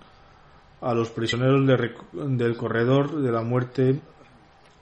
A 0.82 0.92
los 0.92 1.08
prisioneros 1.08 1.66
del 2.12 2.56
corredor 2.58 3.22
de 3.22 3.32
la 3.32 3.40
muerte 3.40 3.98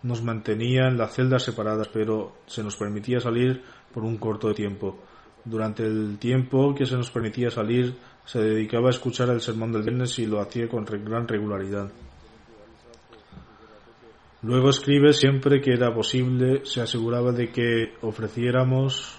nos 0.02 0.20
mantenía 0.24 0.88
en 0.88 0.98
las 0.98 1.14
celdas 1.14 1.44
separadas, 1.44 1.86
pero 1.86 2.38
se 2.46 2.64
nos 2.64 2.74
permitía 2.74 3.20
salir 3.20 3.62
por 3.94 4.02
un 4.02 4.16
corto 4.16 4.52
tiempo. 4.52 4.98
Durante 5.44 5.86
el 5.86 6.18
tiempo 6.18 6.74
que 6.74 6.84
se 6.84 6.96
nos 6.96 7.12
permitía 7.12 7.48
salir, 7.48 7.94
se 8.24 8.40
dedicaba 8.40 8.88
a 8.88 8.90
escuchar 8.90 9.28
el 9.28 9.40
sermón 9.40 9.70
del 9.70 9.82
viernes 9.82 10.18
y 10.18 10.26
lo 10.26 10.40
hacía 10.40 10.68
con 10.68 10.84
gran 10.84 11.28
regularidad. 11.28 11.92
Luego 14.42 14.70
escribe 14.70 15.12
siempre 15.12 15.60
que 15.60 15.72
era 15.72 15.92
posible, 15.92 16.64
se 16.64 16.80
aseguraba 16.80 17.32
de 17.32 17.50
que 17.50 17.92
ofreciéramos 18.00 19.18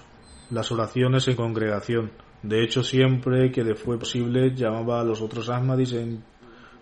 las 0.49 0.71
oraciones 0.71 1.27
en 1.27 1.35
congregación. 1.35 2.11
De 2.41 2.63
hecho, 2.63 2.83
siempre 2.83 3.51
que 3.51 3.63
le 3.63 3.75
fue 3.75 3.99
posible, 3.99 4.55
llamaba 4.55 4.99
a 4.99 5.03
los 5.03 5.21
otros 5.21 5.49
Ahmadis 5.49 5.93
en 5.93 6.23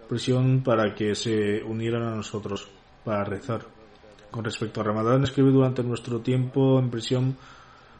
prisión 0.07 0.63
para 0.63 0.95
que 0.95 1.15
se 1.15 1.61
unieran 1.63 2.03
a 2.03 2.15
nosotros 2.15 2.69
para 3.03 3.25
rezar. 3.25 3.65
Con 4.31 4.45
respecto 4.45 4.79
a 4.79 4.85
Ramadán, 4.85 5.23
escribe 5.23 5.51
durante 5.51 5.83
nuestro 5.83 6.21
tiempo 6.21 6.79
en 6.79 6.89
prisión 6.89 7.35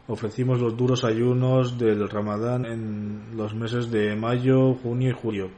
ofrecimos 0.08 0.60
los 0.60 0.76
duros 0.76 1.04
ayunos 1.04 1.78
del 1.78 2.08
Ramadán 2.08 2.64
en 2.64 3.36
los 3.36 3.54
meses 3.54 3.90
de 3.90 4.16
mayo, 4.16 4.74
junio 4.74 5.10
y 5.10 5.12
julio. 5.12 5.50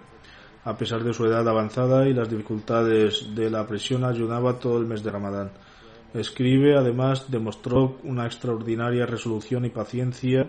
A 0.65 0.77
pesar 0.77 1.03
de 1.03 1.13
su 1.13 1.27
edad 1.27 1.49
avanzada 1.49 2.09
y 2.09 2.15
las 2.15 2.31
dificultades 2.31 3.35
de 3.35 3.51
la 3.51 3.67
presión, 3.67 4.05
ayunaba 4.05 4.59
todo 4.59 4.79
el 4.79 4.87
mes 4.87 5.03
de 5.03 5.11
Ramadán. 5.11 5.51
Escribe, 6.15 6.77
además, 6.77 7.31
demostró 7.31 7.99
una 8.05 8.27
extraordinaria 8.27 9.07
resolución 9.07 9.65
y 9.65 9.71
paciencia 9.71 10.49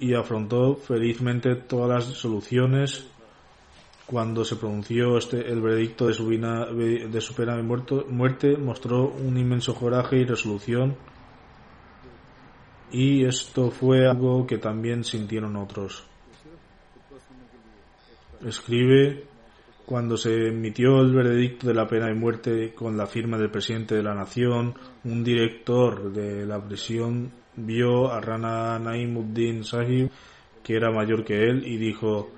y 0.00 0.14
afrontó 0.14 0.76
felizmente 0.76 1.54
todas 1.54 1.88
las 1.88 2.16
soluciones 2.16 3.06
cuando 4.06 4.44
se 4.44 4.56
pronunció 4.56 5.18
este, 5.18 5.50
el 5.50 5.60
veredicto 5.60 6.06
de 6.06 6.14
su 7.20 7.34
pena 7.34 7.56
de 7.56 7.62
muerte, 7.62 8.56
mostró 8.56 9.08
un 9.08 9.36
inmenso 9.36 9.74
coraje 9.74 10.18
y 10.18 10.24
resolución 10.24 10.96
y 12.92 13.24
esto 13.24 13.70
fue 13.70 14.06
algo 14.08 14.46
que 14.46 14.58
también 14.58 15.02
sintieron 15.02 15.56
otros. 15.56 16.04
Escribe 18.44 19.24
Cuando 19.86 20.16
se 20.16 20.48
emitió 20.48 21.00
el 21.00 21.14
veredicto 21.14 21.68
de 21.68 21.74
la 21.74 21.86
pena 21.86 22.06
de 22.06 22.14
muerte 22.14 22.74
con 22.74 22.96
la 22.96 23.06
firma 23.06 23.38
del 23.38 23.50
presidente 23.50 23.94
de 23.94 24.02
la 24.02 24.14
nación, 24.14 24.74
un 25.04 25.22
director 25.22 26.12
de 26.12 26.44
la 26.44 26.60
prisión 26.60 27.30
vio 27.54 28.10
a 28.10 28.20
Rana 28.20 28.78
Naimuddin 28.78 29.62
Sahib, 29.62 30.10
que 30.62 30.74
era 30.74 30.90
mayor 30.90 31.24
que 31.24 31.44
él, 31.44 31.64
y 31.66 31.76
dijo, 31.76 32.30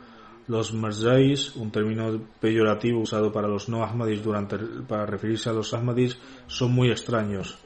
los 0.46 0.72
Marzais, 0.72 1.56
un 1.56 1.70
término 1.70 2.20
peyorativo 2.40 3.00
usado 3.00 3.32
para 3.32 3.48
los 3.48 3.68
no 3.68 3.82
Ahmadis 3.82 4.22
durante, 4.22 4.58
para 4.86 5.06
referirse 5.06 5.48
a 5.48 5.54
los 5.54 5.72
Ahmadis, 5.72 6.18
son 6.46 6.72
muy 6.72 6.90
extraños. 6.90 7.58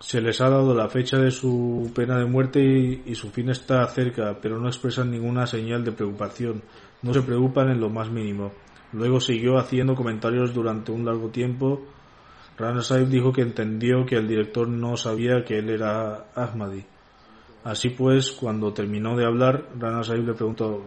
Se 0.00 0.22
les 0.22 0.40
ha 0.40 0.48
dado 0.48 0.74
la 0.74 0.88
fecha 0.88 1.18
de 1.18 1.30
su 1.30 1.92
pena 1.94 2.18
de 2.18 2.24
muerte 2.24 2.58
y, 3.04 3.14
su 3.14 3.28
fin 3.28 3.50
está 3.50 3.86
cerca, 3.86 4.38
pero 4.40 4.58
no 4.58 4.66
expresan 4.66 5.10
ninguna 5.10 5.46
señal 5.46 5.84
de 5.84 5.92
preocupación. 5.92 6.62
No 7.02 7.12
se 7.12 7.20
preocupan 7.20 7.68
en 7.68 7.80
lo 7.80 7.90
más 7.90 8.10
mínimo. 8.10 8.50
Luego 8.94 9.20
siguió 9.20 9.58
haciendo 9.58 9.94
comentarios 9.94 10.54
durante 10.54 10.90
un 10.90 11.04
largo 11.04 11.28
tiempo. 11.28 11.82
Rana 12.56 12.80
Sahib 12.80 13.08
dijo 13.08 13.30
que 13.30 13.42
entendió 13.42 14.06
que 14.06 14.16
el 14.16 14.26
director 14.26 14.66
no 14.68 14.96
sabía 14.96 15.44
que 15.44 15.58
él 15.58 15.68
era 15.68 16.30
Ahmadi. 16.34 16.82
Así 17.62 17.90
pues, 17.90 18.32
cuando 18.32 18.72
terminó 18.72 19.14
de 19.18 19.26
hablar, 19.26 19.68
Rana 19.78 20.02
Sahib 20.02 20.28
le 20.28 20.32
preguntó, 20.32 20.82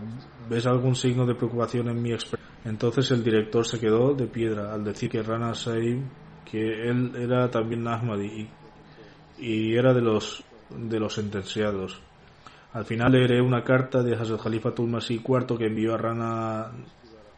¿ves 0.49 0.65
algún 0.65 0.95
signo 0.95 1.27
de 1.27 1.35
preocupación 1.35 1.87
en 1.87 2.01
mi 2.01 2.13
expresión? 2.13 2.49
Entonces 2.65 3.11
el 3.11 3.23
director 3.23 3.63
se 3.63 3.79
quedó 3.79 4.15
de 4.15 4.25
piedra 4.25 4.73
al 4.73 4.83
decir 4.83 5.11
que 5.11 5.21
Rana 5.21 5.53
Sahib, 5.53 6.01
que 6.49 6.89
él 6.89 7.11
era 7.15 7.51
también 7.51 7.87
Ahmadi 7.87 8.25
y, 8.25 8.49
y 9.37 9.75
era 9.75 9.93
de 9.93 10.01
los, 10.01 10.43
de 10.69 10.99
los 10.99 11.13
sentenciados. 11.15 12.01
Al 12.73 12.85
final 12.85 13.11
leeré 13.11 13.41
una 13.41 13.63
carta 13.63 14.01
de 14.01 14.15
Hazrat 14.15 14.41
Khalifa 14.41 14.71
Masih 14.79 15.21
IV 15.25 15.57
que 15.57 15.67
envió 15.67 15.93
a 15.93 15.97
Rana 15.97 16.71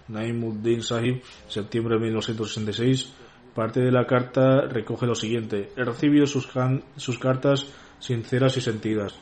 Naimuddin 0.08 0.82
Sahib 0.82 1.22
septiembre 1.48 1.96
de 1.96 2.06
1966. 2.06 3.14
Parte 3.54 3.82
de 3.82 3.92
la 3.92 4.06
carta 4.06 4.62
recoge 4.62 5.06
lo 5.06 5.16
siguiente. 5.16 5.72
He 5.76 5.84
recibido 5.84 6.28
sus, 6.28 6.50
sus 6.98 7.20
cartas 7.20 7.68
sinceras 8.00 8.58
y 8.58 8.62
sentidas. 8.62 9.18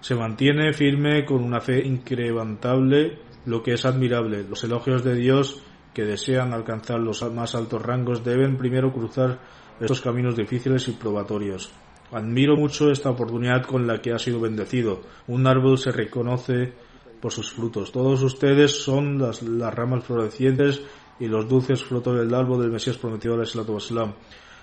Se 0.00 0.14
mantiene 0.14 0.72
firme 0.72 1.24
con 1.24 1.42
una 1.42 1.60
fe 1.60 1.84
incrementable, 1.86 3.18
lo 3.46 3.62
que 3.62 3.72
es 3.72 3.84
admirable. 3.86 4.44
Los 4.48 4.64
elogios 4.64 5.02
de 5.02 5.14
Dios 5.14 5.62
que 5.94 6.04
desean 6.04 6.52
alcanzar 6.52 7.00
los 7.00 7.22
más 7.32 7.54
altos 7.54 7.80
rangos 7.80 8.24
deben 8.24 8.56
primero 8.58 8.92
cruzar 8.92 9.38
estos 9.80 10.00
caminos 10.00 10.36
difíciles 10.36 10.88
y 10.88 10.92
probatorios. 10.92 11.70
Admiro 12.14 12.56
mucho 12.56 12.92
esta 12.92 13.10
oportunidad 13.10 13.64
con 13.64 13.88
la 13.88 14.00
que 14.00 14.12
ha 14.12 14.20
sido 14.20 14.40
bendecido. 14.40 15.00
Un 15.26 15.48
árbol 15.48 15.78
se 15.78 15.90
reconoce 15.90 16.72
por 17.20 17.32
sus 17.32 17.50
frutos. 17.50 17.90
Todos 17.90 18.22
ustedes 18.22 18.70
son 18.84 19.18
las, 19.18 19.42
ramas 19.74 20.04
florecientes 20.04 20.80
y 21.18 21.26
los 21.26 21.48
dulces 21.48 21.82
frutos 21.82 22.16
del 22.16 22.32
árbol 22.32 22.62
del 22.62 22.70
Mesías 22.70 22.98
prometido 22.98 23.34
al 23.34 23.42
Islam. 23.42 24.14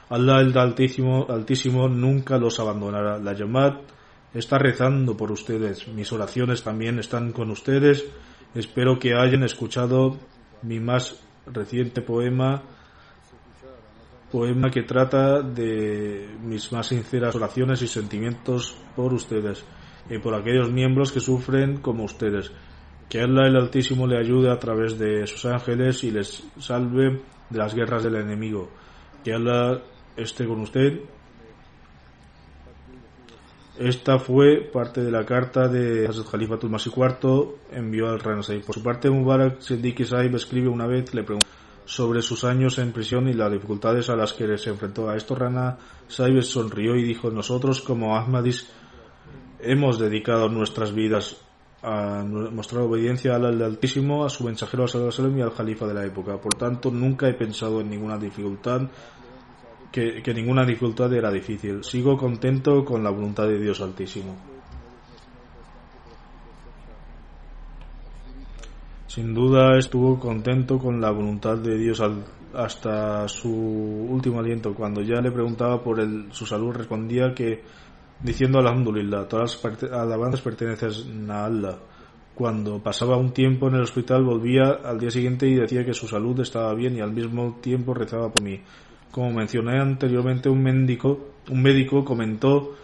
Allah 0.07 0.39
el 0.39 0.57
Altísimo, 0.57 1.25
Altísimo 1.27 1.89
nunca 1.89 2.37
los 2.37 2.57
abandonará. 2.61 3.19
La 3.19 3.33
Yamad 3.33 3.81
está 4.33 4.57
rezando 4.57 5.17
por 5.17 5.29
ustedes. 5.29 5.89
Mis 5.89 6.09
oraciones 6.13 6.63
también 6.63 6.99
están 6.99 7.33
con 7.33 7.51
ustedes. 7.51 8.05
Espero 8.55 8.97
que 8.97 9.13
hayan 9.13 9.43
escuchado 9.43 10.15
mi 10.61 10.79
más 10.79 11.21
reciente 11.47 12.01
poema 12.01 12.63
poema 14.31 14.69
que 14.71 14.83
trata 14.83 15.41
de 15.41 16.27
mis 16.41 16.71
más 16.71 16.87
sinceras 16.87 17.35
oraciones 17.35 17.81
y 17.81 17.87
sentimientos 17.87 18.77
por 18.95 19.13
ustedes 19.13 19.63
y 20.09 20.17
por 20.19 20.33
aquellos 20.33 20.71
miembros 20.71 21.11
que 21.11 21.19
sufren 21.19 21.77
como 21.77 22.03
ustedes. 22.03 22.51
Que 23.09 23.19
Allah 23.21 23.47
el 23.47 23.57
Altísimo 23.57 24.07
le 24.07 24.17
ayude 24.17 24.49
a 24.49 24.57
través 24.57 24.97
de 24.97 25.27
sus 25.27 25.45
ángeles 25.45 26.03
y 26.03 26.11
les 26.11 26.43
salve 26.59 27.21
de 27.49 27.57
las 27.57 27.75
guerras 27.75 28.03
del 28.03 28.15
enemigo. 28.15 28.69
Que 29.23 29.33
Allah 29.33 29.81
esté 30.15 30.45
con 30.47 30.61
usted. 30.61 31.01
Esta 33.77 34.17
fue 34.17 34.69
parte 34.71 35.01
de 35.01 35.11
la 35.11 35.25
carta 35.25 35.67
de 35.67 36.07
Hazrat 36.07 36.29
Khalifa 36.29 36.55
Masih 36.67 36.91
IV 36.95 37.55
envió 37.71 38.09
al 38.09 38.19
Rana 38.19 38.41
Por 38.65 38.75
su 38.75 38.83
parte, 38.83 39.09
Mubarak 39.09 39.59
Siddiqui 39.59 40.05
Saib 40.05 40.35
escribe 40.35 40.69
una 40.69 40.87
vez, 40.87 41.13
le 41.13 41.23
preguntó 41.23 41.60
sobre 41.91 42.21
sus 42.21 42.45
años 42.45 42.77
en 42.77 42.93
prisión 42.93 43.27
y 43.27 43.33
las 43.33 43.51
dificultades 43.51 44.09
a 44.09 44.15
las 44.15 44.31
que 44.31 44.57
se 44.57 44.69
enfrentó. 44.69 45.09
A 45.09 45.17
esto 45.17 45.35
Rana 45.35 45.77
Saibes 46.07 46.47
sonrió 46.47 46.95
y 46.95 47.03
dijo, 47.03 47.29
nosotros 47.29 47.81
como 47.81 48.15
Ahmadis 48.15 48.69
hemos 49.59 49.99
dedicado 49.99 50.47
nuestras 50.47 50.93
vidas 50.93 51.35
a 51.83 52.23
mostrar 52.23 52.83
obediencia 52.83 53.35
al 53.35 53.61
Altísimo, 53.61 54.23
a 54.23 54.29
su 54.29 54.45
mensajero 54.45 54.87
Salem 54.87 55.39
y 55.39 55.41
al 55.41 55.51
Jalifa 55.51 55.85
de 55.85 55.93
la 55.93 56.05
época. 56.05 56.37
Por 56.37 56.53
tanto, 56.53 56.91
nunca 56.91 57.27
he 57.27 57.33
pensado 57.33 57.81
en 57.81 57.89
ninguna 57.89 58.17
dificultad, 58.17 58.83
que, 59.91 60.23
que 60.23 60.33
ninguna 60.33 60.65
dificultad 60.65 61.11
era 61.13 61.29
difícil. 61.29 61.83
Sigo 61.83 62.15
contento 62.15 62.85
con 62.85 63.03
la 63.03 63.09
voluntad 63.09 63.47
de 63.47 63.59
Dios 63.59 63.81
Altísimo. 63.81 64.50
Sin 69.13 69.33
duda 69.33 69.77
estuvo 69.77 70.17
contento 70.17 70.79
con 70.79 71.01
la 71.01 71.11
voluntad 71.11 71.57
de 71.57 71.77
Dios 71.77 72.01
hasta 72.53 73.27
su 73.27 73.51
último 73.51 74.39
aliento. 74.39 74.73
Cuando 74.73 75.01
ya 75.01 75.19
le 75.19 75.31
preguntaba 75.31 75.83
por 75.83 75.99
el, 75.99 76.31
su 76.31 76.45
salud, 76.45 76.73
respondía 76.73 77.33
que, 77.35 77.61
diciendo 78.23 78.59
Alhamdulillah, 78.59 79.27
todas 79.27 79.61
las 79.61 79.83
alabanzas 79.91 80.39
pertenecen 80.39 81.29
a 81.29 81.43
Allah. 81.43 81.77
Cuando 82.33 82.79
pasaba 82.81 83.17
un 83.17 83.33
tiempo 83.33 83.67
en 83.67 83.75
el 83.75 83.81
hospital, 83.81 84.23
volvía 84.23 84.79
al 84.81 84.97
día 84.97 85.11
siguiente 85.11 85.45
y 85.45 85.55
decía 85.55 85.83
que 85.83 85.93
su 85.93 86.07
salud 86.07 86.39
estaba 86.39 86.73
bien 86.73 86.95
y 86.95 87.01
al 87.01 87.11
mismo 87.11 87.57
tiempo 87.61 87.93
rezaba 87.93 88.31
por 88.31 88.45
mí. 88.45 88.61
Como 89.11 89.29
mencioné 89.33 89.77
anteriormente, 89.81 90.47
un 90.47 90.63
médico, 90.63 91.19
un 91.49 91.61
médico 91.61 92.05
comentó 92.05 92.75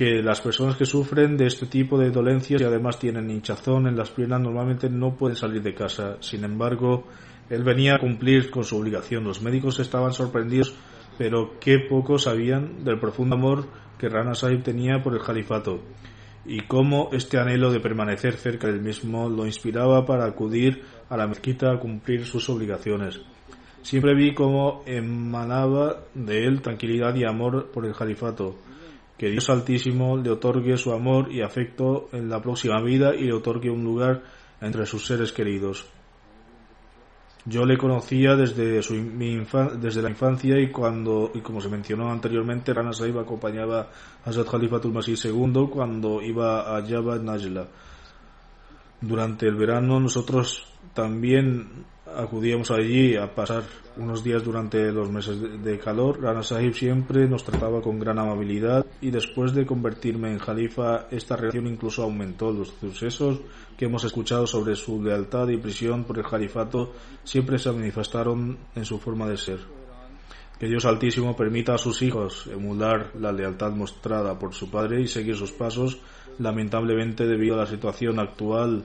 que 0.00 0.22
las 0.22 0.40
personas 0.40 0.78
que 0.78 0.86
sufren 0.86 1.36
de 1.36 1.44
este 1.44 1.66
tipo 1.66 1.98
de 1.98 2.10
dolencias 2.10 2.58
y 2.58 2.64
además 2.64 2.98
tienen 2.98 3.28
hinchazón 3.28 3.86
en 3.86 3.98
las 3.98 4.08
piernas 4.08 4.40
normalmente 4.40 4.88
no 4.88 5.14
pueden 5.14 5.36
salir 5.36 5.60
de 5.60 5.74
casa. 5.74 6.16
Sin 6.20 6.42
embargo, 6.42 7.04
él 7.50 7.62
venía 7.64 7.96
a 7.96 7.98
cumplir 7.98 8.50
con 8.50 8.64
su 8.64 8.78
obligación. 8.78 9.24
Los 9.24 9.42
médicos 9.42 9.78
estaban 9.78 10.14
sorprendidos, 10.14 10.74
pero 11.18 11.60
qué 11.60 11.80
poco 11.80 12.16
sabían 12.16 12.82
del 12.82 12.98
profundo 12.98 13.36
amor 13.36 13.66
que 13.98 14.08
Rana 14.08 14.34
Sahib 14.34 14.62
tenía 14.62 15.02
por 15.02 15.12
el 15.12 15.20
califato 15.20 15.82
y 16.46 16.62
cómo 16.62 17.10
este 17.12 17.36
anhelo 17.36 17.70
de 17.70 17.80
permanecer 17.80 18.36
cerca 18.36 18.68
del 18.68 18.80
mismo 18.80 19.28
lo 19.28 19.44
inspiraba 19.44 20.06
para 20.06 20.24
acudir 20.24 20.82
a 21.10 21.16
la 21.18 21.26
mezquita 21.26 21.72
a 21.72 21.78
cumplir 21.78 22.24
sus 22.24 22.48
obligaciones. 22.48 23.20
Siempre 23.82 24.14
vi 24.14 24.32
cómo 24.32 24.82
emanaba 24.86 26.04
de 26.14 26.46
él 26.46 26.62
tranquilidad 26.62 27.14
y 27.16 27.24
amor 27.24 27.70
por 27.70 27.84
el 27.84 27.94
califato 27.94 28.56
que 29.20 29.28
Dios 29.28 29.50
Altísimo 29.50 30.16
le 30.16 30.30
otorgue 30.30 30.78
su 30.78 30.94
amor 30.94 31.30
y 31.30 31.42
afecto 31.42 32.08
en 32.10 32.30
la 32.30 32.40
próxima 32.40 32.80
vida 32.80 33.14
y 33.14 33.24
le 33.24 33.34
otorgue 33.34 33.68
un 33.68 33.84
lugar 33.84 34.22
entre 34.62 34.86
sus 34.86 35.04
seres 35.04 35.30
queridos. 35.30 35.84
Yo 37.44 37.66
le 37.66 37.76
conocía 37.76 38.34
desde, 38.34 38.82
su, 38.82 38.94
desde 39.78 40.00
la 40.00 40.08
infancia 40.08 40.58
y 40.58 40.70
cuando, 40.70 41.32
y 41.34 41.42
como 41.42 41.60
se 41.60 41.68
mencionó 41.68 42.10
anteriormente, 42.10 42.72
Rana 42.72 42.94
Sahib 42.94 43.18
acompañaba 43.18 43.90
a 44.24 44.30
Hazrat 44.30 44.48
Khalifatul 44.48 44.94
Masih 44.94 45.16
II 45.22 45.68
cuando 45.70 46.22
iba 46.22 46.74
a 46.74 46.82
Java 46.82 47.18
Najla. 47.18 47.68
Durante 49.02 49.46
el 49.46 49.54
verano 49.54 50.00
nosotros 50.00 50.64
también 50.94 51.84
acudíamos 52.06 52.70
allí 52.70 53.16
a 53.16 53.34
pasar 53.34 53.64
unos 53.96 54.22
días 54.22 54.44
durante 54.44 54.92
los 54.92 55.10
meses 55.10 55.62
de, 55.62 55.78
calor. 55.78 56.20
Rana 56.20 56.42
Sahib 56.42 56.74
siempre 56.74 57.28
nos 57.28 57.44
trataba 57.44 57.80
con 57.80 57.98
gran 57.98 58.18
amabilidad 58.18 58.86
y 59.00 59.10
después 59.10 59.54
de 59.54 59.66
convertirme 59.66 60.30
en 60.30 60.38
jalifa 60.38 61.06
esta 61.10 61.36
relación 61.36 61.66
incluso 61.66 62.02
aumentó. 62.02 62.52
Los 62.52 62.74
sucesos 62.80 63.40
que 63.76 63.86
hemos 63.86 64.04
escuchado 64.04 64.46
sobre 64.46 64.76
su 64.76 65.02
lealtad 65.02 65.48
y 65.48 65.56
prisión 65.56 66.04
por 66.04 66.18
el 66.18 66.24
califato 66.24 66.92
siempre 67.24 67.58
se 67.58 67.72
manifestaron 67.72 68.58
en 68.74 68.84
su 68.84 68.98
forma 68.98 69.28
de 69.28 69.36
ser. 69.36 69.58
Que 70.58 70.66
Dios 70.66 70.84
Altísimo 70.84 71.34
permita 71.34 71.74
a 71.74 71.78
sus 71.78 72.02
hijos 72.02 72.46
emular 72.52 73.12
la 73.18 73.32
lealtad 73.32 73.72
mostrada 73.72 74.38
por 74.38 74.52
su 74.54 74.70
padre 74.70 75.00
y 75.00 75.08
seguir 75.08 75.34
sus 75.34 75.52
pasos, 75.52 75.98
lamentablemente 76.38 77.26
debido 77.26 77.54
a 77.54 77.64
la 77.64 77.66
situación 77.66 78.18
actual 78.18 78.84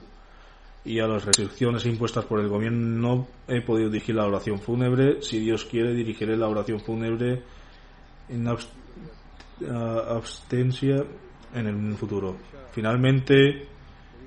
y 0.86 1.00
a 1.00 1.08
las 1.08 1.24
restricciones 1.24 1.84
impuestas 1.84 2.24
por 2.24 2.38
el 2.38 2.48
gobierno 2.48 2.78
no 2.78 3.26
he 3.48 3.60
podido 3.60 3.90
dirigir 3.90 4.14
la 4.14 4.26
oración 4.26 4.60
fúnebre. 4.60 5.20
Si 5.20 5.40
Dios 5.40 5.64
quiere, 5.64 5.92
dirigiré 5.92 6.36
la 6.36 6.48
oración 6.48 6.78
fúnebre 6.78 7.42
en 8.28 8.46
abstencia 9.68 11.04
en 11.52 11.66
el 11.66 11.94
futuro. 11.96 12.36
Finalmente, 12.70 13.66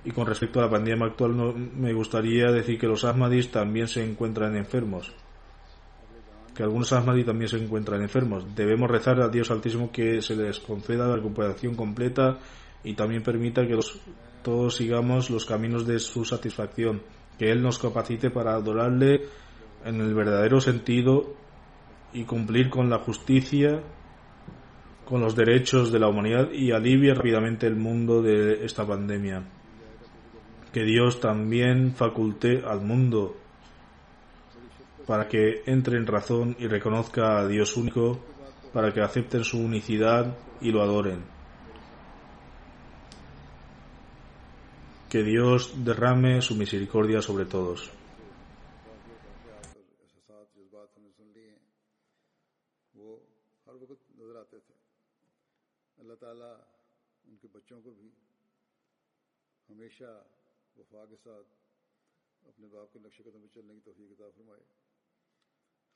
y 0.03 0.12
con 0.12 0.28
respecto 0.28 0.60
a 0.60 0.64
la 0.64 0.70
pandemia 0.70 1.07
actual, 1.07 1.38
no, 1.38 1.53
me 1.53 1.93
gustaría 1.93 2.51
decir 2.51 2.78
que 2.78 2.88
los 2.88 3.05
Ahmadis 3.05 3.49
también 3.51 3.88
se 3.88 4.03
encuentran 4.03 4.57
enfermos. 4.57 5.14
Que 6.53 6.64
algunos 6.64 6.91
Ahmadis 6.91 7.26
también 7.26 7.47
se 7.47 7.57
encuentran 7.57 8.01
enfermos. 8.01 8.53
Debemos 8.53 8.91
rezar 8.91 9.22
a 9.22 9.30
Dios 9.30 9.49
Altísimo 9.49 9.91
que 9.93 10.22
se 10.22 10.36
les 10.36 10.60
conceda 10.60 11.07
la 11.07 11.16
recuperación 11.16 11.76
completa 11.76 12.38
y 12.84 12.95
también 12.95 13.24
permita 13.24 13.66
que 13.66 13.76
los 13.76 13.97
todos 14.42 14.76
sigamos 14.76 15.30
los 15.30 15.46
caminos 15.46 15.86
de 15.86 16.00
su 16.00 16.26
satisfacción. 16.26 17.02
que 17.38 17.52
Él 17.52 17.62
nos 17.62 17.80
capacite 17.80 18.30
para 18.30 18.54
adorarle 18.54 19.22
en 19.86 20.02
el 20.02 20.14
verdadero 20.14 20.60
sentido 20.60 21.36
y 22.12 22.26
cumplir 22.26 22.70
con 22.70 22.90
la 22.90 23.00
justicia, 23.00 23.82
con 25.06 25.22
los 25.22 25.36
derechos 25.36 25.92
de 25.92 26.00
la 26.00 26.10
humanidad 26.10 26.52
y 26.52 26.72
alivie 26.72 27.14
rápidamente 27.14 27.66
el 27.66 27.78
mundo 27.78 28.22
de 28.22 28.66
esta 28.66 28.86
pandemia. 28.86 29.44
Que 30.74 30.84
Dios 30.84 31.22
también 31.22 31.94
faculte 31.96 32.62
al 32.66 32.82
mundo 32.82 33.38
para 35.08 35.28
que 35.28 35.64
entre 35.66 35.98
en 35.98 36.06
razón 36.06 36.56
y 36.60 36.68
reconozca 36.68 37.40
a 37.40 37.48
Dios 37.48 37.76
único, 37.78 38.20
para 38.72 38.94
que 38.94 39.02
acepten 39.02 39.44
su 39.44 39.60
unicidad 39.60 40.38
y 40.62 40.72
lo 40.72 40.84
adoren. 40.84 41.39
Que 45.12 45.24
Dios 45.24 45.72
derrame 45.84 46.39
su 46.39 46.55
misericordia 46.55 47.20
sobre 47.20 47.45
todos. 47.45 47.89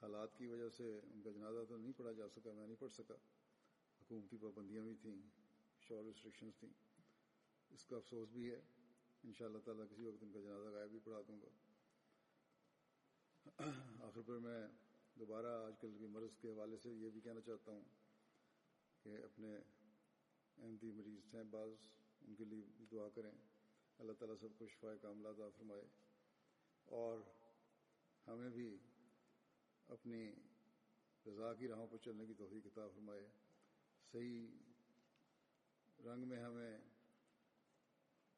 حالات 0.02 0.38
کی 0.38 0.48
وجہ 0.48 0.70
سے 0.70 0.84
ان 0.84 1.22
کا 1.22 1.30
جنازہ 1.32 1.64
تو 1.70 1.78
نہیں 1.78 1.94
پڑھا 1.98 2.12
جا 2.12 2.28
سکا 2.30 2.52
میں 2.54 2.66
نہیں 2.68 2.80
پڑھ 2.80 2.92
سکا 2.92 3.14
حکومتی 4.02 4.38
پابندیاں 4.38 4.84
بھی 4.84 4.96
تھیں 5.02 5.16
شور 5.82 6.04
ریسٹرکشنز 6.04 6.60
تھیں 6.60 6.70
اس 7.72 7.86
کا 7.86 7.96
افسوس 7.98 8.30
بھی 8.30 8.50
ہے 8.52 8.60
इन 9.24 9.32
ताला 9.34 9.84
किसी 9.88 10.04
वक्त 10.04 10.24
उनका 10.24 10.40
जनाजा 10.46 10.70
गायब 10.72 10.92
भी 10.92 11.00
पढ़ा 11.00 11.22
दूँगा। 11.28 11.52
आखिर 14.08 14.24
पर 14.28 14.38
मैं 14.44 14.62
दोबारा 15.16 15.52
आजकल 15.68 15.92
की 16.00 16.08
मर्ज 16.12 16.36
के 16.42 16.48
हवाले 16.50 16.78
से 16.78 16.90
ये 16.94 17.10
भी 17.10 17.22
कहना 17.22 17.42
चाहता 17.48 17.72
हूँ 17.72 17.86
कि 19.06 19.16
अपने 19.24 19.52
अहमदी 19.56 20.92
मरीज़ 21.00 21.36
हैं 21.36 21.46
बाज 21.52 21.72
उनके 22.22 22.46
लिए 22.46 22.62
भी 22.78 22.86
दुआ 22.92 23.08
करें। 23.16 23.32
अल्लाह 24.00 24.16
ताला 24.20 24.36
सबको 24.44 24.68
शफा 24.68 24.92
कामलाता 25.02 25.50
फरमाए। 25.58 25.86
और 26.88 27.16
हमें 28.28 28.52
भी 28.52 28.70
अपनी 29.90 30.22
रजा 31.26 31.50
की 31.60 31.68
राहों 31.68 31.88
पर 31.88 31.98
चलने 32.06 32.26
की 32.28 32.34
तोहफी 32.36 32.62
किताब 32.62 32.90
फरमाए। 32.96 33.26
सही 34.14 34.36
रंग 36.00 36.22
में 36.28 36.38
हमें 36.38 36.93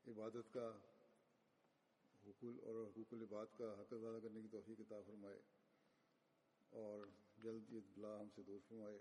عبادت 0.08 0.54
کا 0.54 0.78
حقوق 2.28 2.64
اور 2.64 2.88
حقوق 2.88 3.14
العباد 3.14 3.46
کا 3.58 3.74
حق 3.74 3.94
ادا 3.94 4.20
کرنے 4.20 4.42
کی 4.42 4.48
توفیق 4.52 4.80
عطا 4.80 5.02
فرمائے 5.06 5.42
اور 6.70 7.08
جلد 7.44 7.74
یہ 7.74 7.80
بلا 7.96 8.22
ہم 8.22 8.28
سے 8.36 8.42
دور 8.44 8.60
فرمائے۔ 8.68 9.00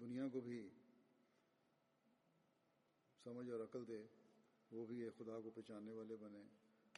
دنیا 0.00 0.28
کو 0.32 0.40
بھی 0.40 0.68
سمجھ 3.24 3.50
اور 3.50 3.60
عقل 3.60 3.88
دے، 3.88 4.06
وہ 4.70 4.86
بھی 4.86 5.02
ایک 5.02 5.18
خدا 5.18 5.40
کو 5.40 5.50
پہچاننے 5.50 5.92
والے 5.92 6.16
بنے، 6.16 6.42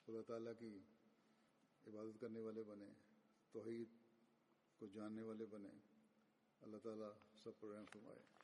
خدا 0.06 0.22
تعالیٰ 0.26 0.52
کی 0.58 0.78
عبادت 1.86 2.20
کرنے 2.20 2.40
والے 2.40 2.62
بنے، 2.62 2.88
توحید 3.52 3.88
کو 4.78 4.86
جاننے 4.86 5.22
والے 5.22 5.46
بنے۔ 5.46 5.70
اللہ 6.62 6.76
تعالیٰ 6.76 7.10
سب 7.42 7.50
پر 7.60 7.68
رحم 7.68 7.84
فرمائے۔ 7.92 8.43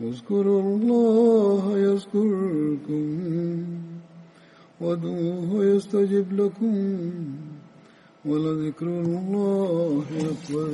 اذكروا 0.00 0.62
الله 0.62 1.78
يذكركم 1.78 3.06
وادعوه 4.80 5.64
يستجب 5.64 6.26
لكم 6.32 7.10
ولذكر 8.26 8.86
الله 8.86 10.04
أكبر. 10.20 10.68